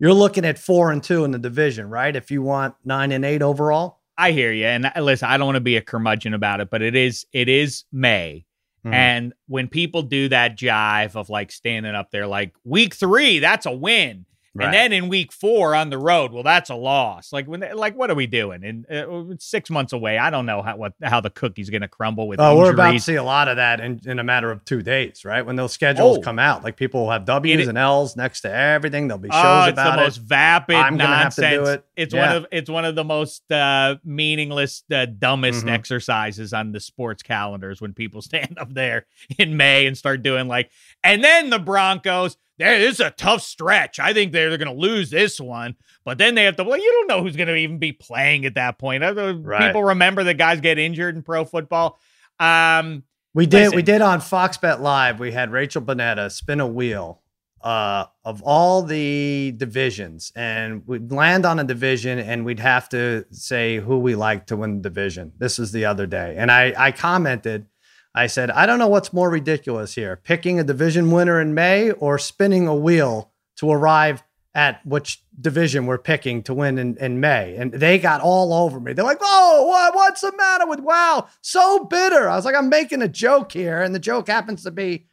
you're 0.00 0.12
looking 0.12 0.44
at 0.44 0.58
four 0.58 0.90
and 0.90 1.00
two 1.00 1.24
in 1.24 1.30
the 1.30 1.38
division, 1.38 1.88
right? 1.88 2.14
If 2.14 2.32
you 2.32 2.42
want 2.42 2.74
nine 2.84 3.12
and 3.12 3.24
eight 3.24 3.40
overall. 3.40 4.00
I 4.18 4.32
hear 4.32 4.52
you. 4.52 4.64
And 4.66 4.86
uh, 4.86 5.00
listen, 5.00 5.28
I 5.28 5.36
don't 5.36 5.46
want 5.46 5.56
to 5.56 5.60
be 5.60 5.76
a 5.76 5.80
curmudgeon 5.80 6.34
about 6.34 6.60
it, 6.60 6.70
but 6.70 6.82
it 6.82 6.96
is 6.96 7.24
it 7.32 7.48
is 7.48 7.84
May. 7.92 8.44
Mhm. 8.84 8.92
And 8.92 9.32
when 9.46 9.68
people 9.68 10.02
do 10.02 10.28
that 10.30 10.58
jive 10.58 11.14
of 11.14 11.30
like 11.30 11.52
standing 11.52 11.94
up 11.94 12.10
there 12.10 12.26
like 12.26 12.52
week 12.64 12.94
3, 12.94 13.38
that's 13.38 13.64
a 13.64 13.70
win. 13.70 14.26
Right. 14.54 14.66
And 14.66 14.74
then 14.74 14.92
in 14.92 15.08
week 15.08 15.32
4 15.32 15.74
on 15.74 15.88
the 15.88 15.96
road, 15.96 16.30
well 16.30 16.42
that's 16.42 16.68
a 16.68 16.74
loss. 16.74 17.32
Like 17.32 17.46
when 17.46 17.60
they- 17.60 17.72
like 17.72 17.96
what 17.96 18.10
are 18.10 18.14
we 18.14 18.26
doing? 18.26 18.62
And 18.64 18.84
uh, 18.90 19.34
6 19.38 19.70
months 19.70 19.94
away. 19.94 20.18
I 20.18 20.28
don't 20.28 20.44
know 20.44 20.60
how 20.60 20.76
what 20.76 20.92
how 21.02 21.20
the 21.22 21.30
cookie's 21.30 21.70
going 21.70 21.80
to 21.80 21.88
crumble 21.88 22.28
with 22.28 22.38
Oh, 22.38 22.58
we're 22.58 22.74
about 22.74 22.92
to 22.92 22.98
see 23.00 23.14
a 23.14 23.22
lot 23.22 23.48
of 23.48 23.56
that 23.56 23.80
in, 23.80 24.00
in 24.04 24.18
a 24.18 24.24
matter 24.24 24.50
of 24.50 24.62
two 24.66 24.82
days, 24.82 25.24
right? 25.24 25.40
When 25.46 25.56
those 25.56 25.72
schedules 25.72 26.18
Oh. 26.18 26.20
come 26.20 26.38
out, 26.38 26.62
like 26.64 26.76
people 26.76 27.04
will 27.04 27.10
have 27.12 27.24
W's 27.24 27.66
It- 27.66 27.68
and 27.70 27.78
L's 27.78 28.14
next 28.14 28.42
to 28.42 28.54
everything. 28.54 29.08
There'll 29.08 29.18
be 29.22 29.30
shows 29.30 29.40
Oh, 29.42 29.62
it's 29.64 29.72
about 29.72 29.96
the 29.96 30.02
it. 30.02 30.04
most 30.04 30.16
vapid 30.18 30.76
I'm 30.76 30.98
gonna 30.98 31.16
have 31.16 31.34
to 31.36 31.40
nonsense. 31.40 31.66
do 31.68 31.72
it. 31.72 31.84
It's 31.96 32.12
Yeah. 32.14 32.26
one 32.26 32.36
of 32.36 32.46
it's 32.52 32.68
one 32.70 32.84
of 32.84 32.94
the 32.94 33.04
most 33.04 33.50
uh, 33.50 33.96
meaningless, 34.04 34.82
uh, 34.92 35.06
dumbest 35.06 35.64
Mhm. 35.64 35.70
exercises 35.70 36.52
on 36.52 36.72
the 36.72 36.80
sports 36.80 37.22
calendars 37.22 37.80
when 37.80 37.94
people 37.94 38.20
stand 38.30 38.58
up 38.58 38.74
there 38.74 39.06
in 39.38 39.56
May 39.56 39.86
and 39.86 39.96
start 39.96 40.22
doing 40.22 40.46
like, 40.46 40.70
and 41.02 41.24
then 41.24 41.48
the 41.50 41.58
Broncos. 41.58 42.36
There 42.58 42.78
this 42.78 42.94
is 42.94 43.00
a 43.00 43.10
tough 43.10 43.42
stretch. 43.42 43.98
I 43.98 44.12
think 44.12 44.32
they're, 44.32 44.56
going 44.56 44.68
to 44.68 44.74
lose 44.74 45.10
this 45.10 45.40
one, 45.40 45.74
but 46.04 46.18
then 46.18 46.34
they 46.34 46.44
have 46.44 46.56
to. 46.56 46.64
Well, 46.64 46.78
you 46.78 46.90
don't 46.90 47.08
know 47.08 47.22
who's 47.22 47.36
going 47.36 47.48
to 47.48 47.56
even 47.56 47.78
be 47.78 47.92
playing 47.92 48.44
at 48.44 48.54
that 48.54 48.78
point. 48.78 49.02
Right. 49.02 49.66
People 49.66 49.84
remember 49.84 50.24
that 50.24 50.34
guys 50.34 50.60
get 50.60 50.78
injured 50.78 51.16
in 51.16 51.22
pro 51.22 51.44
football. 51.44 51.98
Um, 52.38 53.04
We 53.34 53.46
did. 53.46 53.64
Listen. 53.64 53.76
We 53.76 53.82
did 53.82 54.02
on 54.02 54.20
Fox 54.20 54.58
Bet 54.58 54.80
Live. 54.82 55.18
We 55.18 55.32
had 55.32 55.50
Rachel 55.50 55.82
Bonnetta 55.82 56.30
spin 56.30 56.60
a 56.60 56.66
wheel 56.66 57.22
uh, 57.62 58.06
of 58.24 58.42
all 58.42 58.82
the 58.82 59.54
divisions, 59.56 60.32
and 60.34 60.86
we'd 60.86 61.10
land 61.10 61.46
on 61.46 61.58
a 61.58 61.64
division, 61.64 62.18
and 62.18 62.44
we'd 62.44 62.60
have 62.60 62.88
to 62.90 63.24
say 63.30 63.78
who 63.78 63.98
we 63.98 64.14
like 64.14 64.46
to 64.46 64.56
win 64.56 64.76
the 64.76 64.82
division. 64.82 65.32
This 65.38 65.58
was 65.58 65.72
the 65.72 65.84
other 65.84 66.06
day, 66.06 66.34
and 66.36 66.50
I, 66.50 66.74
I 66.76 66.92
commented. 66.92 67.66
I 68.14 68.26
said, 68.26 68.50
I 68.50 68.66
don't 68.66 68.78
know 68.78 68.88
what's 68.88 69.12
more 69.12 69.30
ridiculous 69.30 69.94
here: 69.94 70.16
picking 70.16 70.58
a 70.60 70.64
division 70.64 71.10
winner 71.10 71.40
in 71.40 71.54
May 71.54 71.90
or 71.92 72.18
spinning 72.18 72.66
a 72.66 72.74
wheel 72.74 73.30
to 73.56 73.70
arrive 73.70 74.22
at 74.54 74.84
which 74.84 75.22
division 75.40 75.86
we're 75.86 75.96
picking 75.96 76.42
to 76.42 76.52
win 76.52 76.76
in, 76.76 76.94
in 76.98 77.18
May. 77.20 77.56
And 77.56 77.72
they 77.72 77.98
got 77.98 78.20
all 78.20 78.52
over 78.52 78.78
me. 78.78 78.92
They're 78.92 79.02
like, 79.02 79.20
oh, 79.22 79.64
what, 79.66 79.94
what's 79.94 80.20
the 80.20 80.30
matter 80.36 80.66
with 80.66 80.80
wow? 80.80 81.26
So 81.40 81.84
bitter. 81.86 82.28
I 82.28 82.36
was 82.36 82.44
like, 82.44 82.54
I'm 82.54 82.68
making 82.68 83.00
a 83.00 83.08
joke 83.08 83.52
here. 83.52 83.80
And 83.80 83.94
the 83.94 83.98
joke 83.98 84.26
happens 84.28 84.62
to 84.64 84.70
be 84.70 85.06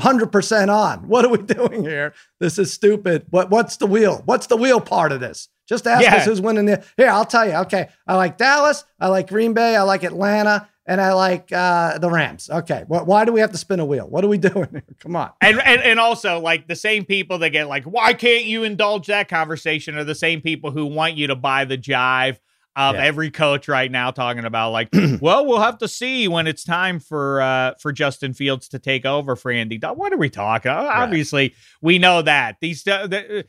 100% 0.00 0.68
on. 0.72 1.08
What 1.08 1.24
are 1.24 1.28
we 1.28 1.38
doing 1.42 1.82
here? 1.82 2.14
This 2.38 2.56
is 2.58 2.72
stupid. 2.72 3.26
What, 3.30 3.50
what's 3.50 3.78
the 3.78 3.86
wheel? 3.86 4.22
What's 4.26 4.46
the 4.46 4.56
wheel 4.56 4.80
part 4.80 5.10
of 5.10 5.18
this? 5.20 5.48
Just 5.68 5.86
ask 5.88 6.02
Yeah. 6.04 6.16
us 6.16 6.26
who's 6.26 6.40
winning 6.40 6.66
the. 6.66 6.84
Here, 6.96 7.08
I'll 7.08 7.24
tell 7.24 7.46
you. 7.46 7.54
Okay. 7.54 7.88
I 8.06 8.16
like 8.16 8.36
Dallas. 8.36 8.84
I 9.00 9.08
like 9.08 9.28
Green 9.28 9.54
Bay. 9.54 9.74
I 9.76 9.82
like 9.82 10.04
Atlanta. 10.04 10.68
And 10.86 11.00
I 11.00 11.14
like 11.14 11.50
uh, 11.50 11.96
the 11.98 12.10
Rams. 12.10 12.50
Okay. 12.50 12.84
Wh- 12.88 13.06
why 13.06 13.24
do 13.24 13.32
we 13.32 13.40
have 13.40 13.52
to 13.52 13.58
spin 13.58 13.80
a 13.80 13.84
wheel? 13.86 14.06
What 14.06 14.22
are 14.24 14.28
we 14.28 14.36
doing 14.52 14.68
here? 14.70 14.84
Come 15.00 15.16
on. 15.16 15.30
and, 15.40 15.58
and 15.60 15.80
and 15.82 15.98
also 15.98 16.40
like 16.40 16.68
the 16.68 16.76
same 16.76 17.04
people 17.06 17.38
that 17.38 17.50
get 17.50 17.68
like 17.68 17.84
why 17.84 18.12
can't 18.12 18.44
you 18.44 18.64
indulge 18.64 19.06
that 19.06 19.28
conversation 19.28 19.96
are 19.96 20.04
the 20.04 20.14
same 20.14 20.40
people 20.42 20.70
who 20.72 20.84
want 20.86 21.14
you 21.14 21.26
to 21.28 21.36
buy 21.36 21.64
the 21.64 21.78
jive 21.78 22.38
of 22.76 22.96
Yeah. 22.96 23.04
every 23.04 23.30
coach 23.30 23.68
right 23.68 23.90
now 23.90 24.10
talking 24.10 24.44
about 24.44 24.72
like 24.72 24.88
well 25.20 25.46
we'll 25.46 25.60
have 25.60 25.78
to 25.78 25.88
see 25.88 26.26
when 26.28 26.46
it's 26.46 26.64
time 26.64 26.98
for 27.00 27.40
uh 27.40 27.74
for 27.80 27.92
Justin 27.92 28.34
Fields 28.34 28.68
to 28.68 28.78
take 28.78 29.06
over 29.06 29.36
for 29.36 29.50
Andy 29.52 29.78
what 29.78 30.12
are 30.12 30.18
we 30.18 30.28
talking 30.28 30.70
obviously 30.72 31.54
we 31.80 31.98
know 31.98 32.20
that 32.22 32.56
these 32.60 32.86
uh, 32.86 33.06
the, 33.06 33.38
uh, 33.38 33.42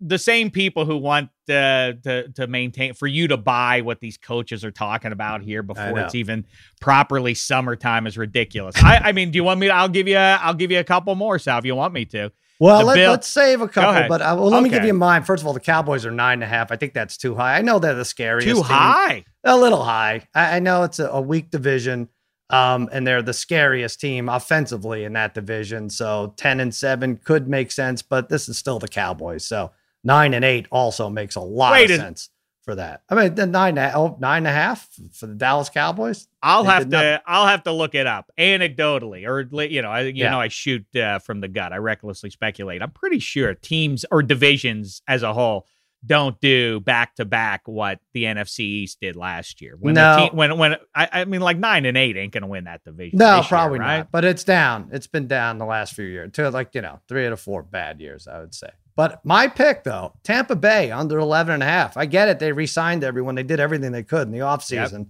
the 0.00 0.18
same 0.18 0.50
people 0.50 0.84
who 0.84 0.96
want 0.96 1.30
uh, 1.48 1.92
to 2.02 2.28
to 2.34 2.46
maintain 2.46 2.94
for 2.94 3.06
you 3.06 3.28
to 3.28 3.36
buy 3.36 3.80
what 3.80 4.00
these 4.00 4.16
coaches 4.16 4.64
are 4.64 4.70
talking 4.70 5.12
about 5.12 5.42
here 5.42 5.62
before 5.62 5.98
it's 5.98 6.14
even 6.14 6.44
properly 6.80 7.34
summertime 7.34 8.06
is 8.06 8.16
ridiculous. 8.16 8.76
I, 8.78 8.98
I 8.98 9.12
mean, 9.12 9.30
do 9.30 9.36
you 9.36 9.44
want 9.44 9.60
me? 9.60 9.66
To, 9.66 9.74
I'll 9.74 9.88
give 9.88 10.06
you. 10.08 10.16
I'll 10.16 10.54
give 10.54 10.70
you 10.70 10.78
a 10.78 10.84
couple 10.84 11.14
more, 11.14 11.38
Sal, 11.38 11.58
if 11.58 11.64
you 11.64 11.74
want 11.74 11.92
me 11.94 12.04
to. 12.06 12.30
Well, 12.60 12.84
let, 12.86 12.96
us 12.98 13.28
save 13.28 13.60
a 13.60 13.66
couple, 13.66 14.08
but 14.08 14.22
uh, 14.22 14.36
well, 14.38 14.48
let 14.48 14.62
me 14.62 14.68
give 14.68 14.78
Okay. 14.78 14.86
you 14.86 14.94
mine. 14.94 15.24
First 15.24 15.42
of 15.42 15.48
all, 15.48 15.52
the 15.52 15.58
Cowboys 15.58 16.06
are 16.06 16.12
nine 16.12 16.34
and 16.34 16.44
a 16.44 16.46
half. 16.46 16.70
I 16.70 16.76
think 16.76 16.94
that's 16.94 17.16
too 17.16 17.34
high. 17.34 17.58
I 17.58 17.62
know 17.62 17.80
they're 17.80 17.94
the 17.94 18.04
scariest. 18.04 18.46
Too 18.46 18.54
team. 18.54 18.64
high. 18.64 19.24
A 19.42 19.58
little 19.58 19.82
high. 19.82 20.28
I, 20.32 20.56
I 20.56 20.58
know 20.60 20.84
it's 20.84 21.00
a, 21.00 21.08
a 21.08 21.20
weak 21.20 21.50
division, 21.50 22.08
um, 22.52 22.88
and 22.92 23.04
they're 23.06 23.22
the 23.22 23.32
scariest 23.32 24.00
team 24.00 24.28
offensively 24.28 25.02
in 25.04 25.14
that 25.14 25.34
division. 25.34 25.90
So 25.90 26.34
ten 26.36 26.60
and 26.60 26.72
seven 26.72 27.16
could 27.16 27.48
make 27.48 27.72
sense, 27.72 28.02
but 28.02 28.28
this 28.28 28.48
is 28.48 28.56
still 28.58 28.78
the 28.78 28.86
Cowboys. 28.88 29.44
So 29.44 29.72
nine 30.04 30.34
and 30.34 30.44
eight 30.44 30.66
also 30.70 31.08
makes 31.10 31.34
a 31.34 31.40
lot 31.40 31.72
Wait, 31.72 31.90
of 31.90 31.96
sense 31.96 32.28
for 32.62 32.76
that. 32.76 33.02
I 33.10 33.16
mean, 33.16 33.34
the 33.34 33.46
nine, 33.46 33.76
oh, 33.78 34.16
nine 34.20 34.38
and 34.38 34.46
a 34.46 34.52
half 34.52 34.88
for 35.14 35.26
the 35.26 35.34
Dallas 35.34 35.68
Cowboys. 35.68 36.28
I'll 36.42 36.62
have 36.62 36.84
to. 36.84 36.88
nothing. 36.90 37.18
I'll 37.26 37.48
have 37.48 37.64
to 37.64 37.72
look 37.72 37.96
it 37.96 38.06
up 38.06 38.30
anecdotally, 38.38 39.26
or 39.26 39.40
you 39.64 39.82
know, 39.82 39.90
I 39.90 40.02
you 40.02 40.12
Yeah. 40.14 40.30
know, 40.30 40.40
I 40.40 40.48
shoot 40.48 40.84
uh, 40.94 41.18
from 41.18 41.40
the 41.40 41.48
gut. 41.48 41.72
I 41.72 41.78
recklessly 41.78 42.30
speculate. 42.30 42.80
I'm 42.82 42.90
pretty 42.92 43.18
sure 43.18 43.54
teams 43.54 44.04
or 44.12 44.22
divisions 44.22 45.02
as 45.08 45.22
a 45.24 45.32
whole 45.32 45.66
don't 46.04 46.40
do 46.40 46.80
back 46.80 47.14
to 47.16 47.24
back 47.24 47.62
what 47.66 48.00
the 48.12 48.24
NFC 48.24 48.60
East 48.60 48.98
did 49.00 49.14
last 49.16 49.60
year. 49.60 49.76
When 49.78 49.94
the 49.94 50.00
No. 50.16 50.16
team, 50.28 50.36
when 50.36 50.58
when 50.58 50.76
I, 50.94 51.08
I 51.12 51.24
mean, 51.24 51.40
like 51.40 51.58
nine 51.58 51.84
and 51.86 51.96
eight 51.96 52.16
ain't 52.16 52.32
to 52.32 52.46
win 52.46 52.64
that 52.64 52.82
division. 52.84 53.18
No, 53.18 53.36
this 53.36 53.44
year, 53.44 53.48
probably 53.48 53.78
right? 53.78 53.98
not. 53.98 54.10
But 54.10 54.24
it's 54.24 54.44
down. 54.44 54.90
It's 54.92 55.06
been 55.06 55.28
down 55.28 55.58
the 55.58 55.64
last 55.64 55.94
few 55.94 56.04
years 56.04 56.32
to 56.32 56.50
like, 56.50 56.74
you 56.74 56.80
know, 56.80 57.00
three 57.08 57.26
out 57.26 57.32
of 57.32 57.40
four 57.40 57.62
bad 57.62 58.00
years, 58.00 58.26
I 58.26 58.40
would 58.40 58.54
say. 58.54 58.70
But 58.94 59.24
my 59.24 59.48
pick, 59.48 59.84
though, 59.84 60.14
Tampa 60.22 60.54
Bay 60.56 60.90
under 60.90 61.18
11 61.18 61.54
and 61.54 61.62
a 61.62 61.66
half. 61.66 61.96
I 61.96 62.04
get 62.06 62.28
it. 62.28 62.38
They 62.40 62.52
re 62.52 62.66
signed 62.66 63.04
everyone. 63.04 63.36
They 63.36 63.42
did 63.42 63.58
everything 63.60 63.92
they 63.92 64.02
could 64.02 64.26
in 64.26 64.32
the 64.32 64.40
offseason. 64.40 65.08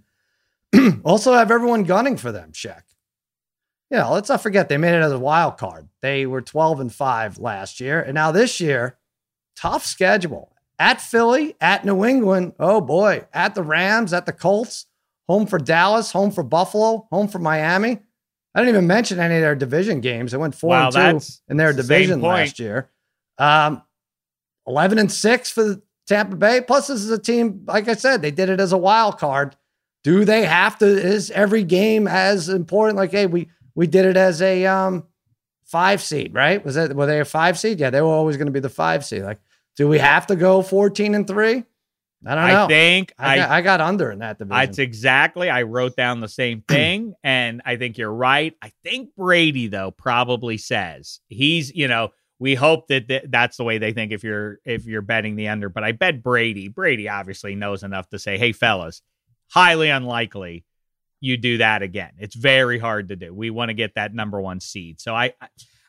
also 1.05 1.33
have 1.33 1.51
everyone 1.51 1.85
gunning 1.85 2.17
for 2.17 2.31
them, 2.33 2.53
Shaq. 2.53 2.83
Yeah, 3.91 4.07
let's 4.07 4.29
not 4.29 4.41
forget 4.43 4.69
they 4.69 4.79
made 4.79 4.95
it 4.95 5.03
as 5.03 5.13
a 5.13 5.19
wild 5.19 5.59
card. 5.59 5.89
They 6.01 6.25
were 6.27 6.41
12 6.41 6.81
and 6.81 6.93
5 6.95 7.39
last 7.39 7.79
year. 7.81 8.01
And 8.01 8.15
now 8.15 8.33
this 8.33 8.59
year, 8.61 8.97
tough 9.57 9.85
schedule. 9.85 10.55
At 10.79 11.01
Philly, 11.01 11.55
at 11.61 11.85
New 11.85 12.05
England, 12.05 12.55
oh 12.59 12.81
boy, 12.81 13.25
at 13.33 13.55
the 13.55 13.63
Rams, 13.63 14.13
at 14.13 14.27
the 14.27 14.33
Colts, 14.33 14.87
home 15.29 15.47
for 15.47 15.59
Dallas, 15.59 16.11
home 16.11 16.31
for 16.31 16.43
Buffalo, 16.43 17.07
home 17.11 17.29
for 17.29 17.39
Miami. 17.39 17.99
I 18.55 18.61
didn't 18.61 18.75
even 18.75 18.87
mention 18.87 19.19
any 19.21 19.37
of 19.37 19.41
their 19.41 19.55
division 19.55 20.01
games. 20.01 20.33
They 20.33 20.39
went 20.39 20.55
four 20.55 20.71
Wow, 20.71 20.91
and 20.95 21.21
two 21.21 21.27
in 21.49 21.57
their 21.57 21.73
division 21.73 22.21
last 22.21 22.59
year. 22.59 22.91
Um, 23.39 23.83
11 24.67 24.99
and 24.99 25.11
six 25.11 25.51
for 25.51 25.65
the 25.65 25.83
Tampa 26.07 26.37
Bay. 26.37 26.61
Plus, 26.61 26.89
this 26.89 27.03
is 27.03 27.11
a 27.11 27.19
team, 27.19 27.63
like 27.67 27.89
I 27.89 27.95
said, 27.95 28.23
they 28.23 28.31
did 28.31 28.49
it 28.49 28.61
as 28.61 28.73
a 28.73 28.79
wild 28.79 29.19
card. 29.19 29.57
Do 30.05 30.25
they 30.25 30.45
have 30.45 30.79
to? 30.79 30.87
Is 30.87 31.31
every 31.31 31.63
game 31.65 32.09
as 32.09 32.49
important? 32.49 32.97
Like, 32.97 33.13
hey, 33.13 33.27
we 33.27 33.49
we 33.75 33.87
did 33.87 34.05
it 34.05 34.17
as 34.17 34.43
a 34.43 34.67
um 34.67 35.05
five 35.65 36.03
seed, 36.03 36.35
right? 36.35 36.63
Was 36.65 36.75
that 36.75 36.95
were 36.95 37.07
they 37.07 37.21
a 37.21 37.25
five 37.25 37.59
seed? 37.59 37.79
Yeah, 37.79 37.91
they 37.91 38.01
were 38.03 38.09
always 38.09 38.37
going 38.37 38.47
to 38.47 38.53
be 38.53 38.61
the 38.61 38.69
five 38.69 39.05
seed. 39.05 39.23
Like, 39.23 39.41
do 39.77 39.89
we 39.89 39.99
have 39.99 40.27
to 40.29 40.37
go 40.37 40.63
14 40.63 41.15
and 41.15 41.27
three? 41.27 41.65
I 42.25 42.35
don't 42.35 42.49
know. 42.49 42.65
I 42.65 42.69
think 42.69 43.13
I, 43.19 43.33
I 43.33 43.37
got, 43.37 43.51
I 43.51 43.61
got 43.63 43.81
under 43.81 44.11
in 44.11 44.21
that 44.21 44.39
division. 44.39 44.57
That's 44.57 44.79
exactly. 44.79 45.51
I 45.51 45.63
wrote 45.63 45.97
down 45.97 46.21
the 46.21 46.29
same 46.29 46.63
thing, 46.69 47.15
and 47.25 47.63
I 47.65 47.77
think 47.77 47.99
you're 47.99 48.13
right. 48.13 48.55
I 48.63 48.73
think 48.85 49.11
Brady 49.17 49.67
though 49.67 49.91
probably 49.91 50.57
says 50.57 51.21
he's. 51.29 51.75
You 51.75 51.89
know, 51.89 52.11
we 52.39 52.55
hope 52.55 52.87
that 52.89 53.09
th- 53.09 53.25
that's 53.29 53.57
the 53.57 53.65
way 53.65 53.79
they 53.79 53.93
think 53.93 54.13
if 54.13 54.23
you're 54.23 54.59
if 54.65 54.87
you're 54.87 55.03
betting 55.03 55.35
the 55.37 55.49
under. 55.49 55.69
But 55.69 55.85
I 55.85 55.93
bet 55.93 56.23
Brady. 56.23 56.69
Brady 56.69 57.09
obviously 57.09 57.57
knows 57.57 57.83
enough 57.83 58.09
to 58.11 58.19
say, 58.19 58.39
"Hey, 58.39 58.53
fellas, 58.53 59.03
highly 59.49 59.89
unlikely 59.89 60.65
you 61.21 61.37
do 61.37 61.59
that 61.59 61.83
again. 61.83 62.13
It's 62.19 62.37
very 62.37 62.79
hard 62.79 63.09
to 63.09 63.17
do. 63.17 63.35
We 63.35 63.51
want 63.51 63.71
to 63.71 63.75
get 63.75 63.97
that 63.97 64.15
number 64.15 64.41
one 64.41 64.61
seed." 64.61 65.01
So 65.01 65.15
I, 65.15 65.35
I, 65.41 65.49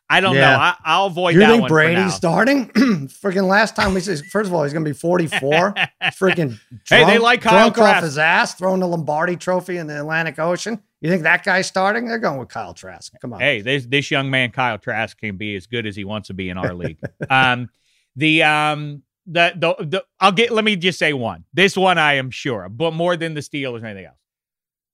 I 0.10 0.20
don't 0.20 0.36
Yeah. 0.36 0.52
know. 0.52 0.58
I, 0.60 0.76
I'll 0.86 1.06
avoid 1.08 1.34
you 1.34 1.40
that 1.40 1.48
think 1.50 1.62
one 1.62 1.70
for 1.70 1.84
now. 1.84 1.94
Brady's 1.96 2.14
starting? 2.14 2.70
Freaking 3.08 3.48
last 3.48 3.76
time 3.76 3.94
we 3.94 4.00
said, 4.02 4.20
first 4.28 4.48
of 4.50 4.54
all, 4.54 4.64
he's 4.64 4.74
going 4.74 4.86
to 4.86 4.90
be 4.90 4.96
44. 4.98 5.74
Freaking 6.04 6.60
Hey, 6.88 7.06
they 7.06 7.18
like 7.18 7.42
Kyle 7.42 7.72
drunk 7.72 7.78
off 7.80 8.04
his 8.04 8.18
ass, 8.18 8.54
throwing 8.56 8.80
the 8.82 8.88
Lombardi 8.88 9.36
trophy 9.38 9.78
in 9.78 9.88
the 9.88 9.98
Atlantic 10.00 10.38
Ocean. 10.40 10.82
You 11.02 11.10
think 11.10 11.24
that 11.24 11.44
guy's 11.44 11.68
starting? 11.68 12.08
They're 12.08 12.20
going 12.20 12.40
with 12.40 12.50
Kyle 12.50 12.74
Trask. 12.74 13.14
Come 13.22 13.34
on. 13.34 13.40
Hey, 13.40 13.62
this 13.62 13.86
this 13.86 14.10
young 14.12 14.30
man 14.30 14.52
Kyle 14.52 14.78
Trask 14.78 15.18
can 15.18 15.36
be 15.38 15.56
as 15.56 15.68
good 15.68 15.86
as 15.86 15.96
he 15.96 16.04
wants 16.06 16.28
to 16.28 16.34
be 16.34 16.50
in 16.50 16.58
our 16.58 16.74
league. 16.74 16.98
Um, 17.30 17.70
the 18.16 18.44
um 18.44 19.04
the, 19.26 19.54
the 19.56 19.86
the 19.86 20.06
I'll 20.20 20.32
get. 20.32 20.52
Let 20.52 20.64
me 20.64 20.76
just 20.76 21.00
say 21.00 21.14
one. 21.14 21.46
This 21.54 21.76
one 21.76 21.98
I 21.98 22.14
am 22.16 22.30
sure, 22.30 22.70
but 22.70 22.94
more 22.94 23.18
than 23.18 23.34
the 23.34 23.42
Steelers 23.42 23.82
or 23.82 23.86
anything 23.88 24.06
else. 24.06 24.18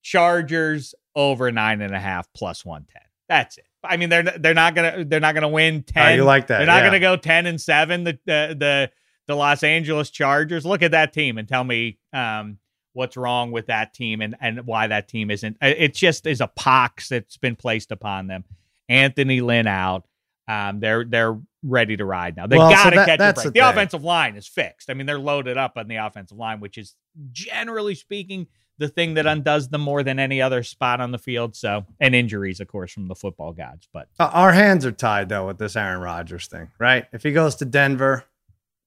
Chargers 0.02 0.96
over 1.16 1.52
nine 1.52 1.82
and 1.82 1.94
a 1.94 2.00
half 2.00 2.32
plus 2.34 2.64
one 2.66 2.86
ten. 2.92 3.02
That's 3.28 3.58
it. 3.58 3.66
I 3.84 3.98
mean, 3.98 4.10
they're 4.10 4.24
they're 4.24 4.54
not 4.54 4.76
gonna 4.76 5.06
they're 5.06 5.20
not 5.20 5.34
gonna 5.36 5.48
win 5.50 5.84
Oh, 5.88 5.92
ten. 5.92 6.18
you 6.18 6.24
like 6.24 6.48
that? 6.48 6.58
They're 6.60 6.68
not 6.68 6.78
yeah. 6.78 6.86
gonna 6.88 7.00
go 7.00 7.16
ten 7.16 7.46
and 7.46 7.60
seven. 7.60 8.04
The 8.04 8.20
the 8.26 8.56
the 8.58 8.92
the 9.28 9.36
Los 9.36 9.64
Angeles 9.64 10.10
Chargers. 10.10 10.66
Look 10.66 10.82
at 10.82 10.92
that 10.92 11.14
team 11.14 11.38
and 11.38 11.48
tell 11.48 11.64
me 11.64 11.98
um 12.14 12.58
what's 12.94 13.16
wrong 13.16 13.52
with 13.52 13.68
that 13.68 13.94
team 13.94 14.20
and 14.22 14.36
and 14.42 14.66
why 14.66 14.88
that 14.88 15.08
team 15.08 15.32
isn't. 15.32 15.58
It 15.62 15.94
just 15.94 16.26
is 16.28 16.42
a 16.42 16.48
pox 16.48 17.10
that's 17.10 17.38
been 17.38 17.56
placed 17.56 17.92
upon 17.92 18.28
them. 18.28 18.44
Anthony 18.90 19.40
Lynn 19.42 19.68
out. 19.68 20.06
Um, 20.48 20.80
they're 20.80 21.06
they're 21.06 21.40
ready 21.62 21.96
to 21.96 22.04
ride 22.06 22.36
now. 22.36 22.48
They 22.48 22.58
Well, 22.58 22.72
got 22.72 22.90
to 22.90 22.96
that- 22.96 23.06
catch 23.06 23.20
a 23.20 23.34
break. 23.34 23.46
the 23.46 23.52
The, 23.60 23.70
offensive 23.70 24.04
line 24.04 24.36
is 24.36 24.48
fixed. 24.48 24.90
I 24.90 24.94
mean, 24.96 25.06
they're 25.06 25.20
loaded 25.20 25.58
up 25.58 25.74
on 25.78 25.88
the 25.88 25.98
offensive 25.98 26.38
line, 26.38 26.60
which 26.60 26.78
is 26.78 26.96
generally 27.32 27.94
speaking 27.96 28.48
the 28.80 28.88
thing 28.88 29.14
that 29.14 29.28
undoes 29.28 29.70
them 29.70 29.82
more 29.82 30.02
than 30.02 30.18
any 30.18 30.42
other 30.42 30.64
spot 30.64 31.00
on 31.00 31.12
the 31.12 31.18
field. 31.20 31.56
So, 31.56 31.86
and 32.00 32.16
injuries, 32.16 32.60
of 32.60 32.68
course, 32.68 32.92
from 32.92 33.08
the 33.08 33.16
football 33.16 33.54
gods. 33.54 33.88
But 33.94 34.08
Uh, 34.20 34.32
Our 34.34 34.52
hands 34.54 34.86
are 34.86 34.92
tied 34.92 35.30
though 35.30 35.46
with 35.48 35.60
this 35.60 35.76
Aaron 35.76 36.02
Rodgers 36.02 36.48
thing, 36.48 36.70
right? 36.80 37.06
If 37.14 37.22
he 37.24 37.32
goes 37.32 37.56
to 37.58 37.66
Denver, 37.66 38.24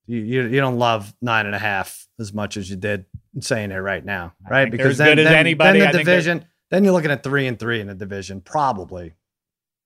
you 0.06 0.18
you, 0.20 0.42
you 0.48 0.60
don't 0.60 0.78
love 0.78 1.14
nine 1.22 1.46
and 1.46 1.54
a 1.54 1.58
half 1.60 2.08
as 2.18 2.32
much 2.32 2.56
as 2.56 2.68
you 2.68 2.76
did 2.76 3.04
saying 3.40 3.70
it 3.70 3.76
right 3.76 4.04
now, 4.04 4.34
right? 4.50 4.70
Because 4.70 4.98
good 4.98 5.18
anybody. 5.20 5.78
Then 5.78 5.88
the 5.92 5.92
they're- 5.98 6.04
division, 6.04 6.44
then 6.70 6.84
you're 6.84 6.92
looking 6.92 7.10
at 7.12 7.22
three 7.22 7.46
and 7.46 7.58
three 7.58 7.80
in 7.80 7.86
the 7.86 7.94
division, 7.94 8.40
probably 8.40 9.14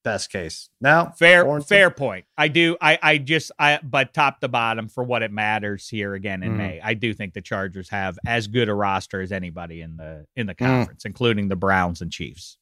best 0.07 0.31
case. 0.31 0.71
Now, 0.81 1.11
fair 1.11 1.61
fair 1.61 1.91
point. 1.91 2.25
I 2.39 2.49
do. 2.49 2.77
I 2.81 2.99
I 3.03 3.19
just 3.19 3.51
I 3.59 3.81
but 3.83 4.15
top 4.15 4.41
to 4.41 4.49
bottom 4.49 4.89
for 4.89 5.03
what 5.05 5.23
it 5.23 5.33
matters 5.33 5.89
here 5.89 6.15
again 6.15 6.43
in 6.43 6.53
Mhm. 6.53 6.57
May. 6.57 6.81
I 6.81 6.95
do 6.95 7.13
think 7.13 7.35
the 7.35 7.41
Chargers 7.43 7.89
have 7.91 8.19
as 8.25 8.47
good 8.47 8.69
a 8.69 8.75
roster 8.75 9.21
as 9.21 9.33
anybody 9.33 9.83
in 9.83 9.97
the 9.97 10.25
in 10.37 10.47
the 10.47 10.55
Mm. 10.55 10.59
conference, 10.59 11.05
including 11.05 11.49
the 11.49 11.57
Browns 11.57 12.01
and 12.01 12.11
Chiefs. 12.13 12.57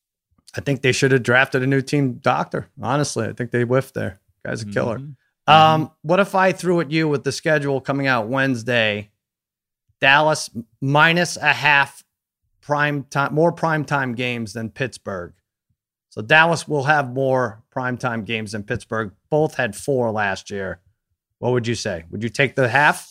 I 0.57 0.61
think 0.63 0.81
they 0.83 0.93
should 0.93 1.13
have 1.13 1.23
drafted 1.23 1.63
a 1.63 1.67
new 1.67 1.83
team 1.83 2.15
doctor. 2.15 2.69
Honestly, 2.81 3.27
I 3.29 3.33
think 3.35 3.51
they 3.51 3.63
whiffed 3.63 3.95
there. 3.95 4.21
Guy's 4.45 4.63
a 4.63 4.67
killer. 4.67 4.99
Mhm. 4.99 5.15
Um, 5.47 5.91
what 6.03 6.21
if 6.21 6.35
I 6.35 6.53
threw 6.53 6.81
at 6.81 6.91
you 6.91 7.07
with 7.09 7.25
the 7.25 7.33
schedule 7.33 7.81
coming 7.81 8.07
out 8.07 8.29
Wednesday? 8.29 9.11
Dallas 10.01 10.49
minus 10.81 11.37
a 11.37 11.53
half 11.53 12.03
prime 12.63 13.05
time, 13.05 13.35
more 13.35 13.53
prime 13.53 13.85
time 13.85 14.15
games 14.15 14.55
than 14.55 14.71
Pittsburgh. 14.71 15.35
So 16.15 16.23
Dallas 16.23 16.69
will 16.69 16.85
have 16.85 17.13
more 17.13 17.61
primetime 17.75 18.25
games 18.25 18.53
than 18.53 18.63
Pittsburgh. 18.63 19.11
Both 19.31 19.57
had 19.57 19.75
four 19.75 20.13
last 20.13 20.49
year. 20.49 20.79
What 21.41 21.51
would 21.51 21.67
you 21.67 21.75
say? 21.75 22.05
Would 22.13 22.23
you 22.23 22.29
take 22.29 22.55
the 22.55 22.69
half? 22.69 23.11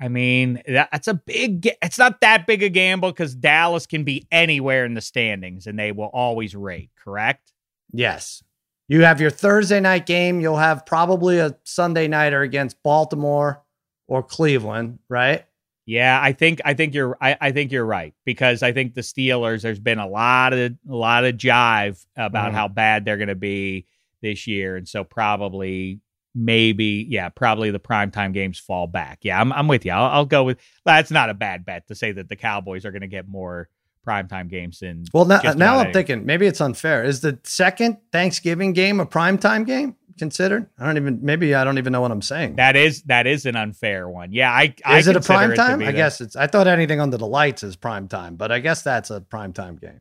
I 0.00 0.06
mean, 0.06 0.62
that's 0.68 1.08
a 1.08 1.14
big. 1.14 1.68
It's 1.82 1.98
not 1.98 2.20
that 2.20 2.46
big 2.46 2.62
a 2.62 2.68
gamble 2.68 3.10
because 3.10 3.34
Dallas 3.34 3.86
can 3.86 4.04
be 4.04 4.28
anywhere 4.30 4.84
in 4.84 4.94
the 4.94 5.00
standings 5.00 5.66
and 5.66 5.76
they 5.76 5.90
will 5.90 6.10
always 6.12 6.54
rate. 6.54 6.90
Correct. 6.94 7.54
Yes. 7.92 8.44
You 8.86 9.02
have 9.02 9.20
your 9.20 9.30
Thursday 9.30 9.80
night 9.80 10.06
game. 10.06 10.40
You'll 10.40 10.58
have 10.58 10.86
probably 10.86 11.40
a 11.40 11.56
Sunday 11.64 12.06
nighter 12.06 12.42
against 12.42 12.80
Baltimore 12.84 13.64
or 14.06 14.22
Cleveland, 14.22 15.00
right? 15.08 15.44
Yeah, 15.90 16.20
I 16.22 16.32
think 16.32 16.60
I 16.64 16.74
think 16.74 16.94
you're 16.94 17.16
I, 17.20 17.36
I 17.40 17.50
think 17.50 17.72
you're 17.72 17.84
right 17.84 18.14
because 18.24 18.62
I 18.62 18.72
think 18.72 18.94
the 18.94 19.00
Steelers. 19.00 19.62
There's 19.62 19.80
been 19.80 19.98
a 19.98 20.06
lot 20.06 20.52
of 20.52 20.72
a 20.88 20.94
lot 20.94 21.24
of 21.24 21.34
jive 21.36 22.04
about 22.16 22.52
Mhm. 22.52 22.54
how 22.54 22.68
bad 22.68 23.04
they're 23.04 23.16
going 23.16 23.28
to 23.28 23.34
be 23.34 23.86
this 24.22 24.46
year, 24.46 24.76
and 24.76 24.88
so 24.88 25.02
probably 25.02 26.00
maybe 26.32 27.04
yeah 27.10 27.28
probably 27.28 27.72
the 27.72 27.80
primetime 27.80 28.32
games 28.32 28.56
fall 28.58 28.86
back. 28.86 29.18
Yeah, 29.22 29.40
I'm 29.40 29.52
I'm 29.52 29.66
with 29.66 29.84
you. 29.84 29.90
I'll, 29.90 30.10
I'll 30.10 30.26
go 30.26 30.44
with 30.44 30.58
that's 30.84 31.10
not 31.10 31.28
a 31.28 31.34
bad 31.34 31.64
bet 31.64 31.88
to 31.88 31.96
say 31.96 32.12
that 32.12 32.28
the 32.28 32.36
Cowboys 32.36 32.84
are 32.84 32.92
going 32.92 33.00
to 33.02 33.08
get 33.08 33.26
more 33.26 33.68
primetime 34.06 34.48
games 34.48 34.78
than 34.78 35.04
Well, 35.12 35.24
now, 35.24 35.40
now 35.56 35.74
I'm 35.78 35.86
any- 35.86 35.92
thinking 35.92 36.24
maybe 36.24 36.46
it's 36.46 36.60
unfair. 36.60 37.02
Is 37.04 37.20
the 37.20 37.38
second 37.44 37.98
Thanksgiving 38.12 38.72
game 38.72 39.00
a 39.00 39.06
primetime 39.06 39.66
game 39.66 39.96
considered? 40.18 40.66
I 40.78 40.86
don't 40.86 40.96
even, 40.96 41.18
maybe 41.22 41.54
I 41.54 41.64
don't 41.64 41.78
even 41.78 41.92
know 41.92 42.00
what 42.00 42.10
I'm 42.10 42.22
saying. 42.22 42.56
that 42.56 42.76
is 42.76 43.02
that 43.02 43.26
is 43.26 43.46
an 43.46 43.56
unfair 43.56 44.08
one. 44.08 44.32
Yeah, 44.32 44.50
I 44.52 44.74
I 44.84 44.98
is 44.98 45.06
it 45.08 45.16
a 45.16 45.20
prime 45.20 45.54
time? 45.54 45.80
I 45.82 45.86
that. 45.86 45.92
guess 45.92 46.20
it's, 46.20 46.36
I 46.36 46.46
thought 46.46 46.66
anything 46.66 47.00
under 47.00 47.16
the 47.16 47.26
lights 47.26 47.62
is 47.62 47.76
prime 47.76 48.08
time, 48.08 48.36
but 48.36 48.50
I 48.52 48.58
guess 48.60 48.82
that's 48.82 49.10
a 49.10 49.20
prime 49.20 49.52
time 49.52 49.76
game. 49.76 50.00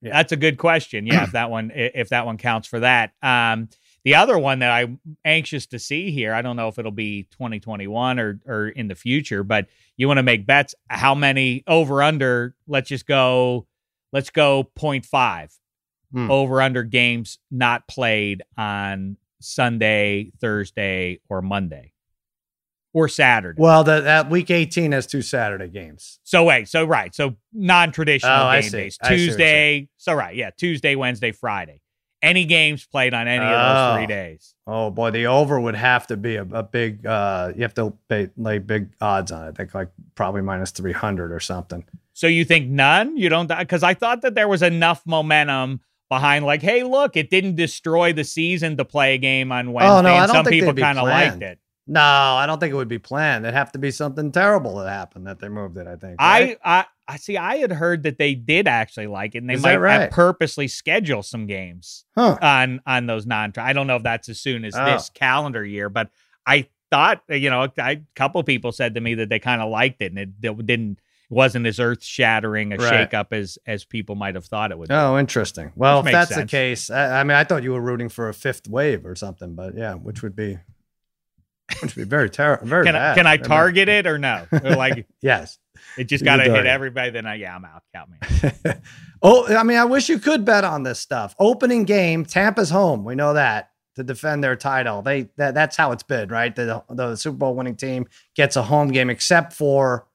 Yeah. 0.00 0.12
That's 0.12 0.32
a 0.32 0.36
good 0.36 0.58
question. 0.58 1.06
Yeah, 1.06 1.24
if 1.24 1.32
that 1.32 1.50
one 1.50 1.70
if 1.74 2.10
that 2.10 2.26
one 2.26 2.36
counts 2.36 2.68
for 2.68 2.80
that. 2.80 3.12
Um, 3.22 3.68
the 4.04 4.16
other 4.16 4.38
one 4.38 4.58
that 4.58 4.70
I'm 4.70 5.00
anxious 5.24 5.64
to 5.68 5.78
see 5.78 6.10
here, 6.10 6.34
I 6.34 6.42
don't 6.42 6.56
know 6.56 6.68
if 6.68 6.78
it'll 6.78 6.90
be 6.92 7.22
2021 7.30 8.18
or 8.18 8.38
or 8.46 8.68
in 8.68 8.88
the 8.88 8.94
future, 8.94 9.42
but 9.42 9.66
you 9.96 10.06
want 10.08 10.18
to 10.18 10.22
make 10.22 10.44
bets. 10.46 10.74
How 10.88 11.14
many 11.14 11.64
over 11.66 12.02
under? 12.02 12.54
Let's 12.66 12.88
just 12.90 13.06
go. 13.06 13.66
Let's 14.12 14.30
go 14.30 14.64
0.5 14.78 15.56
Hmm. 16.12 16.30
over 16.30 16.62
under 16.62 16.84
games 16.84 17.38
not 17.50 17.88
played 17.88 18.42
on 18.56 19.16
Sunday, 19.44 20.30
Thursday, 20.40 21.20
or 21.28 21.42
Monday, 21.42 21.92
or 22.92 23.08
Saturday. 23.08 23.60
Well, 23.60 23.84
the, 23.84 24.00
that 24.00 24.30
week 24.30 24.50
18 24.50 24.92
has 24.92 25.06
two 25.06 25.22
Saturday 25.22 25.68
games. 25.68 26.18
So 26.24 26.44
wait, 26.44 26.68
so 26.68 26.84
right, 26.84 27.14
so 27.14 27.36
non-traditional 27.52 28.48
Oh, 28.48 28.52
game 28.60 28.70
days. 28.70 28.98
I 29.02 29.08
see 29.08 29.16
Tuesday, 29.16 29.88
so 29.96 30.14
right, 30.14 30.34
yeah, 30.34 30.50
Tuesday, 30.56 30.94
Wednesday, 30.94 31.32
Friday. 31.32 31.80
Any 32.22 32.46
games 32.46 32.86
played 32.86 33.12
on 33.12 33.28
any 33.28 33.44
of 33.44 33.50
those 33.50 33.76
Oh. 33.78 33.94
three 33.96 34.06
days? 34.06 34.54
Oh 34.66 34.90
boy, 34.90 35.10
the 35.10 35.26
over 35.26 35.60
would 35.60 35.74
have 35.74 36.06
to 36.06 36.16
be 36.16 36.36
a, 36.36 36.42
a 36.52 36.62
big, 36.62 37.04
uh, 37.04 37.52
you 37.54 37.60
have 37.62 37.74
to 37.74 37.92
pay, 38.08 38.30
lay 38.38 38.58
big 38.58 38.88
odds 39.00 39.30
on 39.30 39.44
it. 39.46 39.48
I 39.50 39.52
think 39.52 39.74
like 39.74 39.88
probably 40.14 40.40
minus 40.40 40.70
300 40.70 41.32
or 41.32 41.40
something. 41.40 41.84
So 42.14 42.26
you 42.26 42.44
think 42.46 42.70
none? 42.70 43.16
You 43.18 43.28
don't 43.28 43.48
because 43.58 43.82
I 43.82 43.92
thought 43.92 44.22
that 44.22 44.34
there 44.34 44.48
was 44.48 44.62
enough 44.62 45.02
momentum 45.04 45.80
behind, 46.14 46.44
like, 46.44 46.62
hey, 46.62 46.82
look, 46.82 47.16
it 47.16 47.30
didn't 47.30 47.56
destroy 47.56 48.12
the 48.12 48.24
season 48.24 48.76
to 48.76 48.84
play 48.84 49.14
a 49.14 49.18
game 49.18 49.52
on 49.52 49.72
Wednesday, 49.72 49.90
Oh, 49.90 50.00
no, 50.02 50.08
I 50.14 50.22
and 50.24 50.30
some 50.32 50.44
people 50.46 50.74
kind 50.74 50.98
of 50.98 51.04
liked 51.04 51.42
it. 51.42 51.58
No, 51.86 52.00
I 52.00 52.46
don't 52.46 52.58
think 52.60 52.72
it 52.72 52.76
would 52.76 52.88
be 52.88 52.98
planned. 52.98 53.44
It'd 53.44 53.54
have 53.54 53.72
to 53.72 53.78
be 53.78 53.90
something 53.90 54.32
terrible 54.32 54.76
that 54.76 54.88
happened 54.88 55.26
that 55.26 55.38
they 55.38 55.48
moved 55.50 55.76
it, 55.76 55.86
I 55.86 55.96
think. 55.96 56.18
right? 56.18 56.56
I, 56.64 56.78
I, 56.80 56.84
I 57.06 57.16
see. 57.18 57.36
I 57.36 57.56
had 57.56 57.72
heard 57.72 58.04
that 58.04 58.16
they 58.16 58.34
did 58.34 58.66
actually 58.66 59.06
like 59.08 59.34
it, 59.34 59.38
and 59.38 59.50
they 59.50 59.54
Is 59.54 59.62
might 59.62 59.76
right? 59.76 60.00
have 60.02 60.10
purposely 60.10 60.66
schedule 60.66 61.22
some 61.22 61.46
games. 61.46 62.06
huh. 62.16 62.38
on 62.40 62.80
on 62.86 63.04
those 63.06 63.26
non. 63.26 63.52
I 63.58 63.74
don't 63.74 63.86
know 63.86 63.96
if 63.96 64.02
that's 64.02 64.30
as 64.30 64.40
soon 64.40 64.64
as 64.64 64.74
Oh. 64.74 64.84
this 64.86 65.10
calendar 65.10 65.62
year, 65.62 65.90
but 65.90 66.08
I 66.46 66.68
thought 66.90 67.22
you 67.28 67.50
know 67.50 67.68
a 67.78 67.96
couple 68.16 68.42
people 68.44 68.72
said 68.72 68.94
to 68.94 69.02
me 69.02 69.16
that 69.16 69.28
they 69.28 69.38
kind 69.38 69.60
of 69.60 69.68
liked 69.68 70.00
it 70.00 70.12
and 70.12 70.18
it, 70.18 70.28
it 70.42 70.64
didn't 70.66 71.00
wasn't 71.30 71.66
as 71.66 71.80
earth 71.80 72.02
shattering 72.04 72.72
a 72.72 72.76
Right. 72.76 73.10
shakeup 73.10 73.32
as 73.32 73.58
as 73.66 73.84
people 73.84 74.14
might 74.14 74.34
have 74.34 74.44
thought 74.46 74.70
it 74.70 74.78
would. 74.78 74.88
be. 74.88 74.94
Oh, 74.94 75.18
interesting. 75.18 75.72
Well, 75.76 76.00
if 76.00 76.12
that's 76.12 76.34
sense. 76.34 76.50
the 76.50 76.56
case, 76.56 76.90
I, 76.90 77.20
I 77.20 77.24
mean, 77.24 77.36
I 77.36 77.44
thought 77.44 77.62
you 77.62 77.72
were 77.72 77.80
rooting 77.80 78.08
for 78.08 78.28
a 78.28 78.34
fifth 78.34 78.68
wave 78.68 79.04
or 79.06 79.14
something, 79.16 79.54
but 79.54 79.74
yeah, 79.76 79.94
which 79.94 80.22
would 80.22 80.36
be, 80.36 80.58
which 81.82 81.96
would 81.96 82.04
be 82.04 82.08
very 82.08 82.30
terrible. 82.30 82.66
Very 82.66 82.84
Can 82.86 82.94
I, 82.94 82.98
bad. 82.98 83.16
can 83.16 83.26
I 83.26 83.36
mean, 83.36 83.44
target 83.44 83.88
it 83.88 84.06
or 84.06 84.18
no? 84.18 84.46
Or 84.52 84.76
like 84.76 85.06
Yes. 85.22 85.58
it 85.98 86.04
just 86.04 86.24
got 86.24 86.36
to 86.36 86.44
hit 86.44 86.66
everybody. 86.66 87.10
Then 87.10 87.26
I 87.26 87.34
yeah 87.36 87.56
I'm 87.56 87.64
out. 87.64 87.82
Count 87.94 88.10
me. 88.10 88.72
oh, 89.22 89.54
I 89.56 89.62
mean, 89.62 89.78
I 89.78 89.84
wish 89.84 90.08
you 90.08 90.18
could 90.18 90.44
bet 90.44 90.64
on 90.64 90.82
this 90.82 91.00
stuff. 91.00 91.34
Opening 91.38 91.84
game, 91.84 92.24
Tampa's 92.24 92.70
home. 92.70 93.04
We 93.04 93.14
know 93.14 93.34
that 93.34 93.70
to 93.96 94.02
defend 94.04 94.42
their 94.44 94.56
title. 94.56 95.02
They 95.02 95.30
that, 95.36 95.54
that's 95.54 95.76
how 95.76 95.92
it's 95.92 96.02
been, 96.02 96.28
right? 96.28 96.54
The 96.54 96.82
the 96.90 97.16
Super 97.16 97.36
Bowl 97.38 97.54
winning 97.54 97.76
team 97.76 98.06
gets 98.36 98.56
a 98.56 98.62
home 98.62 98.88
game, 98.88 99.08
except 99.10 99.52
for 99.52 100.06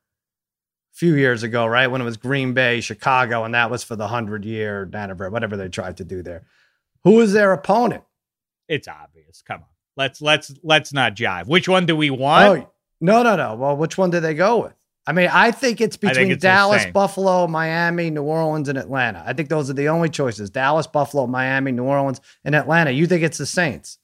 few 1.00 1.16
years 1.16 1.44
ago, 1.44 1.66
right 1.66 1.88
when 1.88 2.02
it 2.02 2.04
was 2.04 2.18
Green 2.18 2.54
Bay, 2.54 2.82
Chicago, 2.82 3.46
and 3.46 3.56
that 3.56 3.72
was 3.72 3.86
for 3.86 3.96
the 3.96 4.10
hundred 4.10 4.44
year 4.44 4.90
anniversary, 4.94 5.32
whatever 5.32 5.56
they 5.56 5.70
tried 5.70 5.96
to 5.98 6.04
do 6.04 6.22
there. 6.22 6.44
Who 7.06 7.22
is 7.22 7.32
their 7.32 7.54
opponent? 7.54 8.04
It's 8.68 8.88
obvious. 8.88 9.42
Come 9.42 9.62
on. 9.62 9.68
Let's 9.96 10.22
let's 10.22 10.54
let's 10.62 10.92
not 10.92 11.16
jive. 11.16 11.48
Which 11.48 11.70
one 11.70 11.86
do 11.86 11.96
we 11.96 12.10
want? 12.10 12.46
Oh 12.46 12.72
no, 13.00 13.24
no, 13.24 13.38
no. 13.38 13.56
Well, 13.56 13.78
which 13.78 13.98
one 13.98 14.10
do 14.10 14.20
they 14.20 14.34
go 14.34 14.62
with? 14.62 14.74
I 15.08 15.14
mean, 15.14 15.30
I 15.32 15.52
think 15.52 15.80
it's 15.80 15.96
I 15.96 16.00
think 16.00 16.14
between 16.14 16.32
it's 16.34 16.42
Dallas. 16.42 16.86
Buffalo, 16.88 17.48
Miami, 17.48 18.10
New 18.10 18.24
Orleans, 18.24 18.68
and 18.68 18.78
Atlanta. 18.78 19.24
I 19.26 19.32
think 19.32 19.48
those 19.48 19.70
are 19.70 19.74
the 19.74 19.88
only 19.88 20.10
choices: 20.10 20.50
Dallas, 20.50 20.86
Buffalo, 20.86 21.28
Miami, 21.28 21.72
New 21.72 21.86
Orleans, 21.86 22.20
and 22.44 22.56
Atlanta. 22.56 22.92
You 22.92 23.08
think 23.08 23.24
it's 23.24 23.38
the 23.38 23.46
Saints? 23.46 24.00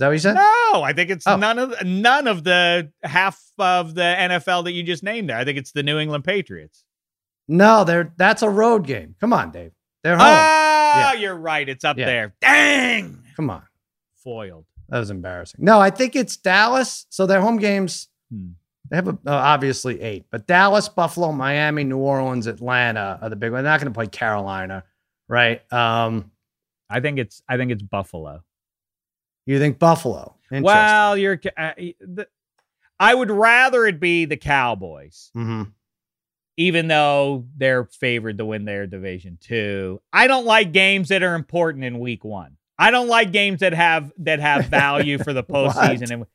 Is 0.00 0.02
that 0.02 0.06
what 0.08 0.12
you 0.12 0.18
said? 0.18 0.34
No, 0.34 0.82
I 0.82 0.94
think 0.94 1.10
it's 1.10 1.26
Oh. 1.26 1.36
none 1.36 1.58
of 1.58 1.74
none 1.84 2.26
of 2.26 2.42
the 2.42 2.90
half 3.02 3.38
of 3.58 3.94
the 3.94 4.00
NFL 4.02 4.62
that 4.64 4.72
you 4.72 4.82
just 4.82 5.02
named 5.02 5.28
there. 5.28 5.36
I 5.36 5.44
think 5.44 5.58
it's 5.58 5.72
the 5.72 5.82
New 5.82 5.98
England 5.98 6.24
Patriots. 6.24 6.84
No, 7.48 7.84
they're 7.84 8.14
that's 8.16 8.40
a 8.42 8.48
road 8.48 8.86
game. 8.86 9.14
Come 9.20 9.34
on, 9.34 9.50
Dave. 9.50 9.72
They're 10.02 10.16
home. 10.16 10.26
Oh, 10.26 10.30
Yeah. 11.00 11.12
you're 11.12 11.36
right. 11.36 11.68
It's 11.68 11.84
up 11.84 11.98
Yeah. 11.98 12.06
there. 12.06 12.34
Dang. 12.40 13.22
Come 13.36 13.50
on. 13.50 13.62
Foiled. 14.24 14.64
That 14.88 15.00
was 15.00 15.10
embarrassing. 15.10 15.62
No, 15.62 15.78
I 15.80 15.90
think 15.90 16.16
it's 16.16 16.36
Dallas. 16.38 17.04
So 17.10 17.26
their 17.26 17.42
home 17.42 17.58
games, 17.58 18.08
Hmm. 18.32 18.52
they 18.88 18.96
have 18.96 19.08
a, 19.08 19.10
uh, 19.10 19.16
obviously 19.26 20.00
eight, 20.00 20.24
but 20.30 20.46
Dallas, 20.46 20.88
Buffalo, 20.88 21.30
Miami, 21.32 21.84
New 21.84 21.98
Orleans, 21.98 22.46
Atlanta 22.46 23.18
are 23.20 23.28
the 23.28 23.36
big 23.36 23.52
ones. 23.52 23.64
They're 23.64 23.72
not 23.72 23.80
going 23.80 23.92
to 23.92 23.96
play 23.96 24.06
Carolina, 24.06 24.82
right? 25.28 25.60
Um, 25.70 26.30
I 26.88 27.00
think 27.00 27.18
it's 27.18 27.42
I 27.46 27.58
think 27.58 27.70
it's 27.70 27.82
Buffalo. 27.82 28.42
You 29.52 29.58
think 29.58 29.78
Buffalo? 29.78 30.36
Well, 30.50 31.16
you're 31.16 31.40
uh, 31.56 31.72
the, 32.00 32.26
I 32.98 33.14
would 33.14 33.30
rather 33.30 33.86
it 33.86 34.00
be 34.00 34.24
the 34.24 34.36
Cowboys, 34.36 35.30
hmm 35.34 35.62
even 36.56 36.88
though 36.88 37.46
they're 37.56 37.84
favored 37.86 38.36
to 38.36 38.44
win 38.44 38.66
their 38.66 38.86
division 38.86 39.38
too. 39.40 39.98
I 40.12 40.26
don't 40.26 40.44
like 40.44 40.72
games 40.72 41.08
that 41.08 41.22
are 41.22 41.34
important 41.34 41.84
in 41.84 41.98
week 41.98 42.22
one. 42.22 42.58
I 42.78 42.90
don't 42.90 43.08
like 43.08 43.32
games 43.32 43.60
that 43.60 43.72
have 43.72 44.12
that 44.18 44.40
have 44.40 44.66
value 44.68 45.16
for 45.16 45.32
the 45.32 45.42
postseason. 45.42 46.10
And 46.12 46.26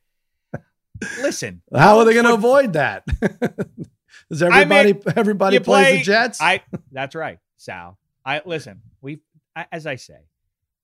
listen, 1.22 1.62
How 1.72 2.00
are 2.00 2.06
they 2.06 2.14
going 2.14 2.26
to 2.26 2.34
avoid 2.34 2.74
that? 2.74 3.06
Does 4.30 4.42
everybody 4.42 4.96
everybody 5.16 5.60
plays 5.60 5.86
play- 5.86 5.98
the 5.98 6.04
Jets? 6.04 6.42
I 6.42 6.64
that's 6.92 7.14
right, 7.14 7.38
Sal. 7.58 8.00
I 8.26 8.42
listen. 8.46 8.82
We 9.02 9.20
I, 9.56 9.68
as 9.72 9.86
I 9.86 9.96
say, 9.98 10.18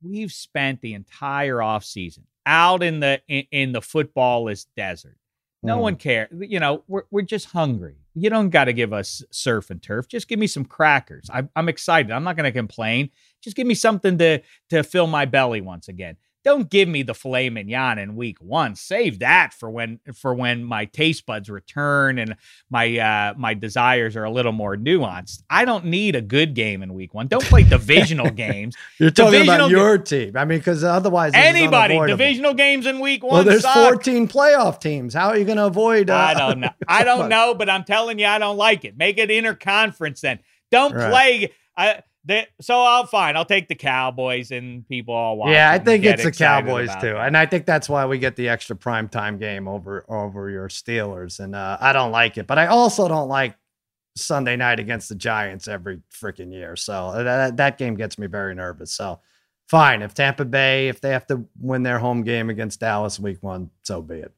we've 0.01 0.31
spent 0.31 0.81
the 0.81 0.93
entire 0.93 1.57
offseason 1.57 2.23
out 2.45 2.81
in 2.83 2.99
the 2.99 3.21
in, 3.27 3.45
in 3.51 3.71
the 3.71 3.81
footballless 3.81 4.65
desert. 4.75 5.17
No 5.63 5.77
Mm. 5.77 5.81
one 5.81 5.95
cares. 5.95 6.29
You 6.39 6.59
know, 6.59 6.83
we're 6.87 7.03
we're 7.11 7.21
just 7.21 7.47
hungry. 7.51 7.95
You 8.15 8.29
don't 8.29 8.49
got 8.49 8.65
to 8.65 8.73
give 8.73 8.91
us 8.93 9.23
surf 9.31 9.69
and 9.69 9.81
turf. 9.81 10.07
Just 10.07 10.27
give 10.27 10.39
me 10.39 10.47
some 10.47 10.65
crackers. 10.65 11.29
I'm 11.31 11.49
I'm 11.55 11.69
excited. 11.69 12.11
I'm 12.11 12.23
not 12.23 12.35
going 12.35 12.45
to 12.45 12.51
complain. 12.51 13.11
Just 13.41 13.55
give 13.55 13.67
me 13.67 13.75
something 13.75 14.17
to 14.17 14.41
to 14.71 14.83
fill 14.83 15.07
my 15.07 15.25
belly 15.25 15.61
once 15.61 15.87
again. 15.87 16.17
Don't 16.43 16.69
give 16.69 16.89
me 16.89 17.03
the 17.03 17.13
filet 17.13 17.49
mignon 17.49 17.99
in 17.99 18.15
week 18.15 18.37
one. 18.41 18.75
Save 18.75 19.19
that 19.19 19.53
for 19.53 19.69
when 19.69 19.99
for 20.15 20.33
when 20.33 20.63
my 20.63 20.85
taste 20.85 21.25
buds 21.25 21.49
return 21.49 22.17
and 22.17 22.35
my 22.69 22.97
uh 22.97 23.33
my 23.37 23.53
desires 23.53 24.15
are 24.15 24.23
a 24.23 24.31
little 24.31 24.51
more 24.51 24.75
nuanced. 24.75 25.43
I 25.49 25.65
don't 25.65 25.85
need 25.85 26.15
a 26.15 26.21
good 26.21 26.55
game 26.55 26.81
in 26.81 26.93
week 26.93 27.13
one. 27.13 27.27
Don't 27.27 27.43
play 27.43 27.63
divisional 27.63 28.29
games. 28.31 28.75
You're 28.97 29.11
talking 29.11 29.33
Divisional 29.33 29.67
about 29.67 29.69
ga- 29.69 29.77
your 29.77 29.97
team. 29.99 30.35
I 30.35 30.45
mean, 30.45 30.57
because 30.59 30.83
otherwise, 30.83 31.33
Anybody 31.35 31.99
divisional 32.07 32.53
games 32.55 32.85
in 32.87 32.99
week 32.99 33.23
one. 33.23 33.33
Well, 33.33 33.43
there's 33.43 33.61
suck. 33.61 33.75
14 33.89 34.27
playoff 34.27 34.79
teams. 34.81 35.13
How 35.13 35.27
are 35.29 35.37
you 35.37 35.45
going 35.45 35.57
to 35.57 35.67
avoid? 35.67 36.09
Uh, 36.09 36.15
I 36.15 36.33
don't 36.33 36.59
know. 36.59 36.69
I 36.87 37.03
don't 37.05 37.29
know, 37.29 37.53
but 37.53 37.69
I'm 37.69 37.83
telling 37.83 38.17
you, 38.17 38.25
I 38.25 38.39
don't 38.39 38.57
like 38.57 38.83
it. 38.85 38.97
Make 38.97 39.17
it 39.19 39.29
interconference 39.29 40.21
then. 40.21 40.39
Don't 40.71 40.93
Right. 40.95 41.09
play. 41.11 41.51
I, 41.77 42.01
they, 42.23 42.47
so 42.61 42.79
I'll 42.79 43.05
fine. 43.07 43.35
I'll 43.35 43.45
take 43.45 43.67
the 43.67 43.75
Cowboys 43.75 44.51
and 44.51 44.87
people 44.87 45.13
all 45.13 45.37
watch. 45.37 45.51
Yeah, 45.51 45.71
I 45.71 45.79
think 45.79 46.05
it's 46.05 46.23
the 46.23 46.31
Cowboys 46.31 46.89
too, 47.01 47.17
and 47.17 47.35
I 47.35 47.47
think 47.47 47.65
that's 47.65 47.89
why 47.89 48.05
we 48.05 48.19
get 48.19 48.35
the 48.35 48.49
extra 48.49 48.75
prime 48.75 49.09
time 49.09 49.39
game 49.39 49.67
over 49.67 50.05
over 50.07 50.49
your 50.49 50.67
Steelers, 50.67 51.39
and 51.39 51.55
uh, 51.55 51.77
I 51.81 51.93
don't 51.93 52.11
like 52.11 52.37
it. 52.37 52.45
But 52.45 52.59
I 52.59 52.67
also 52.67 53.07
don't 53.07 53.27
like 53.27 53.55
Sunday 54.15 54.55
night 54.55 54.79
against 54.79 55.09
the 55.09 55.15
Giants 55.15 55.67
every 55.67 56.01
freaking 56.13 56.51
year. 56.51 56.75
So 56.75 57.23
that 57.23 57.57
that 57.57 57.77
game 57.79 57.95
gets 57.95 58.19
me 58.19 58.27
very 58.27 58.53
nervous. 58.53 58.93
So 58.93 59.19
fine, 59.67 60.03
if 60.03 60.13
Tampa 60.13 60.45
Bay 60.45 60.89
if 60.89 61.01
they 61.01 61.09
have 61.09 61.25
to 61.27 61.45
win 61.59 61.81
their 61.81 61.97
home 61.97 62.23
game 62.23 62.51
against 62.51 62.81
Dallas 62.81 63.19
week 63.19 63.41
one, 63.41 63.71
so 63.81 64.01
be 64.01 64.17
it. 64.17 64.33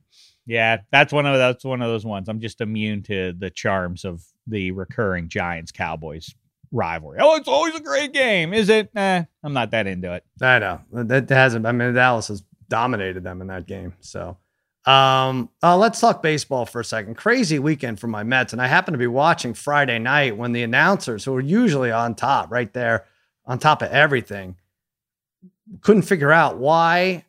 Yeah, 0.46 0.78
that's 0.92 1.12
one 1.12 1.26
of 1.26 1.38
that's 1.38 1.66
one 1.66 1.82
of 1.82 1.90
those 1.90 2.06
ones. 2.06 2.30
I'm 2.30 2.40
just 2.40 2.62
immune 2.62 3.04
to 3.04 3.34
the 3.34 3.50
charms 3.50 4.06
of 4.06 4.24
the 4.48 4.72
recurring 4.72 5.28
Giants 5.28 5.74
Cowboys 5.74 6.34
rivalry. 6.74 7.20
Oh, 7.22 7.36
it's 7.36 7.48
always 7.48 7.76
a 7.76 7.80
great 7.80 8.12
game, 8.12 8.54
is 8.54 8.68
it? 8.68 8.90
Eh, 8.96 9.24
I'm 9.44 9.54
not 9.54 9.72
that 9.72 9.88
into 9.88 10.14
it. 10.14 10.26
I 10.42 10.60
know 10.60 10.82
that 10.92 11.30
hasn't. 11.30 11.66
I 11.66 11.72
mean, 11.72 11.94
Dallas 11.94 12.28
has 12.28 12.44
dominated 12.68 13.24
them 13.24 13.40
in 13.40 13.48
that 13.48 13.68
game. 13.68 13.94
So, 14.02 14.38
um, 14.86 15.50
uh, 15.62 15.78
let's 15.78 16.02
talk 16.02 16.22
baseball 16.22 16.66
for 16.66 16.82
a 16.82 16.86
second. 16.86 17.16
Crazy 17.16 17.60
weekend 17.60 18.00
for 18.00 18.08
my 18.08 18.24
Mets, 18.24 18.52
and 18.52 18.62
I 18.62 18.68
happened 18.68 18.96
to 18.96 19.00
be 19.00 19.08
watching 19.08 19.54
Friday 19.54 20.00
night 20.00 20.36
when 20.36 20.52
the 20.52 20.64
announcers, 20.64 21.24
who 21.24 21.36
are 21.36 21.42
usually 21.42 21.92
on 21.92 22.16
top, 22.16 22.52
right 22.52 22.74
there, 22.74 23.06
on 23.46 23.60
top 23.60 23.82
of 23.82 23.92
everything, 23.92 24.58
couldn't 25.82 26.02
figure 26.02 26.32
out 26.32 26.58
why 26.58 27.24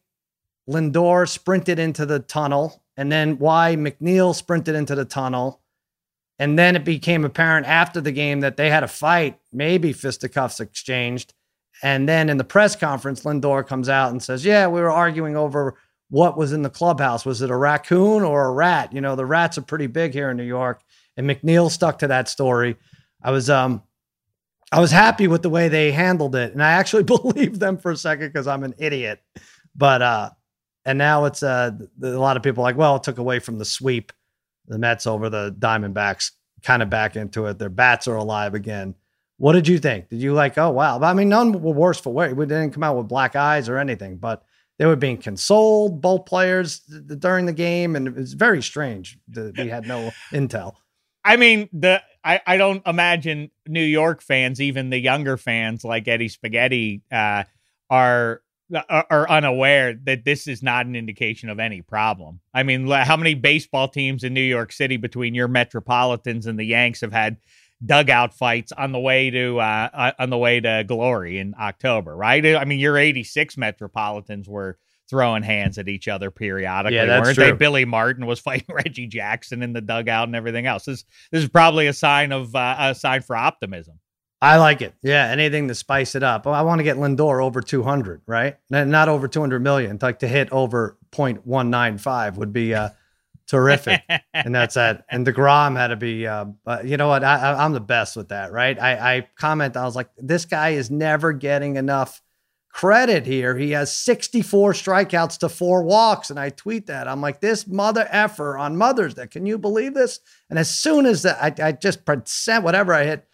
Lindor 0.68 1.28
sprinted 1.28 1.78
into 1.78 2.07
the 2.07 2.18
tunnel, 2.18 2.82
and 2.97 3.12
then 3.12 3.38
why 3.38 3.76
McNeil 3.76 4.34
sprinted 4.34 4.74
into 4.74 4.95
the 4.95 5.05
tunnel. 5.05 5.61
And 6.39 6.59
then 6.59 6.74
it 6.74 6.85
became 6.85 7.24
apparent 7.24 7.66
after 7.66 8.01
the 8.01 8.12
game 8.12 8.41
that 8.41 8.57
they 8.57 8.68
had 8.68 8.82
a 8.82 8.89
fight, 8.89 9.39
maybe 9.53 9.93
fisticuffs 9.93 10.61
exchanged. 10.61 11.32
And 11.82 12.09
then 12.09 12.28
in 12.28 12.39
the 12.39 12.45
press 12.45 12.74
conference, 12.76 13.24
Lindor 13.24 13.66
comes 13.66 13.89
out 13.89 14.11
and 14.11 14.22
says, 14.22 14.45
Yeah, 14.45 14.66
we 14.66 14.80
were 14.80 14.91
arguing 14.91 15.37
over 15.37 15.76
what 16.11 16.37
was 16.37 16.53
in 16.53 16.62
the 16.62 16.70
clubhouse. 16.70 17.24
Was 17.24 17.43
it 17.43 17.51
a 17.51 17.57
raccoon 17.57 18.22
or 18.22 18.47
a 18.47 18.53
rat? 18.53 18.93
You 18.93 19.01
know, 19.01 19.16
the 19.16 19.26
rats 19.26 19.59
are 19.59 19.62
pretty 19.62 19.87
big 19.87 20.12
here 20.12 20.30
in 20.30 20.37
New 20.37 20.45
York. 20.45 20.82
And 21.16 21.28
McNeil 21.28 21.70
stuck 21.70 21.99
to 22.01 22.09
that 22.09 22.28
story. 22.28 22.76
I 23.22 23.30
was 23.30 23.49
um 23.51 23.82
I 24.72 24.80
was 24.80 24.91
happy 24.91 25.28
with 25.28 25.43
the 25.43 25.51
way 25.51 25.68
they 25.68 25.93
handled 25.93 26.35
it. 26.35 26.53
And 26.53 26.62
I 26.62 26.72
actually 26.72 27.03
believed 27.05 27.61
them 27.61 27.78
for 27.78 27.91
a 27.91 27.97
second 27.97 28.28
because 28.28 28.47
I'm 28.47 28.64
an 28.64 28.74
idiot. 28.78 29.20
But 29.74 30.03
uh 30.03 30.30
and 30.85 30.99
now 30.99 31.24
it's 31.24 31.43
uh 31.43 31.72
a 32.03 32.07
lot 32.07 32.37
of 32.37 32.43
people 32.43 32.62
like, 32.62 32.76
well, 32.76 32.97
it 32.97 33.03
took 33.03 33.18
away 33.18 33.39
from 33.39 33.59
the 33.59 33.64
sweep, 33.64 34.12
the 34.66 34.78
Mets 34.78 35.06
over 35.06 35.28
the 35.28 35.54
Diamondbacks, 35.58 36.32
kind 36.62 36.82
of 36.82 36.90
back 36.90 37.16
into 37.16 37.46
it. 37.46 37.58
Their 37.58 37.68
bats 37.68 38.08
are 38.08 38.16
alive 38.16 38.54
again. 38.54 38.94
What 39.36 39.52
did 39.52 39.68
you 39.68 39.78
think? 39.78 40.08
Did 40.08 40.22
you 40.22 40.32
like, 40.32 40.56
oh 40.58 40.70
wow? 40.70 41.00
I 41.00 41.12
mean, 41.12 41.28
none 41.28 41.52
were 41.52 41.72
worse 41.72 42.00
for 42.00 42.12
wear. 42.12 42.34
We 42.34 42.46
didn't 42.46 42.72
come 42.72 42.82
out 42.82 42.96
with 42.96 43.08
black 43.08 43.36
eyes 43.36 43.68
or 43.68 43.78
anything, 43.78 44.16
but 44.16 44.44
they 44.78 44.86
were 44.86 44.96
being 44.96 45.18
consoled, 45.18 46.00
both 46.00 46.26
players 46.26 46.80
th- 46.80 47.18
during 47.18 47.46
the 47.46 47.52
game, 47.52 47.96
and 47.96 48.08
it 48.08 48.14
was 48.14 48.34
very 48.34 48.62
strange. 48.62 49.18
that 49.28 49.56
We 49.56 49.68
had 49.68 49.86
no 49.86 50.10
intel. 50.32 50.74
I 51.24 51.36
mean, 51.36 51.68
the 51.72 52.02
I, 52.24 52.40
I 52.46 52.56
don't 52.56 52.86
imagine 52.86 53.50
New 53.66 53.82
York 53.82 54.22
fans, 54.22 54.60
even 54.60 54.90
the 54.90 54.98
younger 54.98 55.36
fans 55.36 55.84
like 55.84 56.08
Eddie 56.08 56.28
Spaghetti, 56.28 57.02
uh, 57.12 57.44
are 57.90 58.42
are 58.88 59.06
are 59.10 59.28
unaware 59.28 59.94
that 60.04 60.24
this 60.24 60.46
is 60.46 60.62
not 60.62 60.86
an 60.86 60.96
indication 60.96 61.48
of 61.48 61.58
any 61.58 61.82
problem. 61.82 62.40
I 62.52 62.62
mean, 62.62 62.86
how 62.88 63.16
many 63.16 63.34
baseball 63.34 63.88
teams 63.88 64.24
in 64.24 64.34
New 64.34 64.40
York 64.40 64.72
City 64.72 64.96
between 64.96 65.34
your 65.34 65.48
Metropolitans 65.48 66.46
and 66.46 66.58
the 66.58 66.64
Yanks 66.64 67.00
have 67.02 67.12
had 67.12 67.36
dugout 67.84 68.32
fights 68.34 68.72
on 68.72 68.92
the 68.92 68.98
way 69.00 69.30
to 69.30 69.58
uh, 69.58 69.88
uh, 69.92 70.12
on 70.18 70.30
the 70.30 70.38
way 70.38 70.60
to 70.60 70.84
glory 70.86 71.38
in 71.38 71.54
October, 71.60 72.16
right? 72.16 72.44
I 72.56 72.64
mean, 72.64 72.78
your 72.78 72.96
86 72.96 73.56
Metropolitans 73.56 74.48
were 74.48 74.78
throwing 75.10 75.42
hands 75.42 75.76
at 75.76 75.86
each 75.88 76.08
other 76.08 76.30
periodically, 76.30 76.96
Yeah, 76.96 77.04
that's 77.04 77.26
weren't 77.26 77.36
they? 77.36 77.48
true. 77.50 77.58
Billy 77.58 77.84
Martin 77.84 78.24
was 78.24 78.40
fighting 78.40 78.74
Reggie 78.74 79.06
Jackson 79.06 79.62
in 79.62 79.72
the 79.74 79.82
dugout 79.82 80.28
and 80.28 80.36
everything 80.36 80.66
else. 80.66 80.84
This 80.86 81.04
this 81.30 81.42
is 81.42 81.48
probably 81.48 81.86
a 81.86 81.92
sign 81.92 82.32
of 82.32 82.54
uh, 82.54 82.76
a 82.78 82.94
sign 82.94 83.20
for 83.22 83.36
optimism. 83.36 83.98
I 84.45 84.59
like 84.59 84.82
it. 84.82 84.95
Yeah, 85.03 85.26
anything 85.28 85.68
to 85.68 85.74
spice 85.74 86.14
it 86.14 86.22
up. 86.22 86.47
I 86.47 86.61
want 86.62 86.78
to 86.80 86.82
get 86.82 86.99
Lindor 86.99 87.42
over 87.42 87.62
200, 87.62 88.20
right? 88.26 88.57
Not 88.68 89.09
over 89.09 89.26
200 89.26 89.62
million. 89.62 89.99
Like 90.03 90.18
to 90.18 90.28
hit 90.28 90.53
over 90.53 90.99
0.195 91.12 92.36
would 92.36 92.53
be 92.53 92.74
uh, 92.74 92.90
terrific. 93.47 94.03
and 94.34 94.55
that's 94.55 94.74
that. 94.74 95.07
And 95.09 95.26
Degrom 95.26 95.76
had 95.76 95.88
to 95.88 95.97
be. 95.97 96.26
Uh, 96.26 96.45
but 96.62 96.84
you 96.84 96.99
know 96.99 97.09
what? 97.09 97.24
I, 97.24 97.55
I'm 97.55 97.72
the 97.72 97.80
best 97.80 98.16
with 98.16 98.28
that, 98.28 98.53
right? 98.53 98.78
I, 98.78 99.16
I 99.16 99.28
comment. 99.38 99.78
I 99.78 99.84
was 99.84 99.97
like, 99.97 100.11
this 100.18 100.45
guy 100.45 100.70
is 100.70 100.90
never 100.90 101.32
getting 101.32 101.76
enough 101.76 102.20
credit 102.68 103.24
here. 103.24 103.57
He 103.57 103.70
has 103.70 103.95
64 103.95 104.72
strikeouts 104.72 105.38
to 105.38 105.49
four 105.49 105.84
walks, 105.84 106.28
and 106.28 106.38
I 106.38 106.51
tweet 106.51 106.88
that. 106.88 107.09
I'm 107.09 107.22
like, 107.22 107.40
this 107.40 107.66
mother 107.66 108.07
effer 108.11 108.59
on 108.59 108.76
Mother's 108.76 109.14
Day. 109.14 109.26
Can 109.26 109.47
you 109.47 109.57
believe 109.57 109.95
this? 109.95 110.20
And 110.51 110.59
as 110.59 110.68
soon 110.68 111.07
as 111.07 111.22
that, 111.22 111.38
I, 111.40 111.68
I 111.68 111.72
just 111.72 112.05
percent 112.05 112.62
whatever 112.62 112.92
I 112.92 113.05
hit, 113.05 113.26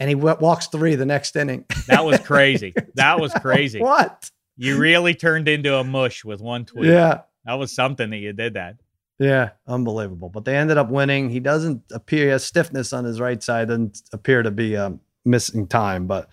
and 0.00 0.08
he 0.08 0.14
w- 0.14 0.36
walks 0.40 0.66
three 0.68 0.94
the 0.94 1.06
next 1.06 1.36
inning. 1.36 1.64
That 1.86 2.04
was 2.04 2.18
crazy. 2.20 2.74
that 2.94 3.20
was 3.20 3.32
crazy. 3.34 3.80
what? 3.80 4.30
You 4.56 4.78
really 4.78 5.14
turned 5.14 5.48
into 5.48 5.74
a 5.76 5.84
mush 5.84 6.24
with 6.24 6.40
one 6.40 6.64
tweet. 6.64 6.90
Yeah. 6.90 7.22
That 7.44 7.54
was 7.54 7.72
something 7.74 8.10
that 8.10 8.18
you 8.18 8.32
did 8.32 8.54
that. 8.54 8.76
Yeah, 9.18 9.50
unbelievable. 9.66 10.28
But 10.28 10.44
they 10.44 10.56
ended 10.56 10.76
up 10.76 10.90
winning. 10.90 11.30
He 11.30 11.40
doesn't 11.40 11.82
appear 11.92 12.24
he 12.24 12.30
has 12.30 12.44
stiffness 12.44 12.92
on 12.92 13.04
his 13.04 13.20
right 13.20 13.42
side, 13.42 13.68
doesn't 13.68 14.02
appear 14.12 14.42
to 14.42 14.50
be 14.50 14.76
um, 14.76 15.00
missing 15.24 15.66
time, 15.66 16.06
but 16.06 16.28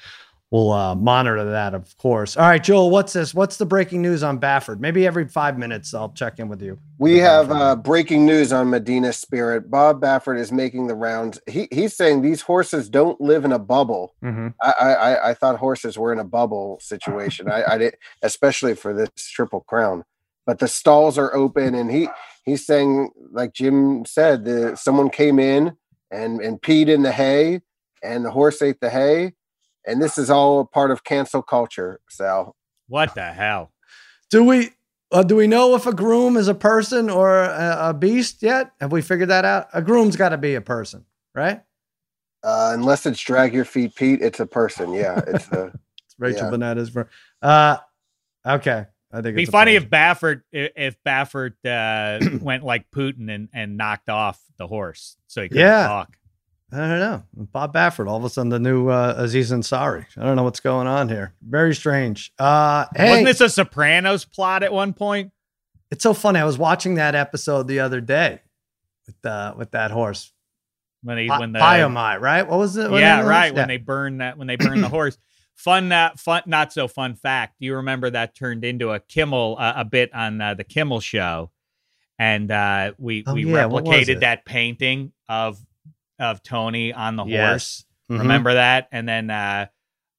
we'll 0.52 0.72
uh, 0.72 0.94
monitor 0.96 1.44
that, 1.52 1.74
of 1.74 1.98
course. 1.98 2.38
All 2.38 2.44
right, 2.48 2.64
Joel, 2.64 2.90
what's 2.92 3.14
this? 3.14 3.34
What's 3.34 3.58
the 3.58 3.66
breaking 3.66 4.02
news 4.02 4.22
on 4.22 4.40
Baffert? 4.40 4.80
Maybe 4.80 5.08
every 5.08 5.28
five 5.28 5.58
minutes 5.58 5.94
I'll 5.94 6.10
check 6.12 6.38
in 6.40 6.48
with 6.50 6.62
you. 6.62 6.78
We 7.00 7.18
have 7.20 7.52
uh, 7.52 7.76
breaking 7.78 8.26
news 8.26 8.54
on 8.54 8.70
Medina 8.70 9.12
Spirit. 9.14 9.72
Bob 9.72 10.02
Baffert 10.02 10.38
is 10.38 10.52
making 10.52 10.88
the 10.88 10.96
rounds. 10.96 11.40
He, 11.48 11.68
he's 11.72 11.96
saying 11.96 12.22
these 12.22 12.42
horses 12.42 12.90
don't 12.90 13.20
live 13.20 13.46
in 13.46 13.52
a 13.52 13.60
bubble. 13.60 14.14
Mhm. 14.24 14.54
I, 14.62 14.72
I, 14.80 14.94
I- 14.94 15.30
I 15.30 15.34
thought 15.34 15.58
horses 15.58 15.98
were 15.98 16.14
in 16.14 16.20
a 16.20 16.24
bubble 16.26 16.78
situation. 16.82 17.50
I, 17.50 17.64
I 17.74 17.78
did, 17.78 17.96
especially 18.22 18.76
for 18.76 18.94
this 18.94 19.10
triple 19.18 19.62
crown. 19.62 20.04
But 20.46 20.60
the 20.60 20.68
stalls 20.68 21.18
are 21.18 21.34
open, 21.36 21.76
and 21.76 21.90
he 21.92 22.10
he's 22.44 22.66
saying, 22.66 23.12
like 23.32 23.54
Jim 23.54 24.04
said, 24.06 24.44
the 24.44 24.76
someone 24.76 25.10
came 25.12 25.40
in 25.40 25.78
and 26.10 26.42
and 26.42 26.60
peed 26.62 26.88
in 26.88 27.04
the 27.04 27.12
hay, 27.12 27.62
and 28.04 28.26
the 28.26 28.32
horse 28.32 28.62
ate 28.64 28.80
the 28.82 28.90
hay, 28.90 29.34
and 29.86 30.02
this 30.02 30.18
is 30.18 30.30
all 30.30 30.60
a 30.62 30.66
part 30.66 30.92
of 30.92 31.04
cancel 31.04 31.42
culture. 31.42 32.00
Sal, 32.10 32.56
What 32.88 33.16
the 33.16 33.32
hell? 33.34 33.72
Do 34.30 34.44
we? 34.44 34.72
Uh, 35.14 35.24
do 35.24 35.36
we 35.36 35.46
know 35.46 35.76
if 35.76 35.86
a 35.86 35.94
groom 35.94 36.38
is 36.38 36.48
a 36.48 36.56
person 36.56 37.10
or 37.10 37.42
a, 37.44 37.90
a 37.90 37.94
beast 37.94 38.42
yet? 38.42 38.72
Have 38.80 38.94
we 38.94 39.02
figured 39.02 39.30
that 39.30 39.44
out? 39.44 39.68
A 39.74 39.82
groom's 39.82 40.16
got 40.16 40.30
to 40.30 40.38
be 40.38 40.56
a 40.56 40.62
person, 40.62 41.06
right? 41.36 41.62
uh, 42.44 42.72
unless 42.74 43.06
it's 43.06 43.20
drag 43.20 43.54
your 43.54 43.66
feet, 43.66 43.94
Pete, 43.96 44.20
it's 44.22 44.40
a 44.40 44.46
person. 44.48 44.94
Yeah, 44.94 45.20
it's 45.28 45.48
a. 45.52 45.66
It's 46.06 46.16
Rachel 46.18 46.46
Yeah. 46.46 46.52
Bonnetta's 46.52 46.90
for. 46.90 47.10
Uh, 47.42 47.78
okay, 48.48 48.86
I 49.12 49.16
think 49.18 49.26
It'd 49.26 49.36
be 49.36 49.46
funny 49.46 49.74
person. 49.74 49.86
if 49.86 49.90
Baffert 49.92 50.42
if 50.54 50.72
if 50.78 51.04
Baffert 51.04 51.54
uh, 51.66 52.38
went 52.42 52.64
like 52.64 52.90
Putin 52.90 53.30
and, 53.30 53.50
and 53.54 53.76
knocked 53.78 54.10
off 54.10 54.42
the 54.58 54.66
horse 54.68 55.18
so 55.28 55.42
he 55.44 55.50
could 55.50 55.58
Yeah. 55.60 55.88
talk. 55.88 56.16
I 56.74 56.78
don't 56.78 57.00
know. 57.00 57.24
Bob 57.34 57.74
Baffert, 57.74 58.08
all 58.08 58.18
of 58.18 58.24
a 58.24 58.30
sudden 58.30 58.50
the 58.50 58.60
new 58.60 58.88
uh, 58.88 59.14
Aziz 59.18 59.52
Ansari. 59.52 60.06
I 60.18 60.24
don't 60.24 60.36
know 60.38 60.44
what's 60.44 60.62
going 60.62 60.88
on 60.88 61.10
here. 61.10 61.34
Very 61.42 61.76
strange. 61.76 62.32
Uh, 62.40 62.86
hey, 62.96 63.10
Wasn't 63.10 63.26
this 63.26 63.42
a 63.42 63.50
Sopranos 63.50 64.24
plot 64.26 64.64
at 64.64 64.72
one 64.72 64.94
point? 64.94 65.32
it's 65.92 66.04
so 66.04 66.14
funny. 66.14 66.40
I 66.40 66.46
was 66.46 66.58
watching 66.58 66.96
that 66.96 67.14
episode 67.16 67.68
the 67.68 67.82
other 67.82 68.00
day 68.00 68.40
with 69.06 69.26
uh, 69.26 69.54
with 69.58 69.72
that 69.72 69.92
horse, 69.92 70.32
When 71.04 71.18
he 71.18 71.28
when 71.28 71.52
the 71.52 71.60
Pie-O-My, 71.60 72.16
right? 72.18 72.48
What 72.48 72.60
was 72.60 72.78
it? 72.78 72.90
yeah 72.92 73.22
right 73.28 73.52
Yeah. 73.54 73.60
when 73.60 73.68
they 73.68 73.78
burn 73.78 74.20
that 74.20 74.38
when 74.38 74.48
they 74.48 74.56
burn 74.56 74.80
the 74.80 74.88
horse. 74.98 75.18
fun, 75.56 75.92
uh, 75.92 76.12
fun, 76.16 76.44
not 76.46 76.72
so 76.72 76.88
fun 76.88 77.16
fact. 77.16 77.56
Do 77.60 77.66
you 77.66 77.76
remember 77.76 78.10
that 78.12 78.34
turned 78.34 78.64
into 78.64 78.92
a 78.92 79.02
Kimmel, 79.02 79.58
uh, 79.60 79.74
a 79.76 79.84
bit 79.86 80.14
on 80.14 80.40
uh, 80.40 80.54
the 80.54 80.64
Kimmel 80.64 81.02
show, 81.02 81.52
and 82.18 82.50
uh, 82.50 82.94
we 82.98 83.26
Oh, 83.28 83.34
we 83.34 83.46
yeah, 83.46 83.64
replicated 83.66 84.22
that 84.22 84.46
painting 84.46 85.12
of 85.28 85.60
of 86.22 86.42
Tony 86.44 86.94
on 86.94 87.16
the 87.18 87.26
Yes. 87.26 87.50
horse. 87.50 87.86
Mhm. 88.12 88.20
Remember 88.20 88.54
that? 88.54 88.88
And 88.92 89.08
then 89.10 89.30
uh, 89.30 89.68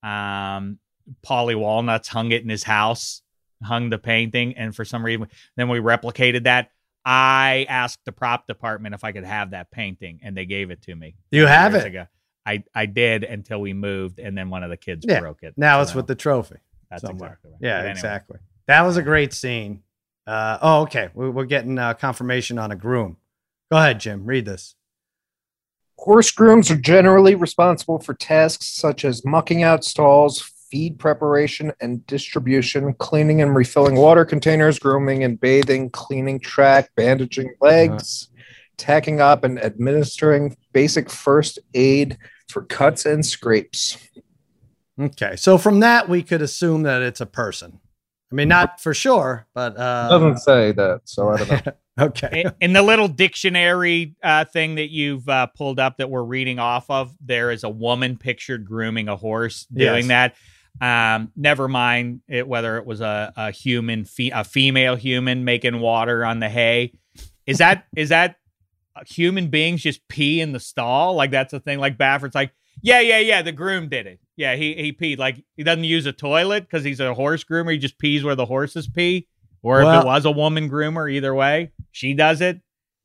um, 0.03 0.79
Paulie 1.27 1.57
Walnuts 1.59 2.09
hung 2.09 2.33
it 2.33 2.43
in 2.43 2.49
his 2.49 2.63
house, 2.63 3.23
hung 3.63 3.91
the 3.91 3.99
painting, 3.99 4.57
and 4.57 4.75
for 4.75 4.85
some 4.85 5.05
reason, 5.05 5.29
then 5.57 5.69
we 5.69 5.79
replicated 5.79 6.45
that. 6.45 6.71
I 7.05 7.67
asked 7.69 7.99
the 8.05 8.13
prop 8.13 8.47
department 8.47 8.95
if 8.95 9.03
I 9.03 9.11
could 9.11 9.25
have 9.25 9.51
that 9.51 9.71
painting, 9.73 10.21
and 10.23 10.37
they 10.37 10.47
gave 10.47 10.71
it 10.71 10.83
to 10.83 10.95
me. 10.95 11.17
You 11.33 11.47
have 11.47 11.75
it. 11.75 11.85
ago. 11.87 12.07
I 12.47 12.63
I 12.75 12.87
did 12.87 13.25
until 13.25 13.61
we 13.61 13.73
moved, 13.73 14.19
and 14.21 14.37
then 14.39 14.51
one 14.51 14.63
of 14.63 14.71
the 14.71 14.77
kids 14.77 15.05
Yeah. 15.09 15.21
broke 15.21 15.43
it. 15.43 15.55
Now 15.57 15.83
it's 15.83 15.95
with 15.95 16.07
the 16.07 16.15
trophy. 16.15 16.57
that's 16.91 17.03
somewhere. 17.03 17.31
exactly 17.31 17.51
right. 17.53 17.59
Yeah, 17.61 17.79
anyway. 17.79 17.91
exactly. 17.93 18.39
That 18.69 18.83
was 18.83 18.97
a 18.97 19.03
great 19.03 19.33
scene. 19.33 19.83
Uh, 20.27 20.59
oh, 20.63 20.83
okay. 20.83 21.09
We, 21.15 21.29
we're 21.31 21.47
getting 21.47 21.79
uh, 21.79 21.95
confirmation 21.95 22.59
on 22.59 22.71
a 22.71 22.77
groom. 22.77 23.17
Go 23.71 23.79
ahead, 23.79 23.99
Jim. 23.99 24.25
Read 24.27 24.45
this. 24.45 24.77
Horse 26.03 26.33
grooms 26.33 26.69
are 26.69 26.77
generally 26.77 27.37
responsible 27.37 28.01
for 28.01 28.13
tasks 28.13 28.67
such 28.67 29.05
as 29.05 29.25
mucking 29.25 29.63
out 29.63 29.85
stalls, 29.85 30.41
feed 30.69 30.99
preparation 30.99 31.73
and 31.81 32.05
distribution, 32.09 32.93
cleaning 32.95 33.41
and 33.41 33.55
refilling 33.55 33.95
water 33.95 34.25
containers, 34.25 34.81
grooming 34.81 35.23
and 35.23 35.39
bathing, 35.41 35.91
cleaning 35.91 36.41
track, 36.41 36.91
bandaging 36.97 37.51
uh-huh. 37.51 37.67
legs, 37.69 38.31
tacking 38.77 39.21
up, 39.21 39.45
and 39.45 39.63
administering 39.63 40.57
basic 40.73 41.09
first 41.09 41.61
aid 41.73 42.19
for 42.49 42.65
cuts 42.65 43.07
and 43.07 43.25
scrapes. 43.25 43.97
Okay. 45.01 45.37
So 45.37 45.57
from 45.57 45.79
that, 45.81 46.09
we 46.09 46.25
could 46.25 46.43
assume 46.43 46.83
that 46.83 47.01
it's 47.03 47.21
a 47.21 47.27
person. 47.27 47.79
I 48.33 48.35
mean, 48.35 48.49
not 48.49 48.81
for 48.81 48.95
sure, 48.95 49.47
but 49.55 49.79
uh, 49.79 50.09
Doesn't 50.09 50.39
say 50.39 50.73
that, 50.73 51.03
so 51.05 51.29
I 51.29 51.37
don't 51.37 51.67
know. 51.67 51.73
okay. 52.07 52.45
in, 52.47 52.53
in 52.63 52.73
the 52.73 52.81
little 52.81 53.09
dictionary 53.09 54.17
uh, 54.23 54.47
thing 54.47 54.77
that 54.77 54.91
you've 54.91 55.29
uh, 55.29 55.49
pulled 55.49 55.79
up 55.79 55.99
that 55.99 56.09
we're 56.09 56.23
reading 56.23 56.59
off 56.59 56.89
of, 56.89 57.15
there 57.21 57.51
is 57.51 57.63
a 57.63 57.69
woman 57.69 58.17
pictured 58.17 58.65
grooming 58.65 59.09
a 59.09 59.17
horse 59.17 59.67
doing 59.67 60.09
that. 60.09 60.35
Um, 60.81 61.31
never 61.37 61.69
mind 61.69 62.23
it, 62.27 62.49
whether 62.49 62.79
it 62.79 62.87
was 62.87 63.03
a, 63.03 63.33
a 63.37 63.51
human, 63.51 64.07
fe- 64.07 64.31
a 64.31 64.45
female 64.45 64.97
human 64.97 65.45
making 65.45 65.79
water 65.81 66.25
on 66.25 66.41
the 66.41 66.49
hay. 66.49 66.93
Is 67.47 67.59
that 67.59 67.85
is 67.95 68.09
that 68.09 68.37
human 69.07 69.49
beings 69.49 69.83
just 69.83 70.07
pee 70.09 70.41
in 70.41 70.53
the 70.53 70.61
stall? 70.61 71.15
Like 71.15 71.31
that's 71.31 71.53
a 71.53 71.61
thing. 71.61 71.79
Like 71.79 71.99
Baffert's 71.99 72.35
like, 72.35 72.53
yeah, 72.83 73.01
yeah, 73.01 73.19
yeah. 73.19 73.43
The 73.43 73.53
groom 73.53 73.89
did 73.89 74.07
it. 74.07 74.21
Yeah, 74.37 74.57
he 74.57 74.75
he 74.75 74.93
peed. 74.93 75.19
Like 75.19 75.43
he 75.57 75.63
doesn't 75.63 75.85
use 75.85 76.07
a 76.07 76.13
toilet 76.13 76.65
because 76.65 76.85
he's 76.85 77.01
a 77.01 77.15
horse 77.15 77.45
groomer. 77.45 77.73
He 77.73 77.79
just 77.79 77.99
pees 77.99 78.25
where 78.25 78.35
the 78.35 78.47
horses 78.47 78.89
pee. 78.89 79.29
Or 79.63 79.81
if 79.81 79.87
it 80.03 80.05
was 80.05 80.25
a 80.25 80.31
woman 80.31 80.69
groomer, 80.69 81.11
either 81.11 81.33
way, 81.35 81.71
she 81.93 82.15
does 82.15 82.41
it. 82.41 82.61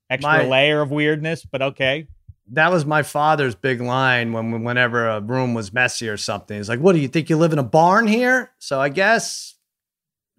Extra 0.10 0.40
My- 0.40 0.46
layer 0.46 0.82
of 0.82 0.90
weirdness, 0.90 1.46
but 1.46 1.62
okay. 1.62 2.08
that 2.54 2.72
was 2.72 2.86
my 2.86 3.04
father's 3.04 3.54
big 3.56 3.80
line 3.82 4.34
when 4.34 4.64
whenever 4.64 5.08
a 5.08 5.22
room 5.22 5.54
was 5.54 5.72
messy 5.74 6.10
or 6.10 6.18
something. 6.18 6.58
He's 6.58 6.70
like, 6.70 6.80
"What 6.80 6.94
do 6.94 7.00
you 7.00 7.08
think 7.10 7.30
you 7.30 7.38
live 7.38 7.54
in 7.54 7.60
a 7.60 7.64
barn 7.64 8.08
here?" 8.08 8.52
So 8.58 8.80
I 8.80 8.90
guess 8.90 9.56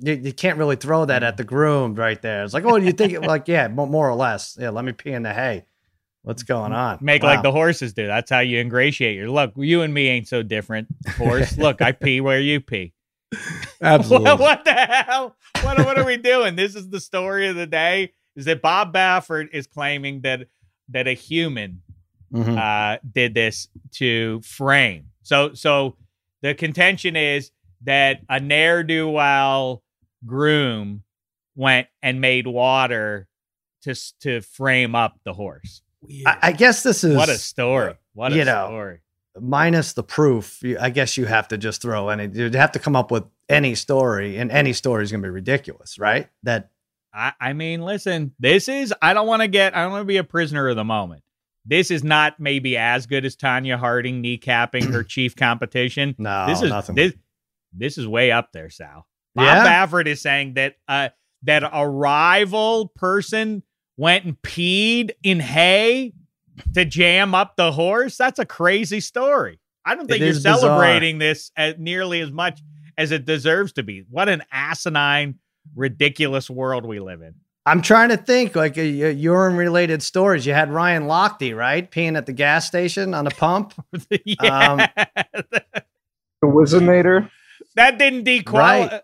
you, 0.00 0.14
you 0.14 0.32
can't 0.32 0.58
really 0.58 0.76
throw 0.76 1.04
that 1.04 1.22
at 1.22 1.36
the 1.36 1.44
groom 1.44 1.94
right 1.94 2.20
there. 2.20 2.42
It's 2.42 2.54
like, 2.54 2.64
"Oh, 2.64 2.78
do 2.78 2.84
you 2.84 2.92
think?" 2.92 3.12
It? 3.12 3.22
Like, 3.26 3.46
yeah, 3.46 3.68
more 3.68 4.08
or 4.08 4.14
less. 4.16 4.56
Yeah, 4.58 4.70
let 4.70 4.84
me 4.84 4.92
pee 4.92 5.12
in 5.12 5.22
the 5.22 5.34
hay. 5.34 5.66
What's 6.22 6.42
going 6.42 6.72
on? 6.72 6.98
Make 7.00 7.22
Wow. 7.22 7.28
like 7.30 7.42
the 7.42 7.52
horses 7.52 7.94
do. 7.94 8.06
That's 8.06 8.30
how 8.30 8.40
you 8.40 8.58
ingratiate 8.58 9.16
your 9.16 9.30
look. 9.30 9.52
You 9.56 9.82
and 9.82 9.94
me 9.94 10.08
ain't 10.08 10.28
so 10.28 10.42
different. 10.42 10.88
Horse, 11.16 11.56
look, 11.58 11.80
I 11.80 11.92
pee 11.92 12.20
where 12.20 12.40
you 12.40 12.60
pee. 12.60 12.92
absolutely. 13.82 14.30
What, 14.30 14.40
what 14.40 14.64
the 14.64 14.72
hell? 14.72 15.36
What, 15.62 15.78
what 15.78 15.98
are 15.98 16.04
we 16.04 16.16
doing? 16.16 16.56
This 16.56 16.74
is 16.74 16.88
the 16.88 17.00
story 17.00 17.48
of 17.48 17.56
the 17.56 17.66
day. 17.66 18.12
Is 18.36 18.44
that 18.46 18.62
Bob 18.62 18.92
Baffert 18.94 19.48
is 19.52 19.66
claiming 19.66 20.20
that 20.22 20.48
that 20.90 21.06
a 21.06 21.12
human 21.12 21.82
Mhm. 22.32 22.58
uh, 22.58 22.98
did 23.10 23.32
this 23.34 23.68
to 23.92 24.40
frame. 24.42 25.06
So 25.22 25.54
so 25.54 25.96
the 26.42 26.54
contention 26.54 27.16
is 27.16 27.50
that 27.82 28.20
a 28.28 28.38
ne'er 28.38 28.82
do 28.82 29.08
well 29.08 29.82
groom 30.26 31.02
went 31.56 31.86
and 32.02 32.20
made 32.20 32.46
water 32.46 33.28
to 33.82 33.94
to 34.20 34.40
frame 34.42 34.94
up 34.94 35.18
the 35.24 35.32
horse. 35.32 35.80
I, 36.26 36.38
I 36.42 36.52
guess 36.52 36.82
this 36.82 37.04
is 37.04 37.16
What 37.16 37.28
a 37.28 37.34
story! 37.38 37.94
What 38.14 38.32
a 38.32 38.36
you 38.36 38.44
know, 38.44 38.66
story! 38.68 39.00
minus 39.40 39.92
the 39.92 40.02
proof. 40.02 40.62
you- 40.62 40.78
I 40.80 40.90
guess 40.90 41.16
you 41.16 41.26
have 41.26 41.48
to 41.48 41.58
just 41.58 41.82
throw 41.82 42.08
any. 42.08 42.28
You'd 42.32 42.54
have 42.54 42.72
to 42.72 42.78
come 42.78 42.96
up 42.96 43.10
with 43.10 43.24
any 43.48 43.74
story, 43.74 44.36
and 44.38 44.50
any 44.50 44.72
story 44.72 45.02
is 45.04 45.10
going 45.10 45.22
to 45.22 45.26
be 45.26 45.30
ridiculous, 45.30 45.98
right? 45.98 46.28
That 46.44 46.70
I, 47.12 47.32
I 47.40 47.52
mean, 47.52 47.82
listen, 47.82 48.32
this 48.38 48.68
is. 48.68 48.92
I 49.02 49.14
don't 49.14 49.26
want 49.26 49.42
to 49.42 49.48
get. 49.48 49.76
I 49.76 49.82
don't 49.82 49.92
want 49.92 50.02
to 50.02 50.06
be 50.06 50.18
a 50.18 50.24
prisoner 50.24 50.68
of 50.68 50.76
the 50.76 50.84
moment. 50.84 51.22
This 51.66 51.90
is 51.90 52.02
not 52.04 52.38
maybe 52.40 52.76
as 52.78 53.06
good 53.06 53.24
as 53.26 53.36
Tonya 53.36 53.76
Harding 53.78 54.22
kneecapping 54.22 54.90
her 54.92 55.02
chief 55.04 55.36
competition. 55.36 56.14
no, 56.18 56.46
this 56.46 56.62
is 56.62 56.70
nothing. 56.70 56.94
this. 56.94 57.12
This 57.72 57.98
is 57.98 58.06
way 58.06 58.30
up 58.32 58.52
there, 58.52 58.70
Sal. 58.70 59.06
Bob 59.34 59.44
Yeah? 59.44 59.66
Baffert 59.86 60.06
is 60.06 60.20
saying 60.22 60.54
that 60.54 60.76
uh 60.88 61.10
that 61.42 61.62
a 61.70 61.86
rival 61.88 62.88
person 62.88 63.62
went 63.98 64.24
and 64.24 64.40
peed 64.40 65.10
in 65.22 65.40
hay 65.40 66.14
to 66.74 66.86
jam 66.86 67.34
up 67.34 67.56
the 67.56 67.70
horse. 67.72 68.16
That's 68.16 68.38
a 68.38 68.46
crazy 68.46 69.00
story. 69.00 69.60
I 69.84 69.94
don't 69.94 70.04
It 70.06 70.08
think 70.14 70.20
you're 70.20 70.28
is 70.30 70.38
bizarre. 70.38 70.58
celebrating 70.60 71.18
this 71.18 71.50
as 71.56 71.74
nearly 71.78 72.20
as 72.22 72.30
much 72.30 72.60
as 72.96 73.10
it 73.12 73.26
deserves 73.26 73.72
to 73.74 73.82
be. 73.82 74.04
What 74.10 74.28
an 74.30 74.42
asinine, 74.50 75.38
ridiculous 75.76 76.48
world 76.48 76.86
we 76.86 76.98
live 77.00 77.20
in. 77.22 77.34
I'm 77.66 77.82
trying 77.82 78.08
to 78.08 78.16
think 78.16 78.56
like 78.56 78.78
a, 78.78 79.02
a 79.02 79.10
urine 79.12 79.56
related 79.56 80.02
stories. 80.02 80.46
You 80.46 80.54
had 80.54 80.70
Ryan 80.72 81.02
Lochte, 81.04 81.54
right? 81.54 81.88
Peeing 81.90 82.16
at 82.16 82.24
the 82.24 82.32
gas 82.32 82.66
station 82.66 83.12
on 83.14 83.26
a 83.26 83.30
pump. 83.30 83.74
yeah. 84.24 84.86
The 86.40 86.46
Whizzinator. 86.46 87.30
that 87.76 87.98
didn't 87.98 88.24
dequalify. 88.24 88.52
Right. 88.52 88.92
Uh, 88.92 89.00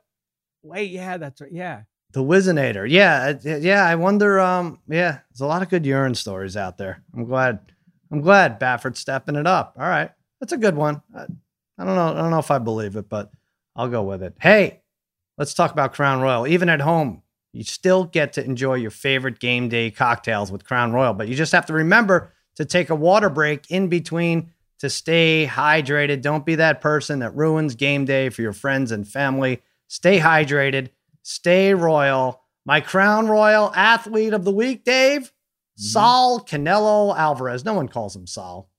wait, 0.63 0.91
yeah, 0.91 1.17
that's 1.19 1.41
right. 1.41 1.53
Yeah. 1.53 1.83
The 2.15 2.23
Whizzinator. 2.23 2.89
Yeah. 2.89 3.35
Yeah. 3.43 3.85
I 3.85 3.97
wonder. 3.97 4.41
Um, 4.41 4.79
yeah, 4.89 5.19
there's 5.31 5.41
a 5.41 5.47
lot 5.47 5.63
of 5.63 5.69
good 5.69 5.85
urine 5.85 6.15
stories 6.15 6.57
out 6.57 6.79
there. 6.79 7.03
I'm 7.15 7.25
glad. 7.25 7.73
I'm 8.11 8.21
glad 8.21 8.59
Baffert's 8.59 9.01
stepping 9.01 9.35
it 9.35 9.47
up. 9.47 9.75
All 9.79 9.87
right. 9.87 10.11
That's 10.41 10.53
a 10.53 10.57
good 10.57 10.77
one. 10.77 11.03
I, 11.15 11.27
I 11.77 11.85
don't 11.85 11.97
know. 11.97 12.15
I 12.15 12.23
don't 12.23 12.31
know 12.31 12.39
if 12.39 12.51
I 12.51 12.59
believe 12.59 12.97
it, 12.97 13.09
but 13.09 13.33
I'll 13.75 13.89
go 13.89 14.03
with 14.05 14.23
it. 14.23 14.37
Hey, 14.41 14.81
let's 15.37 15.55
talk 15.55 15.73
about 15.73 15.93
Crown 15.93 16.21
Royal. 16.21 16.47
Even 16.47 16.69
at 16.69 16.81
home, 16.81 17.23
you 17.53 17.65
still 17.65 18.05
get 18.05 18.33
to 18.35 18.45
enjoy 18.45 18.75
your 18.75 18.91
favorite 18.93 19.41
game 19.41 19.69
day 19.69 19.91
cocktails 19.91 20.53
with 20.53 20.65
Crown 20.65 20.93
Royal, 20.93 21.15
but 21.15 21.29
you 21.29 21.35
just 21.35 21.53
have 21.53 21.67
to 21.67 21.73
remember 21.73 22.33
to 22.57 22.65
take 22.65 22.91
a 22.91 22.95
water 22.95 23.29
break 23.29 23.71
in 23.71 23.89
between 23.89 24.51
to 24.79 24.89
stay 24.89 25.49
hydrated. 25.51 26.21
Don't 26.21 26.47
be 26.47 26.55
that 26.57 26.81
person 26.81 27.21
that 27.21 27.35
ruins 27.35 27.75
game 27.75 28.05
day 28.05 28.29
for 28.29 28.43
your 28.43 28.53
friends 28.53 28.93
and 28.93 29.07
family. 29.09 29.63
Stay 29.89 30.21
hydrated, 30.21 30.91
stay 31.25 31.75
royal. 31.75 32.41
My 32.65 32.81
Crown 32.81 33.27
Royal 33.27 33.73
athlete 33.75 34.33
of 34.33 34.45
the 34.45 34.53
week, 34.53 34.85
Dave, 34.85 35.33
Saul 35.77 36.41
Canelo 36.41 37.17
Alvarez. 37.17 37.65
No 37.65 37.75
one 37.75 37.89
calls 37.89 38.15
him 38.15 38.27
Saul. 38.27 38.71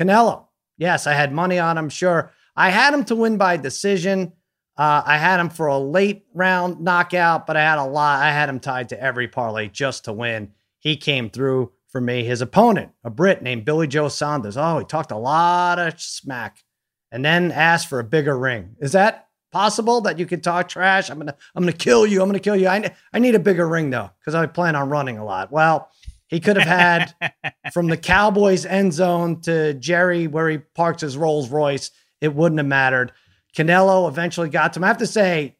Canelo. 0.00 0.46
Yes, 0.78 1.06
I 1.06 1.12
had 1.12 1.32
money 1.32 1.58
on 1.58 1.76
him, 1.76 1.88
sure. 1.88 2.32
I 2.56 2.70
had 2.70 2.94
him 2.94 3.04
to 3.04 3.16
win 3.16 3.36
by 3.36 3.58
decision. 3.58 4.32
Uh, 4.76 5.02
I 5.06 5.18
had 5.18 5.40
him 5.40 5.50
for 5.50 5.66
a 5.66 5.78
late 5.78 6.26
round 6.34 6.80
knockout, 6.80 7.46
but 7.46 7.56
I 7.56 7.62
had 7.62 7.78
a 7.78 7.84
lot. 7.84 8.22
I 8.22 8.30
had 8.30 8.48
him 8.48 8.60
tied 8.60 8.90
to 8.90 9.00
every 9.00 9.28
parlay 9.28 9.68
just 9.68 10.04
to 10.04 10.12
win. 10.12 10.52
He 10.78 10.96
came 10.96 11.30
through 11.30 11.72
for 11.88 12.00
me. 12.00 12.24
His 12.24 12.42
opponent, 12.42 12.92
a 13.04 13.10
Brit 13.10 13.42
named 13.42 13.64
Billy 13.64 13.86
Joe 13.86 14.08
Saunders. 14.08 14.56
Oh, 14.56 14.78
he 14.78 14.84
talked 14.84 15.12
a 15.12 15.16
lot 15.16 15.78
of 15.78 16.00
smack 16.00 16.62
and 17.10 17.24
then 17.24 17.52
asked 17.52 17.88
for 17.88 18.00
a 18.00 18.04
bigger 18.04 18.38
ring. 18.38 18.76
Is 18.80 18.92
that 18.92 19.25
possible 19.56 20.02
that 20.02 20.18
you 20.18 20.26
could 20.26 20.44
talk 20.44 20.68
trash? 20.68 21.08
I'm 21.08 21.18
gonna, 21.18 21.34
I'm 21.54 21.62
gonna 21.62 21.72
kill 21.72 22.06
you. 22.06 22.20
I'm 22.20 22.28
gonna 22.28 22.40
kill 22.40 22.56
you. 22.56 22.68
I, 22.68 22.94
I 23.14 23.18
need 23.18 23.34
a 23.34 23.38
bigger 23.38 23.66
ring 23.66 23.88
though, 23.88 24.10
because 24.20 24.34
I 24.34 24.44
plan 24.44 24.76
on 24.76 24.90
running 24.90 25.16
a 25.16 25.24
lot. 25.24 25.50
Well, 25.50 25.90
he 26.26 26.40
could 26.40 26.58
have 26.58 26.68
had 26.68 27.14
from 27.72 27.86
the 27.86 27.96
Cowboys 27.96 28.66
end 28.66 28.92
zone 28.92 29.40
to 29.42 29.72
Jerry 29.72 30.26
where 30.26 30.50
he 30.50 30.58
parks 30.58 31.00
his 31.00 31.16
Rolls 31.16 31.48
Royce. 31.48 31.90
It 32.20 32.34
wouldn't 32.34 32.58
have 32.58 32.66
mattered. 32.66 33.12
Canelo 33.56 34.06
eventually 34.08 34.50
got 34.50 34.74
to 34.74 34.78
him. 34.78 34.84
I 34.84 34.88
have 34.88 34.98
to 34.98 35.06
say, 35.06 35.56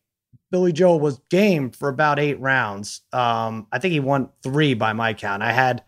Billy 0.51 0.73
Joe 0.73 0.97
was 0.97 1.19
game 1.31 1.71
for 1.71 1.89
about 1.89 2.19
eight 2.19 2.39
rounds. 2.39 3.01
Um, 3.15 3.67
I 3.73 3.79
think 3.79 3.93
he 3.93 4.01
won 4.01 4.29
three 4.43 4.75
by 4.75 4.93
my 4.93 5.15
count. 5.15 5.43
I 5.43 5.53
had 5.53 5.85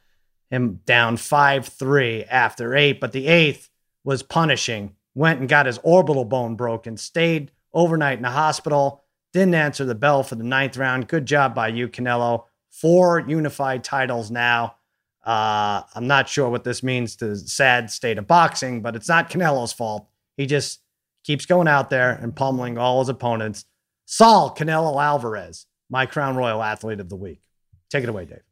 him 0.50 0.80
down 0.86 1.18
5 1.18 1.66
3 1.66 2.24
after 2.24 2.74
eight, 2.74 3.00
but 3.00 3.12
the 3.12 3.26
eighth 3.26 3.68
was 4.02 4.22
punishing. 4.22 4.94
Went 5.14 5.40
and 5.40 5.48
got 5.48 5.66
his 5.66 5.78
orbital 5.82 6.24
bone 6.24 6.56
broken, 6.56 6.96
stayed 6.96 7.50
overnight 7.78 8.18
in 8.18 8.22
the 8.22 8.30
hospital, 8.30 9.04
didn't 9.32 9.54
answer 9.54 9.84
the 9.84 9.94
bell 9.94 10.24
for 10.24 10.34
the 10.34 10.44
ninth 10.44 10.76
round. 10.76 11.06
Good 11.06 11.26
job 11.26 11.54
by 11.54 11.68
you, 11.68 11.88
Canelo. 11.88 12.44
Four 12.70 13.20
unified 13.20 13.84
titles 13.84 14.30
now. 14.30 14.74
Uh, 15.24 15.82
I'm 15.94 16.06
not 16.06 16.28
sure 16.28 16.48
what 16.48 16.64
this 16.64 16.82
means 16.82 17.14
to 17.16 17.28
the 17.28 17.36
sad 17.36 17.90
state 17.90 18.18
of 18.18 18.26
boxing, 18.26 18.82
but 18.82 18.96
it's 18.96 19.08
not 19.08 19.30
Canelo's 19.30 19.72
fault. 19.72 20.08
He 20.36 20.46
just 20.46 20.80
keeps 21.22 21.46
going 21.46 21.68
out 21.68 21.88
there 21.88 22.10
and 22.10 22.34
pummeling 22.34 22.78
all 22.78 22.98
his 22.98 23.08
opponents. 23.08 23.64
Saul 24.06 24.54
Canelo 24.54 25.02
Alvarez, 25.02 25.66
my 25.88 26.06
Crown 26.06 26.36
Royal 26.36 26.62
Athlete 26.62 27.00
of 27.00 27.08
the 27.08 27.16
Week. 27.16 27.40
Take 27.90 28.02
it 28.02 28.08
away, 28.08 28.24
Dave. 28.24 28.47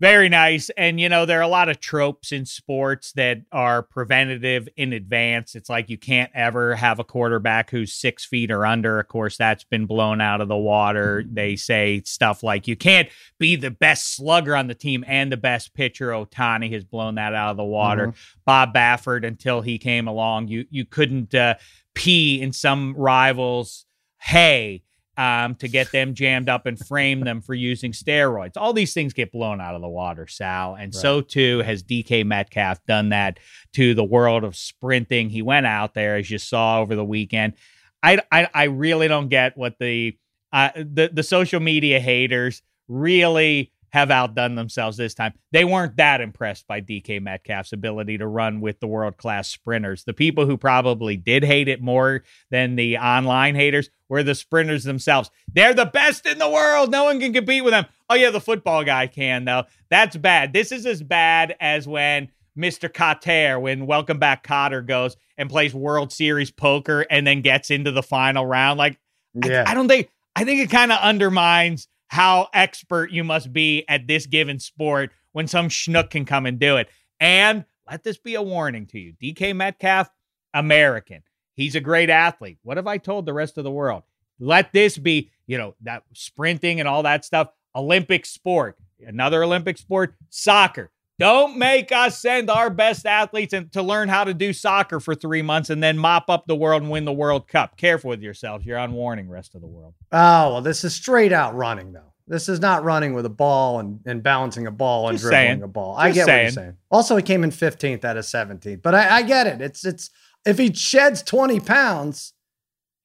Very 0.00 0.28
nice. 0.28 0.70
And, 0.76 0.98
you 0.98 1.08
know, 1.08 1.24
there 1.24 1.38
are 1.38 1.42
a 1.42 1.48
lot 1.48 1.68
of 1.68 1.78
tropes 1.78 2.32
in 2.32 2.46
sports 2.46 3.12
that 3.12 3.42
are 3.52 3.80
preventative 3.80 4.68
in 4.76 4.92
advance. 4.92 5.54
It's 5.54 5.68
like 5.68 5.88
you 5.88 5.96
can't 5.96 6.32
ever 6.34 6.74
have 6.74 6.98
a 6.98 7.04
quarterback 7.04 7.70
who's 7.70 7.94
six 7.94 8.24
feet 8.24 8.50
or 8.50 8.66
under. 8.66 8.98
Of 8.98 9.06
course, 9.06 9.36
that's 9.36 9.62
been 9.62 9.86
blown 9.86 10.20
out 10.20 10.40
of 10.40 10.48
the 10.48 10.56
water. 10.56 11.24
They 11.30 11.54
say 11.54 12.02
stuff 12.04 12.42
like 12.42 12.66
you 12.66 12.74
can't 12.74 13.08
be 13.38 13.54
the 13.54 13.70
best 13.70 14.16
slugger 14.16 14.56
on 14.56 14.66
the 14.66 14.74
team 14.74 15.04
and 15.06 15.30
the 15.30 15.36
best 15.36 15.74
pitcher. 15.74 16.08
Ohtani 16.10 16.72
has 16.72 16.84
blown 16.84 17.14
that 17.14 17.32
out 17.32 17.52
of 17.52 17.56
the 17.56 17.64
water. 17.64 18.08
Mm-hmm. 18.08 18.40
Bob 18.44 18.74
Baffert, 18.74 19.24
until 19.24 19.60
he 19.60 19.78
came 19.78 20.08
along, 20.08 20.48
you, 20.48 20.66
you 20.70 20.84
couldn't 20.84 21.34
uh, 21.36 21.54
pee 21.94 22.42
in 22.42 22.52
some 22.52 22.94
rivals' 22.96 23.86
hay 24.18 24.82
um, 25.16 25.54
to 25.56 25.68
get 25.68 25.92
them 25.92 26.14
jammed 26.14 26.48
up 26.48 26.66
and 26.66 26.78
frame 26.78 27.20
them 27.20 27.40
for 27.40 27.54
using 27.54 27.92
steroids. 27.92 28.52
All 28.56 28.72
these 28.72 28.94
things 28.94 29.12
get 29.12 29.32
blown 29.32 29.60
out 29.60 29.74
of 29.74 29.80
the 29.80 29.88
water, 29.88 30.26
Sal. 30.26 30.74
And 30.74 30.94
right. 30.94 31.00
so 31.00 31.20
too 31.20 31.58
has 31.60 31.82
DK 31.82 32.24
Metcalf 32.24 32.84
done 32.86 33.10
that 33.10 33.38
to 33.74 33.94
the 33.94 34.04
world 34.04 34.44
of 34.44 34.56
sprinting. 34.56 35.30
He 35.30 35.42
went 35.42 35.66
out 35.66 35.94
there, 35.94 36.16
as 36.16 36.30
you 36.30 36.38
saw 36.38 36.80
over 36.80 36.94
the 36.94 37.04
weekend. 37.04 37.54
I, 38.02 38.20
I, 38.30 38.48
I 38.52 38.64
really 38.64 39.08
don't 39.08 39.28
get 39.28 39.56
what 39.56 39.78
the, 39.78 40.18
uh, 40.52 40.70
the 40.76 41.10
the 41.12 41.24
social 41.24 41.58
media 41.58 41.98
haters 41.98 42.62
really 42.86 43.72
have 43.94 44.10
outdone 44.10 44.56
themselves 44.56 44.96
this 44.96 45.14
time. 45.14 45.32
They 45.52 45.64
weren't 45.64 45.98
that 45.98 46.20
impressed 46.20 46.66
by 46.66 46.80
DK 46.80 47.22
Metcalf's 47.22 47.72
ability 47.72 48.18
to 48.18 48.26
run 48.26 48.60
with 48.60 48.80
the 48.80 48.88
world 48.88 49.18
class 49.18 49.48
sprinters. 49.48 50.02
The 50.02 50.12
people 50.12 50.46
who 50.46 50.56
probably 50.56 51.16
did 51.16 51.44
hate 51.44 51.68
it 51.68 51.80
more 51.80 52.24
than 52.50 52.74
the 52.74 52.98
online 52.98 53.54
haters 53.54 53.90
were 54.08 54.24
the 54.24 54.34
sprinters 54.34 54.82
themselves. 54.82 55.30
They're 55.46 55.74
the 55.74 55.86
best 55.86 56.26
in 56.26 56.38
the 56.38 56.50
world. 56.50 56.90
No 56.90 57.04
one 57.04 57.20
can 57.20 57.32
compete 57.32 57.62
with 57.62 57.70
them. 57.70 57.86
Oh, 58.10 58.16
yeah, 58.16 58.30
the 58.30 58.40
football 58.40 58.82
guy 58.82 59.06
can, 59.06 59.44
though. 59.44 59.62
That's 59.90 60.16
bad. 60.16 60.52
This 60.52 60.72
is 60.72 60.86
as 60.86 61.00
bad 61.00 61.54
as 61.60 61.86
when. 61.86 62.30
Mr. 62.58 62.88
Kotter, 62.88 63.60
when 63.60 63.86
Welcome 63.86 64.18
Back 64.18 64.44
Kotter 64.44 64.84
goes 64.84 65.16
and 65.38 65.48
plays 65.48 65.72
World 65.72 66.12
Series 66.12 66.50
poker 66.50 67.06
and 67.08 67.24
then 67.24 67.42
gets 67.42 67.70
into 67.70 67.92
the 67.92 68.02
final 68.02 68.44
round. 68.44 68.76
Like, 68.76 68.98
yeah. 69.34 69.64
I, 69.68 69.70
I 69.70 69.74
don't 69.74 69.86
think, 69.86 70.10
I 70.34 70.44
think 70.44 70.60
it 70.60 70.70
kind 70.70 70.90
of 70.90 70.98
undermines 71.00 71.86
how 72.14 72.46
expert 72.54 73.10
you 73.10 73.24
must 73.24 73.52
be 73.52 73.84
at 73.88 74.06
this 74.06 74.24
given 74.26 74.60
sport 74.60 75.10
when 75.32 75.48
some 75.48 75.68
schnook 75.68 76.10
can 76.10 76.24
come 76.24 76.46
and 76.46 76.60
do 76.60 76.76
it. 76.76 76.88
And 77.18 77.64
let 77.90 78.04
this 78.04 78.18
be 78.18 78.36
a 78.36 78.42
warning 78.42 78.86
to 78.86 79.00
you 79.00 79.14
DK 79.20 79.52
Metcalf, 79.56 80.08
American. 80.54 81.24
He's 81.54 81.74
a 81.74 81.80
great 81.80 82.10
athlete. 82.10 82.58
What 82.62 82.76
have 82.76 82.86
I 82.86 82.98
told 82.98 83.26
the 83.26 83.32
rest 83.32 83.58
of 83.58 83.64
the 83.64 83.72
world? 83.72 84.04
Let 84.38 84.72
this 84.72 84.96
be, 84.96 85.32
you 85.48 85.58
know, 85.58 85.74
that 85.82 86.04
sprinting 86.12 86.78
and 86.78 86.88
all 86.88 87.02
that 87.02 87.24
stuff, 87.24 87.48
Olympic 87.74 88.26
sport. 88.26 88.76
Another 89.04 89.42
Olympic 89.42 89.76
sport, 89.76 90.14
soccer. 90.30 90.92
Don't 91.18 91.56
make 91.58 91.92
us 91.92 92.18
send 92.20 92.50
our 92.50 92.70
best 92.70 93.06
athletes 93.06 93.54
to 93.72 93.82
learn 93.82 94.08
how 94.08 94.24
to 94.24 94.34
do 94.34 94.52
soccer 94.52 94.98
for 94.98 95.14
three 95.14 95.42
months 95.42 95.70
and 95.70 95.80
then 95.82 95.96
mop 95.96 96.28
up 96.28 96.46
the 96.46 96.56
world 96.56 96.82
and 96.82 96.90
win 96.90 97.04
the 97.04 97.12
World 97.12 97.46
Cup. 97.46 97.76
Careful 97.76 98.10
with 98.10 98.20
yourselves. 98.20 98.66
You're 98.66 98.78
on 98.78 98.92
warning, 98.92 99.28
rest 99.28 99.54
of 99.54 99.60
the 99.60 99.66
world. 99.68 99.94
Oh, 100.10 100.54
well, 100.54 100.60
this 100.60 100.82
is 100.82 100.92
straight 100.94 101.32
out 101.32 101.54
running, 101.54 101.92
though. 101.92 102.12
This 102.26 102.48
is 102.48 102.58
not 102.58 102.82
running 102.82 103.14
with 103.14 103.26
a 103.26 103.30
ball 103.30 103.78
and, 103.80 104.00
and 104.06 104.22
balancing 104.22 104.66
a 104.66 104.70
ball 104.72 105.08
and 105.08 105.14
Just 105.18 105.24
dribbling 105.24 105.46
saying. 105.46 105.62
a 105.62 105.68
ball. 105.68 105.94
Just 105.96 106.04
I 106.04 106.10
get 106.12 106.24
saying. 106.26 106.36
what 106.38 106.42
you're 106.42 106.50
saying. 106.52 106.76
Also, 106.90 107.16
he 107.16 107.22
came 107.22 107.44
in 107.44 107.50
15th 107.50 108.04
out 108.04 108.16
of 108.16 108.24
17th, 108.24 108.82
but 108.82 108.94
I, 108.94 109.16
I 109.16 109.22
get 109.22 109.46
it. 109.46 109.60
It's 109.60 109.84
it's 109.84 110.10
if 110.46 110.58
he 110.58 110.72
sheds 110.72 111.22
20 111.22 111.60
pounds, 111.60 112.32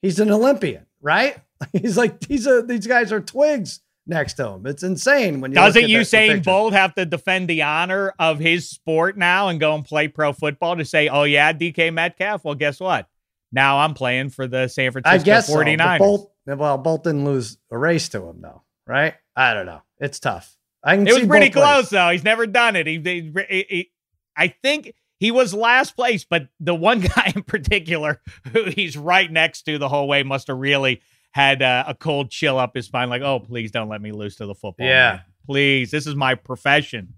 he's 0.02 0.20
an 0.20 0.32
Olympian, 0.32 0.86
right? 1.02 1.38
He's 1.74 1.98
like 1.98 2.22
these 2.22 2.48
are 2.48 2.62
these 2.62 2.88
guys 2.88 3.12
are 3.12 3.20
twigs 3.20 3.82
next 4.10 4.34
to 4.34 4.48
him. 4.48 4.66
It's 4.66 4.84
insane 4.84 5.40
when 5.40 5.52
you 5.52 5.56
doesn't 5.56 5.84
Usain 5.84 6.44
Bolt 6.44 6.74
have 6.74 6.96
to 6.96 7.06
defend 7.06 7.48
the 7.48 7.62
honor 7.62 8.14
of 8.20 8.40
his 8.40 8.70
sport 8.70 9.18
now 9.18 9.48
and 9.48 9.60
go 9.60 9.76
and 9.76 9.86
play 9.86 10.08
pro 10.08 10.34
football 10.34 10.76
to 10.76 10.86
say, 10.86 11.08
oh 11.08 11.24
yeah, 11.24 11.54
DK 11.54 11.94
Metcalf? 11.94 12.44
Well, 12.44 12.56
guess 12.56 12.80
what? 12.80 13.08
Now 13.52 13.80
I'm 13.80 13.94
playing 13.94 14.30
for 14.30 14.48
the 14.48 14.68
San 14.68 14.92
Francisco 14.92 15.20
I 15.20 15.24
guess 15.24 15.50
49ers. 15.50 15.98
So. 15.98 16.00
Bolt, 16.00 16.32
well, 16.46 16.78
Bolt 16.78 17.04
didn't 17.04 17.26
lose 17.26 17.58
a 17.72 17.78
race 17.78 18.10
to 18.10 18.22
him 18.24 18.42
though, 18.42 18.64
right? 18.86 19.16
I 19.36 19.54
don't 19.54 19.66
know. 19.66 19.82
It's 20.00 20.20
tough. 20.20 20.56
I 20.84 20.96
can 20.96 21.08
it 21.08 21.14
was 21.14 21.28
pretty 21.28 21.50
close 21.50 21.84
ways. 21.84 21.90
though. 21.90 22.10
He's 22.10 22.24
never 22.24 22.48
done 22.48 22.76
it. 22.76 22.88
He, 22.88 23.00
he, 23.00 23.66
he, 23.70 23.92
I 24.36 24.50
think 24.50 24.94
he 25.20 25.32
was 25.32 25.54
last 25.54 25.96
place, 25.96 26.24
but 26.24 26.48
the 26.60 26.76
one 26.76 27.00
guy 27.16 27.34
in 27.36 27.44
particular 27.44 28.22
who 28.54 28.66
he's 28.66 28.98
right 28.98 29.30
next 29.32 29.64
to 29.64 29.78
the 29.78 29.90
whole 29.90 30.08
way 30.08 30.24
must 30.24 30.48
have 30.48 30.58
really 30.58 31.02
had 31.32 31.62
uh, 31.62 31.84
a 31.88 31.94
cold 31.94 32.32
chill 32.32 32.58
up 32.58 32.76
his 32.76 32.86
spine, 32.86 33.10
like, 33.10 33.22
oh, 33.22 33.40
please 33.40 33.72
don't 33.72 33.90
let 33.90 34.02
me 34.02 34.12
lose 34.12 34.36
to 34.38 34.46
the 34.46 34.56
football. 34.56 34.88
Yeah. 34.88 35.12
Man. 35.12 35.22
Please. 35.46 35.92
This 35.92 36.08
is 36.08 36.16
my 36.16 36.36
profession. 36.36 37.14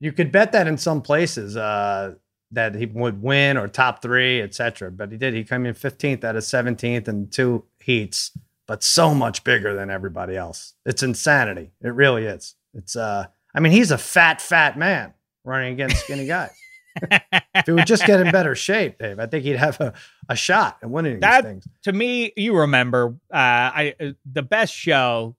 You 0.00 0.12
could 0.12 0.32
bet 0.32 0.52
that 0.52 0.66
in 0.66 0.78
some 0.78 1.00
places 1.00 1.56
uh, 1.56 2.14
that 2.50 2.74
he 2.74 2.86
would 2.86 3.22
win 3.22 3.56
or 3.56 3.68
top 3.68 4.02
three, 4.02 4.42
etc. 4.42 4.90
But 4.90 5.12
he 5.12 5.18
did. 5.18 5.34
He 5.34 5.44
came 5.44 5.64
in 5.64 5.74
15th 5.74 6.24
out 6.24 6.36
of 6.36 6.42
17th 6.42 7.08
in 7.08 7.28
two 7.28 7.64
heats, 7.80 8.32
but 8.66 8.82
so 8.82 9.14
much 9.14 9.44
bigger 9.44 9.74
than 9.74 9.90
everybody 9.90 10.36
else. 10.36 10.74
It's 10.84 11.02
insanity. 11.02 11.70
It 11.82 11.94
really 11.94 12.24
is. 12.24 12.56
It's 12.74 12.96
uh 12.96 13.26
I 13.54 13.60
mean, 13.60 13.72
he's 13.72 13.90
a 13.90 13.98
fat, 13.98 14.40
fat 14.40 14.78
man 14.78 15.12
running 15.44 15.74
against 15.74 16.04
skinny 16.04 16.26
guys 16.26 16.50
if 17.54 17.66
he 17.66 17.72
would 17.72 17.86
just 17.86 18.06
get 18.06 18.20
in 18.20 18.30
better 18.30 18.54
shape, 18.54 18.98
Dave, 18.98 19.18
I 19.18 19.26
think 19.26 19.44
he'd 19.44 19.56
have 19.56 19.80
a, 19.80 19.92
a 20.28 20.36
shot 20.36 20.78
at 20.82 20.90
winning 20.90 21.20
that, 21.20 21.42
these 21.42 21.50
things. 21.50 21.68
To 21.84 21.92
me, 21.92 22.32
you 22.36 22.56
remember 22.56 23.16
uh, 23.32 23.36
I 23.36 23.94
uh, 24.00 24.10
the 24.30 24.42
best 24.42 24.74
show 24.74 25.36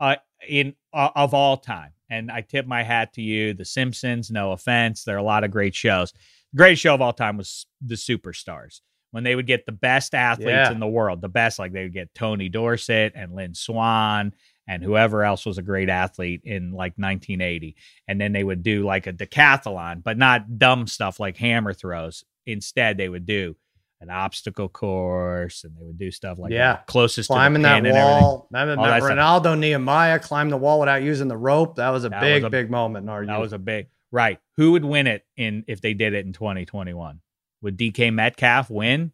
uh, 0.00 0.16
in 0.48 0.74
uh, 0.92 1.10
of 1.14 1.34
all 1.34 1.56
time, 1.56 1.92
and 2.10 2.30
I 2.30 2.40
tip 2.40 2.66
my 2.66 2.82
hat 2.82 3.14
to 3.14 3.22
you. 3.22 3.54
The 3.54 3.64
Simpsons, 3.64 4.30
no 4.30 4.52
offense, 4.52 5.04
there 5.04 5.16
are 5.16 5.18
a 5.20 5.24
lot 5.24 5.44
of 5.44 5.50
great 5.50 5.74
shows. 5.74 6.12
great 6.54 6.78
show 6.78 6.94
of 6.94 7.00
all 7.00 7.12
time 7.12 7.36
was 7.36 7.66
the 7.80 7.94
Superstars 7.94 8.80
when 9.12 9.24
they 9.24 9.34
would 9.34 9.46
get 9.46 9.64
the 9.64 9.72
best 9.72 10.14
athletes 10.14 10.50
yeah. 10.50 10.72
in 10.72 10.80
the 10.80 10.86
world, 10.86 11.20
the 11.20 11.28
best, 11.28 11.58
like 11.58 11.72
they 11.72 11.84
would 11.84 11.94
get 11.94 12.14
Tony 12.14 12.48
Dorsett 12.48 13.12
and 13.14 13.34
Lynn 13.34 13.54
Swann 13.54 14.34
and 14.68 14.82
whoever 14.82 15.24
else 15.24 15.46
was 15.46 15.58
a 15.58 15.62
great 15.62 15.88
athlete 15.88 16.42
in 16.44 16.72
like 16.72 16.94
1980. 16.96 17.76
And 18.08 18.20
then 18.20 18.32
they 18.32 18.42
would 18.42 18.62
do 18.62 18.84
like 18.84 19.06
a 19.06 19.12
decathlon, 19.12 20.02
but 20.02 20.18
not 20.18 20.58
dumb 20.58 20.86
stuff 20.86 21.20
like 21.20 21.36
hammer 21.36 21.72
throws. 21.72 22.24
Instead, 22.46 22.96
they 22.96 23.08
would 23.08 23.26
do 23.26 23.56
an 24.00 24.10
obstacle 24.10 24.68
course 24.68 25.64
and 25.64 25.76
they 25.76 25.84
would 25.84 25.98
do 25.98 26.10
stuff 26.10 26.38
like 26.38 26.52
yeah. 26.52 26.74
that. 26.74 26.86
closest 26.86 27.28
climbing 27.28 27.62
to 27.62 27.68
that 27.68 27.84
wall. 27.84 28.48
Remember, 28.50 28.82
that 28.82 29.02
Renaldo 29.02 29.50
stuff. 29.50 29.58
Nehemiah 29.58 30.18
climbed 30.18 30.52
the 30.52 30.56
wall 30.56 30.80
without 30.80 31.02
using 31.02 31.28
the 31.28 31.36
rope. 31.36 31.76
That 31.76 31.90
was 31.90 32.04
a 32.04 32.10
that 32.10 32.20
big, 32.20 32.42
was 32.42 32.48
a, 32.48 32.50
big 32.50 32.70
moment 32.70 33.04
in 33.04 33.08
our 33.08 33.24
That 33.24 33.32
youth. 33.32 33.40
was 33.40 33.52
a 33.52 33.58
big 33.58 33.88
right. 34.10 34.38
Who 34.56 34.72
would 34.72 34.84
win 34.84 35.06
it 35.06 35.24
in 35.36 35.64
if 35.66 35.80
they 35.80 35.94
did 35.94 36.12
it 36.12 36.26
in 36.26 36.32
2021? 36.32 37.20
Would 37.62 37.78
DK 37.78 38.12
Metcalf 38.12 38.68
win? 38.68 39.12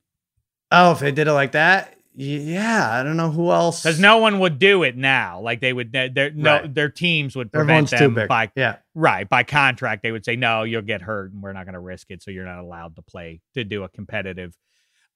Oh, 0.71 0.93
if 0.93 1.01
they 1.01 1.13
did 1.13 1.29
it 1.29 1.33
like 1.33 1.53
that, 1.53 1.97
yeah, 2.15 2.91
I 2.91 3.03
don't 3.03 3.17
know 3.17 3.31
who 3.31 3.51
else 3.51 3.83
because 3.83 3.99
no 3.99 4.19
one 4.19 4.39
would 4.41 4.59
do 4.59 4.83
it 4.83 4.97
now. 4.97 5.41
Like 5.41 5.61
they 5.61 5.73
would, 5.73 5.93
their 5.93 6.31
no, 6.31 6.61
right. 6.61 6.75
their 6.75 6.91
teams 6.91 7.35
would 7.35 7.51
prevent 7.51 7.93
Everyone's 7.93 8.17
them 8.17 8.29
by 8.29 8.51
yeah, 8.55 8.77
right 8.95 9.27
by 9.29 9.45
contract. 9.45 10.03
They 10.03 10.13
would 10.13 10.25
say 10.25 10.37
no, 10.37 10.65
you'll 10.65 10.83
get 10.83 11.01
hurt, 11.01 11.33
and 11.33 11.43
we're 11.43 11.55
not 11.55 11.65
going 11.65 11.75
to 11.75 11.81
risk 11.81 12.11
it, 12.11 12.23
so 12.23 12.31
you're 12.31 12.45
not 12.45 12.59
allowed 12.59 12.97
to 12.97 13.03
play 13.03 13.41
to 13.55 13.65
do 13.65 13.83
a 13.85 13.89
competitive 13.89 14.55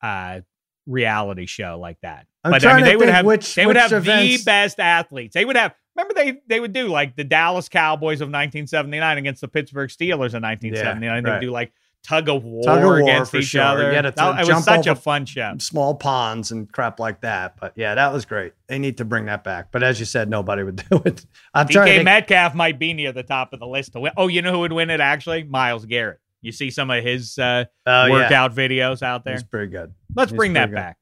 uh, 0.03 0.41
reality 0.87 1.45
show 1.45 1.79
like 1.79 2.01
that. 2.01 2.27
I'm 2.43 2.53
but 2.53 2.65
I 2.65 2.77
mean, 2.77 2.85
they 2.85 2.97
would 2.97 3.09
have 3.09 3.27
which, 3.27 3.55
they 3.55 3.67
would 3.67 3.77
have 3.77 3.93
events... 3.93 4.39
the 4.39 4.45
best 4.45 4.81
athletes. 4.81 5.35
They 5.35 5.45
would 5.45 5.57
have. 5.57 5.75
Remember, 5.97 6.15
they 6.15 6.41
they 6.47 6.61
would 6.61 6.73
do 6.73 6.89
like 6.89 7.17
the 7.17 7.25
Dallas 7.25 7.69
Cowboys 7.69 8.21
of 8.21 8.29
1979 8.29 9.19
against 9.19 9.41
the 9.43 9.49
Pittsburgh 9.49 9.91
Steelers 9.91 10.33
in 10.35 10.43
1979. 10.43 11.03
Yeah, 11.03 11.11
right. 11.11 11.25
They 11.25 11.31
would 11.31 11.41
do 11.41 11.51
like 11.51 11.73
tug 12.07 12.29
of 12.29 12.45
war, 12.45 12.63
tug 12.63 12.79
of 12.79 12.85
war 12.85 13.01
against 13.01 13.35
each 13.35 13.47
sure. 13.47 13.63
other. 13.63 13.93
Yeah, 13.93 14.03
that, 14.03 14.41
it 14.41 14.53
was 14.53 14.65
such 14.65 14.87
a 14.87 14.95
fun 14.95 15.27
show. 15.27 15.55
Small 15.59 15.95
ponds 15.95 16.53
and 16.53 16.71
crap 16.71 17.01
like 17.01 17.21
that. 17.23 17.57
But 17.61 17.73
yeah, 17.77 17.95
that 17.95 18.13
was 18.13 18.25
great. 18.25 18.53
They 18.69 18.79
need 18.79 18.99
to 18.99 19.05
bring 19.05 19.27
that 19.27 19.45
back. 19.45 19.73
But 19.73 19.83
as 19.83 19.99
you 19.99 20.07
said, 20.07 20.31
nobody 20.31 20.63
would 20.63 20.77
do 20.91 21.03
it. 21.05 21.27
I'm 21.53 21.67
DK 21.67 22.05
Metcalf 22.05 22.55
might 22.55 22.79
be 22.79 22.95
near 22.95 23.13
the 23.13 23.23
top 23.23 23.53
of 23.53 23.61
the 23.61 23.67
list 23.67 23.93
to 23.93 24.01
win. 24.01 24.13
Oh, 24.17 24.29
you 24.29 24.43
know 24.43 24.53
who 24.53 24.61
would 24.61 24.73
win 24.73 24.91
it 24.91 25.01
actually? 25.01 25.45
Myles 25.45 25.85
Garrett. 25.85 26.21
You 26.43 26.53
see 26.53 26.71
some 26.71 26.91
of 26.91 27.03
his 27.03 27.39
uh, 27.39 27.65
uh 27.85 28.09
workout 28.11 28.57
yeah. 28.57 28.69
videos 28.69 29.03
out 29.03 29.25
there. 29.25 29.35
It's 29.35 29.43
pretty 29.43 29.71
good. 29.73 29.93
Let's 30.15 30.31
He's 30.31 30.37
bring 30.37 30.53
that 30.53 30.71
good. 30.71 30.77
back. 30.77 30.97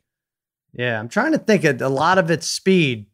Yeah, 0.73 0.99
I'm 0.99 1.09
trying 1.09 1.33
to 1.33 1.39
think 1.39 1.65
of 1.65 1.81
a 1.83 1.89
lot 1.89 2.19
of 2.19 2.31
it's 2.31 2.49
speed 2.49 3.07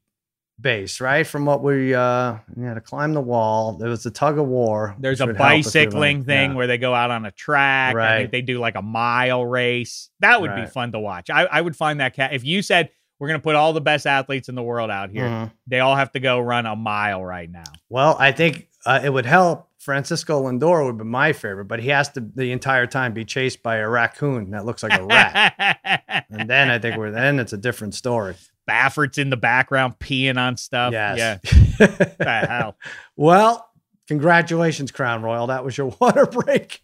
base, 0.60 1.00
right? 1.00 1.26
From 1.26 1.46
what 1.46 1.62
we 1.62 1.94
uh 1.94 2.36
you 2.56 2.64
had 2.64 2.74
to 2.74 2.80
climb 2.80 3.14
the 3.14 3.20
wall. 3.20 3.74
There 3.74 3.88
was 3.88 4.04
a 4.06 4.10
tug 4.10 4.38
of 4.38 4.46
war. 4.46 4.94
There's 4.98 5.20
a 5.20 5.28
bicycling 5.28 6.24
thing 6.24 6.50
yeah. 6.50 6.56
where 6.56 6.66
they 6.66 6.78
go 6.78 6.94
out 6.94 7.10
on 7.10 7.24
a 7.24 7.30
track. 7.30 7.94
Right. 7.94 8.30
They 8.30 8.42
do 8.42 8.58
like 8.58 8.76
a 8.76 8.82
mile 8.82 9.44
race. 9.44 10.10
That 10.20 10.40
would 10.40 10.50
right. 10.50 10.66
be 10.66 10.70
fun 10.70 10.92
to 10.92 10.98
watch. 10.98 11.30
I, 11.30 11.44
I 11.44 11.60
would 11.60 11.76
find 11.76 12.00
that 12.00 12.14
cat 12.14 12.32
if 12.32 12.44
you 12.44 12.62
said 12.62 12.90
we're 13.18 13.28
gonna 13.28 13.40
put 13.40 13.54
all 13.54 13.72
the 13.72 13.80
best 13.80 14.06
athletes 14.06 14.48
in 14.48 14.54
the 14.54 14.62
world 14.62 14.90
out 14.90 15.10
here, 15.10 15.26
mm-hmm. 15.26 15.54
they 15.66 15.80
all 15.80 15.94
have 15.94 16.10
to 16.12 16.20
go 16.20 16.40
run 16.40 16.66
a 16.66 16.74
mile 16.74 17.24
right 17.24 17.50
now. 17.50 17.64
Well, 17.88 18.16
I 18.18 18.32
think 18.32 18.68
uh, 18.84 19.00
it 19.04 19.10
would 19.10 19.26
help. 19.26 19.68
Francisco 19.78 20.42
Lindor 20.42 20.84
would 20.84 20.98
be 20.98 21.04
my 21.04 21.32
favorite, 21.32 21.64
but 21.64 21.80
he 21.80 21.88
has 21.88 22.10
to 22.10 22.20
the 22.20 22.52
entire 22.52 22.86
time 22.86 23.14
be 23.14 23.24
chased 23.24 23.62
by 23.62 23.76
a 23.76 23.88
raccoon 23.88 24.50
that 24.50 24.66
looks 24.66 24.82
like 24.82 24.92
a 24.92 25.02
rat. 25.04 26.24
and 26.30 26.50
then 26.50 26.70
I 26.70 26.78
think 26.78 26.98
we're 26.98 27.10
then 27.10 27.38
it's 27.38 27.54
a 27.54 27.58
different 27.58 27.94
story. 27.94 28.34
Baffert's 28.70 29.18
in 29.18 29.30
the 29.30 29.36
background 29.36 29.98
peeing 29.98 30.38
on 30.38 30.56
stuff. 30.56 30.92
Yes. 30.92 31.18
Yeah. 31.18 31.86
the 32.18 32.46
hell? 32.48 32.76
Well, 33.16 33.68
congratulations, 34.06 34.92
Crown 34.92 35.22
Royal. 35.22 35.48
That 35.48 35.64
was 35.64 35.76
your 35.76 35.92
water 36.00 36.24
break. 36.24 36.80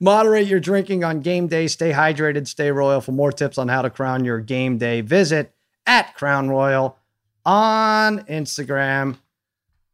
Moderate 0.00 0.46
your 0.46 0.58
drinking 0.58 1.04
on 1.04 1.20
game 1.20 1.46
day. 1.46 1.66
Stay 1.66 1.92
hydrated. 1.92 2.48
Stay 2.48 2.72
royal. 2.72 3.02
For 3.02 3.12
more 3.12 3.30
tips 3.30 3.58
on 3.58 3.68
how 3.68 3.82
to 3.82 3.90
crown 3.90 4.24
your 4.24 4.40
game 4.40 4.78
day, 4.78 5.02
visit 5.02 5.54
at 5.86 6.14
Crown 6.14 6.48
Royal 6.48 6.96
on 7.44 8.20
Instagram. 8.20 9.18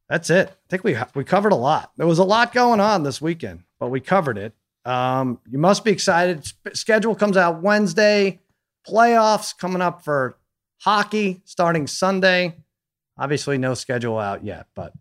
That's 0.09 0.31
it. 0.31 0.51
I 0.51 0.69
think 0.69 0.85
we 0.85 0.97
we 1.17 1.25
covered 1.25 1.51
a 1.51 1.57
lot. 1.57 1.91
There 1.97 2.07
was 2.07 2.21
a 2.21 2.25
lot 2.25 2.53
going 2.53 2.79
on 2.79 3.03
this 3.03 3.21
weekend, 3.21 3.65
but 3.81 3.89
we 3.89 3.99
covered 3.99 4.39
it. 4.39 4.55
Um, 4.85 5.41
you 5.51 5.59
must 5.59 5.83
be 5.85 5.91
excited. 5.91 6.45
Sp- 6.47 6.75
schedule 6.75 7.17
comes 7.17 7.37
out 7.37 7.61
Wednesday. 7.61 8.39
Playoffs 8.87 9.59
coming 9.59 9.83
up 9.83 10.05
for 10.05 10.37
hockey 10.85 11.41
starting 11.45 11.87
Sunday. 11.87 12.57
Obviously, 13.17 13.59
no 13.59 13.75
schedule 13.75 14.19
out 14.19 14.45
yet, 14.45 14.67
but 14.75 14.93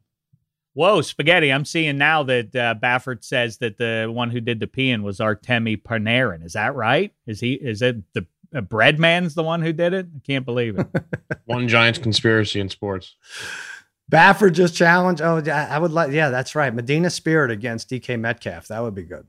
Whoa, 0.75 1.01
spaghetti! 1.01 1.53
I'm 1.53 1.65
seeing 1.65 1.99
now 1.99 2.23
that 2.23 2.55
uh, 2.55 2.73
Baffert 2.81 3.23
says 3.23 3.59
that 3.59 3.77
the 3.77 4.09
one 4.11 4.31
who 4.31 4.41
did 4.41 4.59
the 4.59 4.65
peeing 4.65 5.03
was 5.03 5.19
Artemi 5.19 5.79
Panarin. 5.79 6.43
Is 6.43 6.53
that 6.53 6.73
right? 6.73 7.13
Is 7.27 7.39
he? 7.39 7.53
Is 7.53 7.84
it 7.84 7.97
the 8.13 8.25
uh, 8.55 8.61
bread 8.61 8.97
man's 8.97 9.36
the 9.36 9.43
one 9.43 9.61
who 9.61 9.71
did 9.71 9.93
it? 9.93 10.07
I 10.15 10.19
can't 10.25 10.45
believe 10.45 10.79
it. 10.79 10.88
One 11.45 11.67
giant 11.67 12.01
conspiracy 12.01 12.59
in 12.59 12.69
sports. 12.69 13.15
Baffert 14.11 14.53
just 14.53 14.75
challenged. 14.75 15.21
Oh, 15.21 15.41
yeah, 15.43 15.67
I 15.69 15.77
would 15.77 15.91
like. 15.91 16.11
Yeah, 16.11 16.29
that's 16.29 16.55
right. 16.55 16.73
Medina 16.73 17.09
Spirit 17.09 17.51
against 17.51 17.89
DK 17.89 18.19
Metcalf. 18.19 18.67
That 18.69 18.81
would 18.81 18.95
be 18.95 19.03
good. 19.03 19.27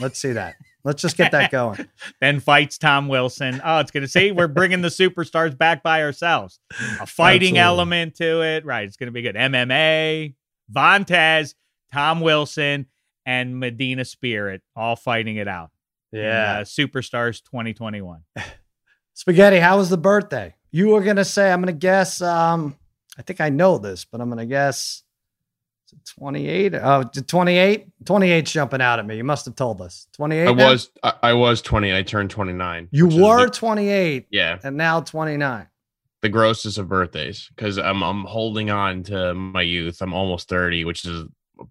Let's 0.00 0.18
see 0.18 0.32
that. 0.32 0.56
Let's 0.84 1.00
just 1.00 1.16
get 1.16 1.32
that 1.32 1.50
going. 1.50 1.86
then 2.20 2.40
fights 2.40 2.76
Tom 2.78 3.08
Wilson. 3.08 3.60
Oh, 3.64 3.78
it's 3.78 3.90
gonna 3.90 4.06
see 4.08 4.32
we're 4.32 4.48
bringing 4.48 4.82
the 4.82 4.88
superstars 4.88 5.56
back 5.56 5.82
by 5.82 6.02
ourselves. 6.02 6.60
A 7.00 7.06
fighting 7.06 7.56
Absolutely. 7.56 7.58
element 7.58 8.14
to 8.16 8.42
it, 8.42 8.64
right? 8.66 8.86
It's 8.86 8.96
gonna 8.96 9.10
be 9.10 9.22
good. 9.22 9.34
MMA, 9.34 10.34
Vontez, 10.70 11.54
Tom 11.92 12.20
Wilson, 12.20 12.86
and 13.24 13.58
Medina 13.58 14.04
Spirit 14.04 14.60
all 14.76 14.96
fighting 14.96 15.36
it 15.36 15.48
out. 15.48 15.70
in, 16.12 16.20
Yeah. 16.20 16.58
uh, 16.58 16.64
superstars 16.64 17.42
2021. 17.44 18.20
Spaghetti, 19.14 19.58
how 19.60 19.76
was 19.78 19.90
the 19.90 19.96
birthday? 19.96 20.54
You 20.72 20.88
were 20.88 21.02
gonna 21.02 21.24
say, 21.24 21.52
I'm 21.52 21.60
gonna 21.60 21.72
guess. 21.72 22.20
Um, 22.20 22.76
I 23.16 23.22
think 23.22 23.40
I 23.40 23.48
know 23.48 23.78
this, 23.78 24.04
but 24.04 24.20
I'm 24.20 24.28
gonna 24.28 24.44
guess. 24.44 25.03
Is 25.94 26.10
it 26.10 26.20
28. 26.20 26.74
Oh, 26.74 27.02
28. 27.26 27.86
28's 28.04 28.52
jumping 28.52 28.80
out 28.80 28.98
at 28.98 29.06
me. 29.06 29.16
You 29.16 29.24
must 29.24 29.44
have 29.44 29.56
told 29.56 29.80
us. 29.80 30.06
28. 30.14 30.48
I 30.48 30.52
now? 30.52 30.70
was 30.70 30.90
I, 31.02 31.12
I 31.22 31.32
was 31.32 31.62
20. 31.62 31.94
I 31.94 32.02
turned 32.02 32.30
29. 32.30 32.88
You 32.90 33.06
were 33.08 33.46
the- 33.46 33.50
28 33.50 34.26
yeah, 34.30 34.58
and 34.62 34.76
now 34.76 35.00
29. 35.00 35.66
the 36.22 36.28
grossest 36.28 36.78
of 36.78 36.88
birthdays 36.88 37.48
because 37.54 37.78
I'm 37.78 38.02
I'm 38.02 38.24
holding 38.24 38.70
on 38.70 39.02
to 39.04 39.34
my 39.34 39.62
youth. 39.62 40.00
I'm 40.00 40.14
almost 40.14 40.48
30, 40.48 40.84
which 40.84 41.04
is 41.04 41.24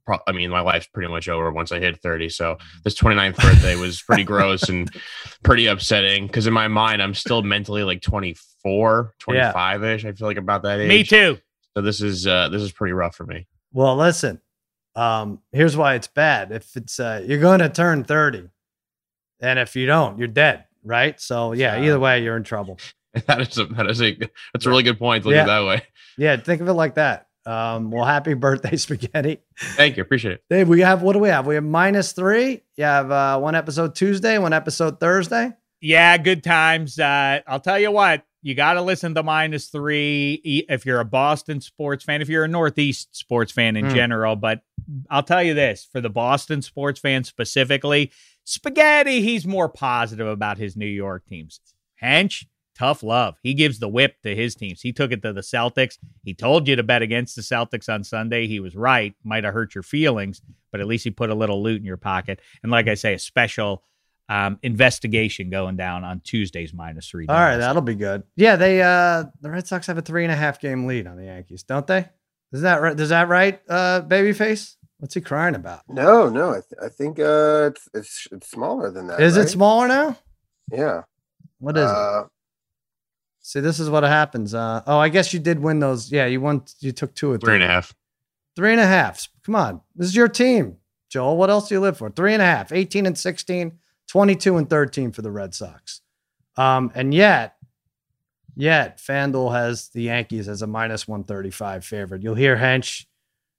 pro- 0.05 0.19
I 0.28 0.32
mean 0.32 0.49
my 0.49 0.61
life's 0.61 0.88
pretty 0.88 1.09
much 1.09 1.28
over 1.28 1.51
once 1.51 1.71
I 1.71 1.80
hit 1.80 2.01
30. 2.01 2.30
So 2.30 2.57
this 2.84 2.95
29th 2.95 3.38
birthday 3.38 3.76
was 3.76 4.01
pretty 4.01 4.24
gross 4.24 4.69
and 4.69 4.89
pretty 5.43 5.67
upsetting 5.67 6.28
because 6.28 6.47
in 6.47 6.53
my 6.53 6.67
mind 6.67 7.01
I'm 7.01 7.13
still 7.13 7.41
mentally 7.41 7.84
like 7.84 8.01
24, 8.01 9.13
25 9.19 9.84
ish. 9.84 10.05
I 10.05 10.11
feel 10.13 10.28
like 10.28 10.38
about 10.38 10.63
that 10.63 10.80
age. 10.80 10.88
Me 10.88 11.03
too. 11.03 11.38
So 11.76 11.82
this 11.82 12.01
is 12.01 12.28
uh 12.28 12.49
this 12.49 12.61
is 12.61 12.71
pretty 12.71 12.93
rough 12.93 13.15
for 13.15 13.26
me. 13.26 13.47
Well, 13.74 13.95
listen. 13.97 14.39
Um, 14.95 15.39
here's 15.51 15.76
why 15.76 15.95
it's 15.95 16.07
bad. 16.07 16.51
If 16.51 16.76
it's 16.76 16.99
uh, 16.99 17.24
you're 17.26 17.39
going 17.39 17.59
to 17.59 17.69
turn 17.69 18.03
30, 18.03 18.49
and 19.41 19.57
if 19.59 19.76
you 19.76 19.88
don't, 19.88 20.19
you're 20.19 20.28
dead, 20.28 20.65
right? 20.84 21.19
So 21.19 21.53
yeah, 21.53 21.82
either 21.82 21.99
way, 21.99 22.24
you're 22.24 22.38
in 22.38 22.43
trouble. 22.43 22.78
that 23.28 23.41
is 23.41 23.57
a 23.57 23.65
that 23.65 23.89
is 23.89 24.01
a 24.01 24.15
that's 24.53 24.65
a 24.65 24.69
really 24.69 24.84
good 24.84 24.99
point. 24.99 25.26
Look 25.26 25.34
Yeah. 25.34 25.41
at 25.41 25.43
it 25.45 25.47
that 25.47 25.65
way. 25.65 25.82
Yeah, 26.17 26.38
think 26.38 26.61
of 26.61 26.67
it 26.67 26.74
like 26.74 26.95
that. 26.95 27.28
Um, 27.45 27.89
well, 27.91 28.05
happy 28.05 28.34
birthday, 28.36 28.76
spaghetti. 28.78 29.39
Thank 29.57 29.97
you, 29.97 30.03
appreciate 30.03 30.34
it. 30.36 30.43
Dave, 30.49 30.69
we 30.69 30.82
have 30.82 31.01
what 31.01 31.13
do 31.13 31.19
we 31.19 31.30
have? 31.30 31.47
We 31.47 31.55
have 31.55 31.63
minus 31.63 32.11
three. 32.13 32.61
You 32.78 32.84
have 32.84 33.09
uh, 33.11 33.39
one 33.39 33.55
episode 33.55 33.95
Tuesday, 33.95 34.38
one 34.38 34.53
episode 34.53 34.99
Thursday. 34.99 35.51
Yeah, 35.82 36.17
good 36.17 36.43
times. 36.43 36.97
Uh, 36.99 37.39
I'll 37.47 37.59
tell 37.59 37.78
you 37.80 37.91
what, 37.91 38.24
you 38.44 38.54
got 38.54 38.74
to 38.74 38.82
listen 38.82 39.16
to 39.16 39.24
minus 39.24 39.68
three 39.68 40.34
if 40.70 40.86
you're 40.86 41.00
a 41.00 41.06
Boston 41.06 41.62
sports 41.62 42.04
fan, 42.04 42.22
if 42.22 42.30
you're 42.30 42.44
a 42.44 42.48
Northeast 42.48 43.16
sports 43.16 43.52
fan 43.52 43.76
in 43.76 43.86
Hmm. 43.86 43.96
general. 43.96 44.36
But 44.36 44.62
I'll 45.10 45.24
tell 45.24 45.41
you 45.41 45.54
this 45.54 45.88
for 45.91 46.02
the 46.02 46.10
Boston 46.10 46.62
sports 46.62 47.00
fan 47.00 47.24
specifically, 47.24 48.12
Spaghetti, 48.44 49.22
he's 49.22 49.48
more 49.48 49.70
positive 49.70 50.28
about 50.28 50.58
his 50.58 50.76
New 50.76 50.86
York 50.86 51.26
teams. 51.28 51.62
Hench, 52.02 52.46
tough 52.78 53.02
love. 53.02 53.38
He 53.41 53.54
gives 53.54 53.80
the 53.80 53.88
whip 53.88 54.16
to 54.24 54.36
his 54.36 54.56
teams. 54.56 54.82
He 54.82 54.91
took 54.91 55.12
it 55.14 55.22
to 55.22 55.32
the 55.32 55.41
Celtics. 55.41 55.98
He 56.26 56.34
told 56.34 56.68
you 56.68 56.76
to 56.76 56.84
bet 56.84 57.02
against 57.02 57.36
the 57.38 57.41
Celtics 57.41 57.88
on 57.88 58.04
Sunday. 58.04 58.48
He 58.48 58.60
was 58.60 58.76
right. 58.76 59.14
Might 59.24 59.46
have 59.46 59.54
hurt 59.54 59.74
your 59.74 59.84
feelings, 59.84 60.41
but 60.72 60.82
at 60.82 60.88
least 60.88 61.06
he 61.06 61.12
put 61.12 61.30
a 61.30 61.36
little 61.36 61.64
loot 61.64 61.80
in 61.80 61.86
your 61.86 61.96
pocket. 61.98 62.41
And 62.64 62.72
like 62.72 62.89
I 62.89 62.96
say, 62.96 63.14
a 63.14 63.20
special 63.20 63.84
um, 64.30 64.57
investigation 64.63 65.49
going 65.49 65.76
down 65.76 66.03
on 66.03 66.21
Tuesday's 66.21 66.74
minus 66.74 67.07
three. 67.09 67.26
All 67.28 67.36
right, 67.36 67.57
that'll 67.57 67.82
be 67.82 67.95
good. 67.95 68.24
Yeah, 68.36 68.55
they 68.55 68.82
uh 68.82 69.26
the 69.41 69.49
Red 69.49 69.67
Sox 69.67 69.88
have 69.88 69.97
a 69.97 70.01
three 70.01 70.24
and 70.24 70.32
a 70.32 70.36
half 70.36 70.59
game 70.59 70.86
lead 70.86 71.07
on 71.07 71.17
the 71.17 71.26
Yankees, 71.26 71.63
don't 71.63 71.86
they? 71.88 72.07
Is 72.51 72.61
that 72.61 72.82
right? 72.82 72.99
Is 72.99 73.09
that 73.09 73.28
right, 73.28 73.59
uh, 73.67 74.01
babyface? 74.01 74.76
What's 74.99 75.15
he 75.15 75.21
crying 75.21 75.55
about? 75.55 75.82
No, 75.89 76.30
no, 76.30 76.51
I, 76.51 76.53
th- 76.53 76.82
I 76.82 76.88
think 76.89 77.19
uh, 77.19 77.71
it's, 77.71 77.89
it's 77.93 78.28
it's 78.32 78.49
smaller 78.49 78.89
than 78.91 79.07
that. 79.07 79.19
Is 79.21 79.36
it 79.38 79.49
smaller 79.49 79.88
now? 79.88 80.17
Yeah. 80.71 81.01
What 81.59 81.78
is 81.78 81.84
it? 81.89 81.95
uh, 81.97 82.24
See, 83.45 83.59
this 83.59 83.80
is 83.80 83.89
what 83.89 84.03
happens. 84.03 84.53
Uh, 84.53 84.82
oh, 84.88 84.97
I 84.99 85.09
guess 85.09 85.34
you 85.34 85.39
did 85.39 85.59
win 85.59 85.80
those. 85.80 86.09
Yeah, 86.11 86.28
you 86.28 86.39
won. 86.39 86.63
You 86.80 86.93
took 86.93 87.13
two 87.13 87.32
or 87.32 87.38
Three 87.38 87.55
and 87.55 87.63
a 87.63 87.67
half. 87.67 87.93
Three 88.55 88.71
and 88.71 88.80
a 88.80 88.86
half. 88.86 89.28
Come 89.45 89.55
on. 89.55 89.82
This 89.95 90.07
is 90.07 90.15
your 90.15 90.30
team, 90.30 90.78
Joel. 91.09 91.36
What 91.36 91.49
else 91.49 91.67
do 91.67 91.76
you 91.76 91.82
live 91.82 91.97
for? 91.97 92.09
Three 92.09 92.34
and 92.34 92.41
a 92.41 92.45
half, 92.45 92.71
18 92.71 93.05
and 93.05 93.17
16, 93.17 93.78
22 94.08 94.58
and 94.58 94.70
13 94.70 95.12
for 95.12 95.22
the 95.22 95.32
Red 95.32 95.54
Sox. 95.54 96.01
Um, 96.56 96.91
and 96.93 97.14
yet, 97.14 97.56
yet, 98.56 98.99
FanDuel 98.99 99.54
has 99.54 99.89
the 99.89 100.04
Yankees 100.04 100.47
as 100.47 100.62
a 100.62 100.68
minus 100.68 101.08
135 101.08 101.84
favorite. 101.84 102.22
You'll 102.22 102.36
hear 102.36 102.58
Hench 102.58 103.06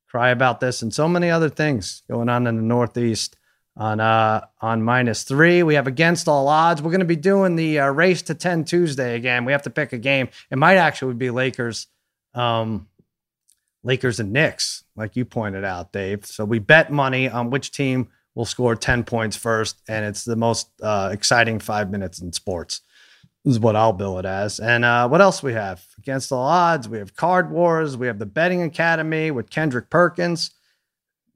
cry 0.09 0.31
about 0.31 0.61
this 0.61 0.81
and 0.83 0.95
so 0.95 1.09
many 1.09 1.29
other 1.29 1.49
things 1.49 2.03
going 2.09 2.29
on 2.29 2.47
in 2.47 2.55
the 2.55 2.63
Northeast 2.63 3.37
on 3.77 3.99
uh 3.99 4.47
on 4.61 4.81
minus 4.81 5.25
three. 5.25 5.65
We 5.65 5.75
have 5.75 5.89
against 5.89 6.29
all 6.29 6.47
odds. 6.47 6.81
We're 6.81 6.93
going 6.93 7.01
to 7.01 7.05
be 7.05 7.17
doing 7.17 7.57
the 7.57 7.81
uh, 7.81 7.89
race 7.89 8.23
to 8.23 8.35
10 8.35 8.65
Tuesday 8.65 9.17
again. 9.17 9.45
We 9.45 9.51
have 9.51 9.63
to 9.63 9.71
pick 9.71 9.93
a 9.93 9.99
game. 9.99 10.29
It 10.51 10.59
might 10.59 10.77
actually 10.77 11.15
be 11.15 11.31
Lakers. 11.31 11.89
Um, 12.33 12.87
Lakers 13.83 14.19
and 14.19 14.33
Knicks, 14.33 14.85
like 14.97 15.15
you 15.15 15.25
pointed 15.25 15.65
out, 15.65 15.93
Dave. 15.93 16.25
So 16.25 16.45
we 16.45 16.59
bet 16.59 16.91
money 16.91 17.29
on 17.29 17.51
which 17.51 17.71
team 17.71 18.09
will 18.35 18.45
score 18.45 18.75
10 18.75 19.05
points 19.05 19.37
first, 19.37 19.81
and 19.89 20.05
it's 20.05 20.25
the 20.25 20.37
most 20.37 20.69
uh, 20.83 21.11
exciting 21.13 21.59
five 21.59 21.91
minutes 21.91 22.21
in 22.21 22.33
sports. 22.33 22.81
This 23.45 23.53
is 23.53 23.61
what 23.61 23.77
I'll 23.77 23.93
bill 23.93 24.19
it 24.19 24.25
as. 24.25 24.59
And 24.59 24.85
uh, 24.85 25.07
what 25.09 25.21
else 25.21 25.43
we 25.43 25.53
have? 25.53 25.85
Against 25.99 26.33
all 26.33 26.47
odds, 26.47 26.89
we 26.89 26.99
have 26.99 27.15
Card 27.15 27.51
Wars, 27.51 27.97
we 27.97 28.07
have 28.07 28.19
the 28.19 28.27
Betting 28.27 28.63
Academy 28.63 29.31
with 29.31 29.51
Kendrick 29.51 29.91
Perkins. 29.91 30.51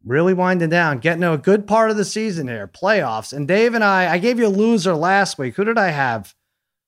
Really 0.04 0.32
winding 0.32 0.70
down, 0.70 0.98
getting 1.00 1.22
to 1.22 1.32
a 1.32 1.38
good 1.38 1.66
part 1.66 1.90
of 1.90 1.96
the 1.96 2.04
season 2.04 2.46
here, 2.48 2.68
playoffs. 2.68 3.32
And 3.32 3.48
Dave 3.48 3.74
and 3.74 3.82
I, 3.82 4.12
I 4.12 4.18
gave 4.18 4.38
you 4.38 4.46
a 4.46 4.48
loser 4.48 4.94
last 4.94 5.38
week. 5.38 5.56
Who 5.56 5.64
did 5.64 5.76
I 5.76 5.88
have? 5.88 6.34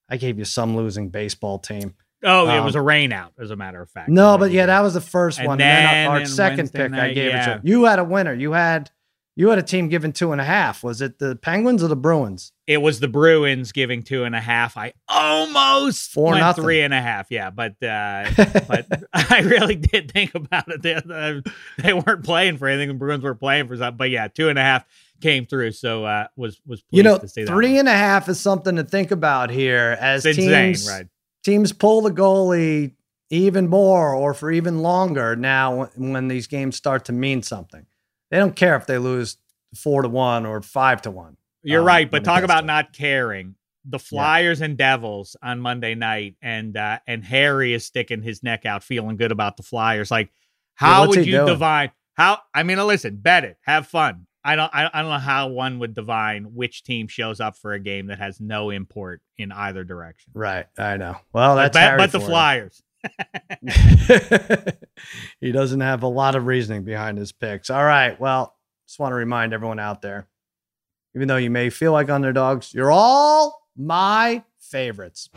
I 0.08 0.16
gave 0.16 0.38
you 0.38 0.44
some 0.44 0.76
losing 0.76 1.08
baseball 1.10 1.58
team. 1.58 1.94
Oh, 2.22 2.48
it 2.48 2.58
Um, 2.58 2.64
was 2.64 2.76
a 2.76 2.80
rain 2.80 3.12
out, 3.12 3.32
as 3.38 3.50
a 3.50 3.56
matter 3.56 3.82
of 3.82 3.90
fact. 3.90 4.08
No, 4.10 4.38
but 4.38 4.52
yeah, 4.52 4.66
that 4.66 4.80
was 4.80 4.94
the 4.94 5.00
first 5.00 5.38
And 5.38 5.48
one. 5.48 5.60
And 5.60 5.60
then 5.60 5.84
then 5.84 6.08
our 6.08 6.24
second 6.24 6.58
Wednesday 6.58 6.78
pick, 6.78 6.92
I 6.92 6.96
night, 6.96 7.14
gave 7.14 7.26
it 7.26 7.34
yeah. 7.34 7.56
to 7.56 7.60
you. 7.64 7.84
Had 7.84 7.98
a 7.98 8.04
winner. 8.04 8.32
You 8.32 8.52
had 8.52 8.90
you 9.36 9.48
had 9.50 9.58
a 9.58 9.62
team 9.62 9.88
giving 9.88 10.12
two 10.12 10.32
and 10.32 10.40
a 10.40 10.44
half. 10.44 10.82
Was 10.84 11.00
it 11.00 11.18
the 11.18 11.36
Penguins 11.36 11.82
or 11.82 11.88
the 11.88 11.96
Bruins? 11.96 12.52
it 12.66 12.80
was 12.82 13.00
the 13.00 13.08
Bruins 13.08 13.72
giving 13.72 14.00
two 14.02 14.22
and 14.24 14.34
a 14.36 14.40
half. 14.40 14.76
I 14.76 14.92
almost 15.08 16.12
Four 16.12 16.32
went 16.32 16.40
nothing. 16.40 16.62
three 16.64 16.82
and 16.82 16.94
a 16.94 17.00
half. 17.00 17.26
Yeah, 17.30 17.50
but 17.50 17.72
uh, 17.82 18.30
but 18.68 18.86
I 19.12 19.40
really 19.40 19.74
did 19.76 20.12
think 20.12 20.34
about 20.34 20.68
it. 20.68 20.82
They, 20.82 20.94
they- 21.04 21.42
they 21.82 21.92
weren't 21.94 22.24
playing 22.24 22.58
for 22.58 22.68
anything. 22.68 22.88
The 22.88 22.94
Bruins 22.94 23.24
were 23.24 23.34
playing 23.34 23.66
for 23.68 23.76
something. 23.76 23.96
But 23.96 24.10
yeah, 24.10 24.28
two 24.28 24.48
and 24.48 24.58
a 24.58 24.62
half 24.62 24.84
came 25.20 25.46
through. 25.46 25.72
So 25.72 26.04
uh, 26.04 26.26
was 26.36 26.60
was 26.66 26.82
pleased 26.82 26.96
you 26.98 27.02
know, 27.02 27.18
to 27.18 27.28
see 27.28 27.42
that. 27.44 27.50
three 27.50 27.78
and 27.78 27.88
a 27.88 27.92
half 27.92 28.28
is 28.28 28.38
something 28.40 28.76
to 28.76 28.84
think 28.84 29.10
about 29.10 29.50
here 29.50 29.96
as 30.00 30.24
It's 30.26 30.38
insane, 30.38 30.66
teams 30.74 30.88
right? 30.88 31.06
teams 31.42 31.72
pull 31.72 32.02
the 32.02 32.10
goalie 32.10 32.92
even 33.30 33.68
more 33.68 34.14
or 34.14 34.34
for 34.34 34.50
even 34.50 34.80
longer 34.80 35.34
now 35.36 35.86
when 35.96 36.28
these 36.28 36.46
games 36.46 36.76
start 36.76 37.04
to 37.06 37.12
mean 37.12 37.42
something. 37.42 37.86
They 38.30 38.38
don't 38.38 38.56
care 38.56 38.76
if 38.76 38.86
they 38.86 38.98
lose 38.98 39.36
four 39.74 40.02
to 40.02 40.08
one 40.08 40.46
or 40.46 40.62
five 40.62 41.02
to 41.02 41.10
one. 41.10 41.36
You're 41.62 41.80
um, 41.80 41.86
right, 41.86 42.10
but 42.10 42.24
talk 42.24 42.42
about 42.42 42.64
it. 42.64 42.66
not 42.66 42.92
caring. 42.92 43.56
The 43.86 43.98
Flyers 43.98 44.60
and 44.60 44.76
Devils 44.76 45.36
on 45.42 45.58
Monday 45.58 45.94
night, 45.94 46.36
and 46.42 46.76
uh, 46.76 46.98
and 47.06 47.24
Harry 47.24 47.72
is 47.72 47.84
sticking 47.84 48.22
his 48.22 48.42
neck 48.42 48.66
out, 48.66 48.84
feeling 48.84 49.16
good 49.16 49.32
about 49.32 49.56
the 49.56 49.62
Flyers. 49.62 50.10
Like, 50.10 50.30
how 50.74 51.02
what's 51.06 51.16
would 51.16 51.26
you 51.26 51.32
doing? 51.32 51.46
define? 51.46 51.90
How? 52.12 52.40
I 52.54 52.62
mean, 52.62 52.76
listen, 52.78 53.16
bet 53.16 53.44
it, 53.44 53.56
have 53.62 53.86
fun. 53.86 54.26
I 54.44 54.56
don't. 54.56 54.70
I, 54.74 54.90
I 54.92 55.02
don't 55.02 55.10
know 55.10 55.18
how 55.18 55.48
one 55.48 55.78
would 55.78 55.94
divine 55.94 56.54
which 56.54 56.82
team 56.82 57.08
shows 57.08 57.40
up 57.40 57.56
for 57.56 57.72
a 57.72 57.80
game 57.80 58.06
that 58.06 58.18
has 58.18 58.40
no 58.40 58.70
import 58.70 59.22
in 59.38 59.50
either 59.50 59.84
direction. 59.84 60.32
Right. 60.34 60.66
I 60.78 60.96
know. 60.96 61.16
Well, 61.32 61.56
that's 61.56 61.76
but, 61.76 61.96
but 61.98 62.12
the 62.12 62.20
Flyers. 62.20 62.82
you. 62.82 62.89
He 65.40 65.52
doesn't 65.52 65.80
have 65.80 66.02
a 66.02 66.08
lot 66.08 66.34
of 66.34 66.46
reasoning 66.46 66.84
behind 66.84 67.18
his 67.18 67.32
picks. 67.32 67.70
All 67.70 67.84
right. 67.84 68.18
Well, 68.20 68.54
just 68.86 68.98
want 68.98 69.12
to 69.12 69.16
remind 69.16 69.52
everyone 69.52 69.78
out 69.78 70.02
there, 70.02 70.28
even 71.14 71.28
though 71.28 71.36
you 71.36 71.50
may 71.50 71.70
feel 71.70 71.92
like 71.92 72.10
underdogs, 72.10 72.74
you're 72.74 72.90
all 72.90 73.66
my 73.76 74.44
favorites. 74.58 75.30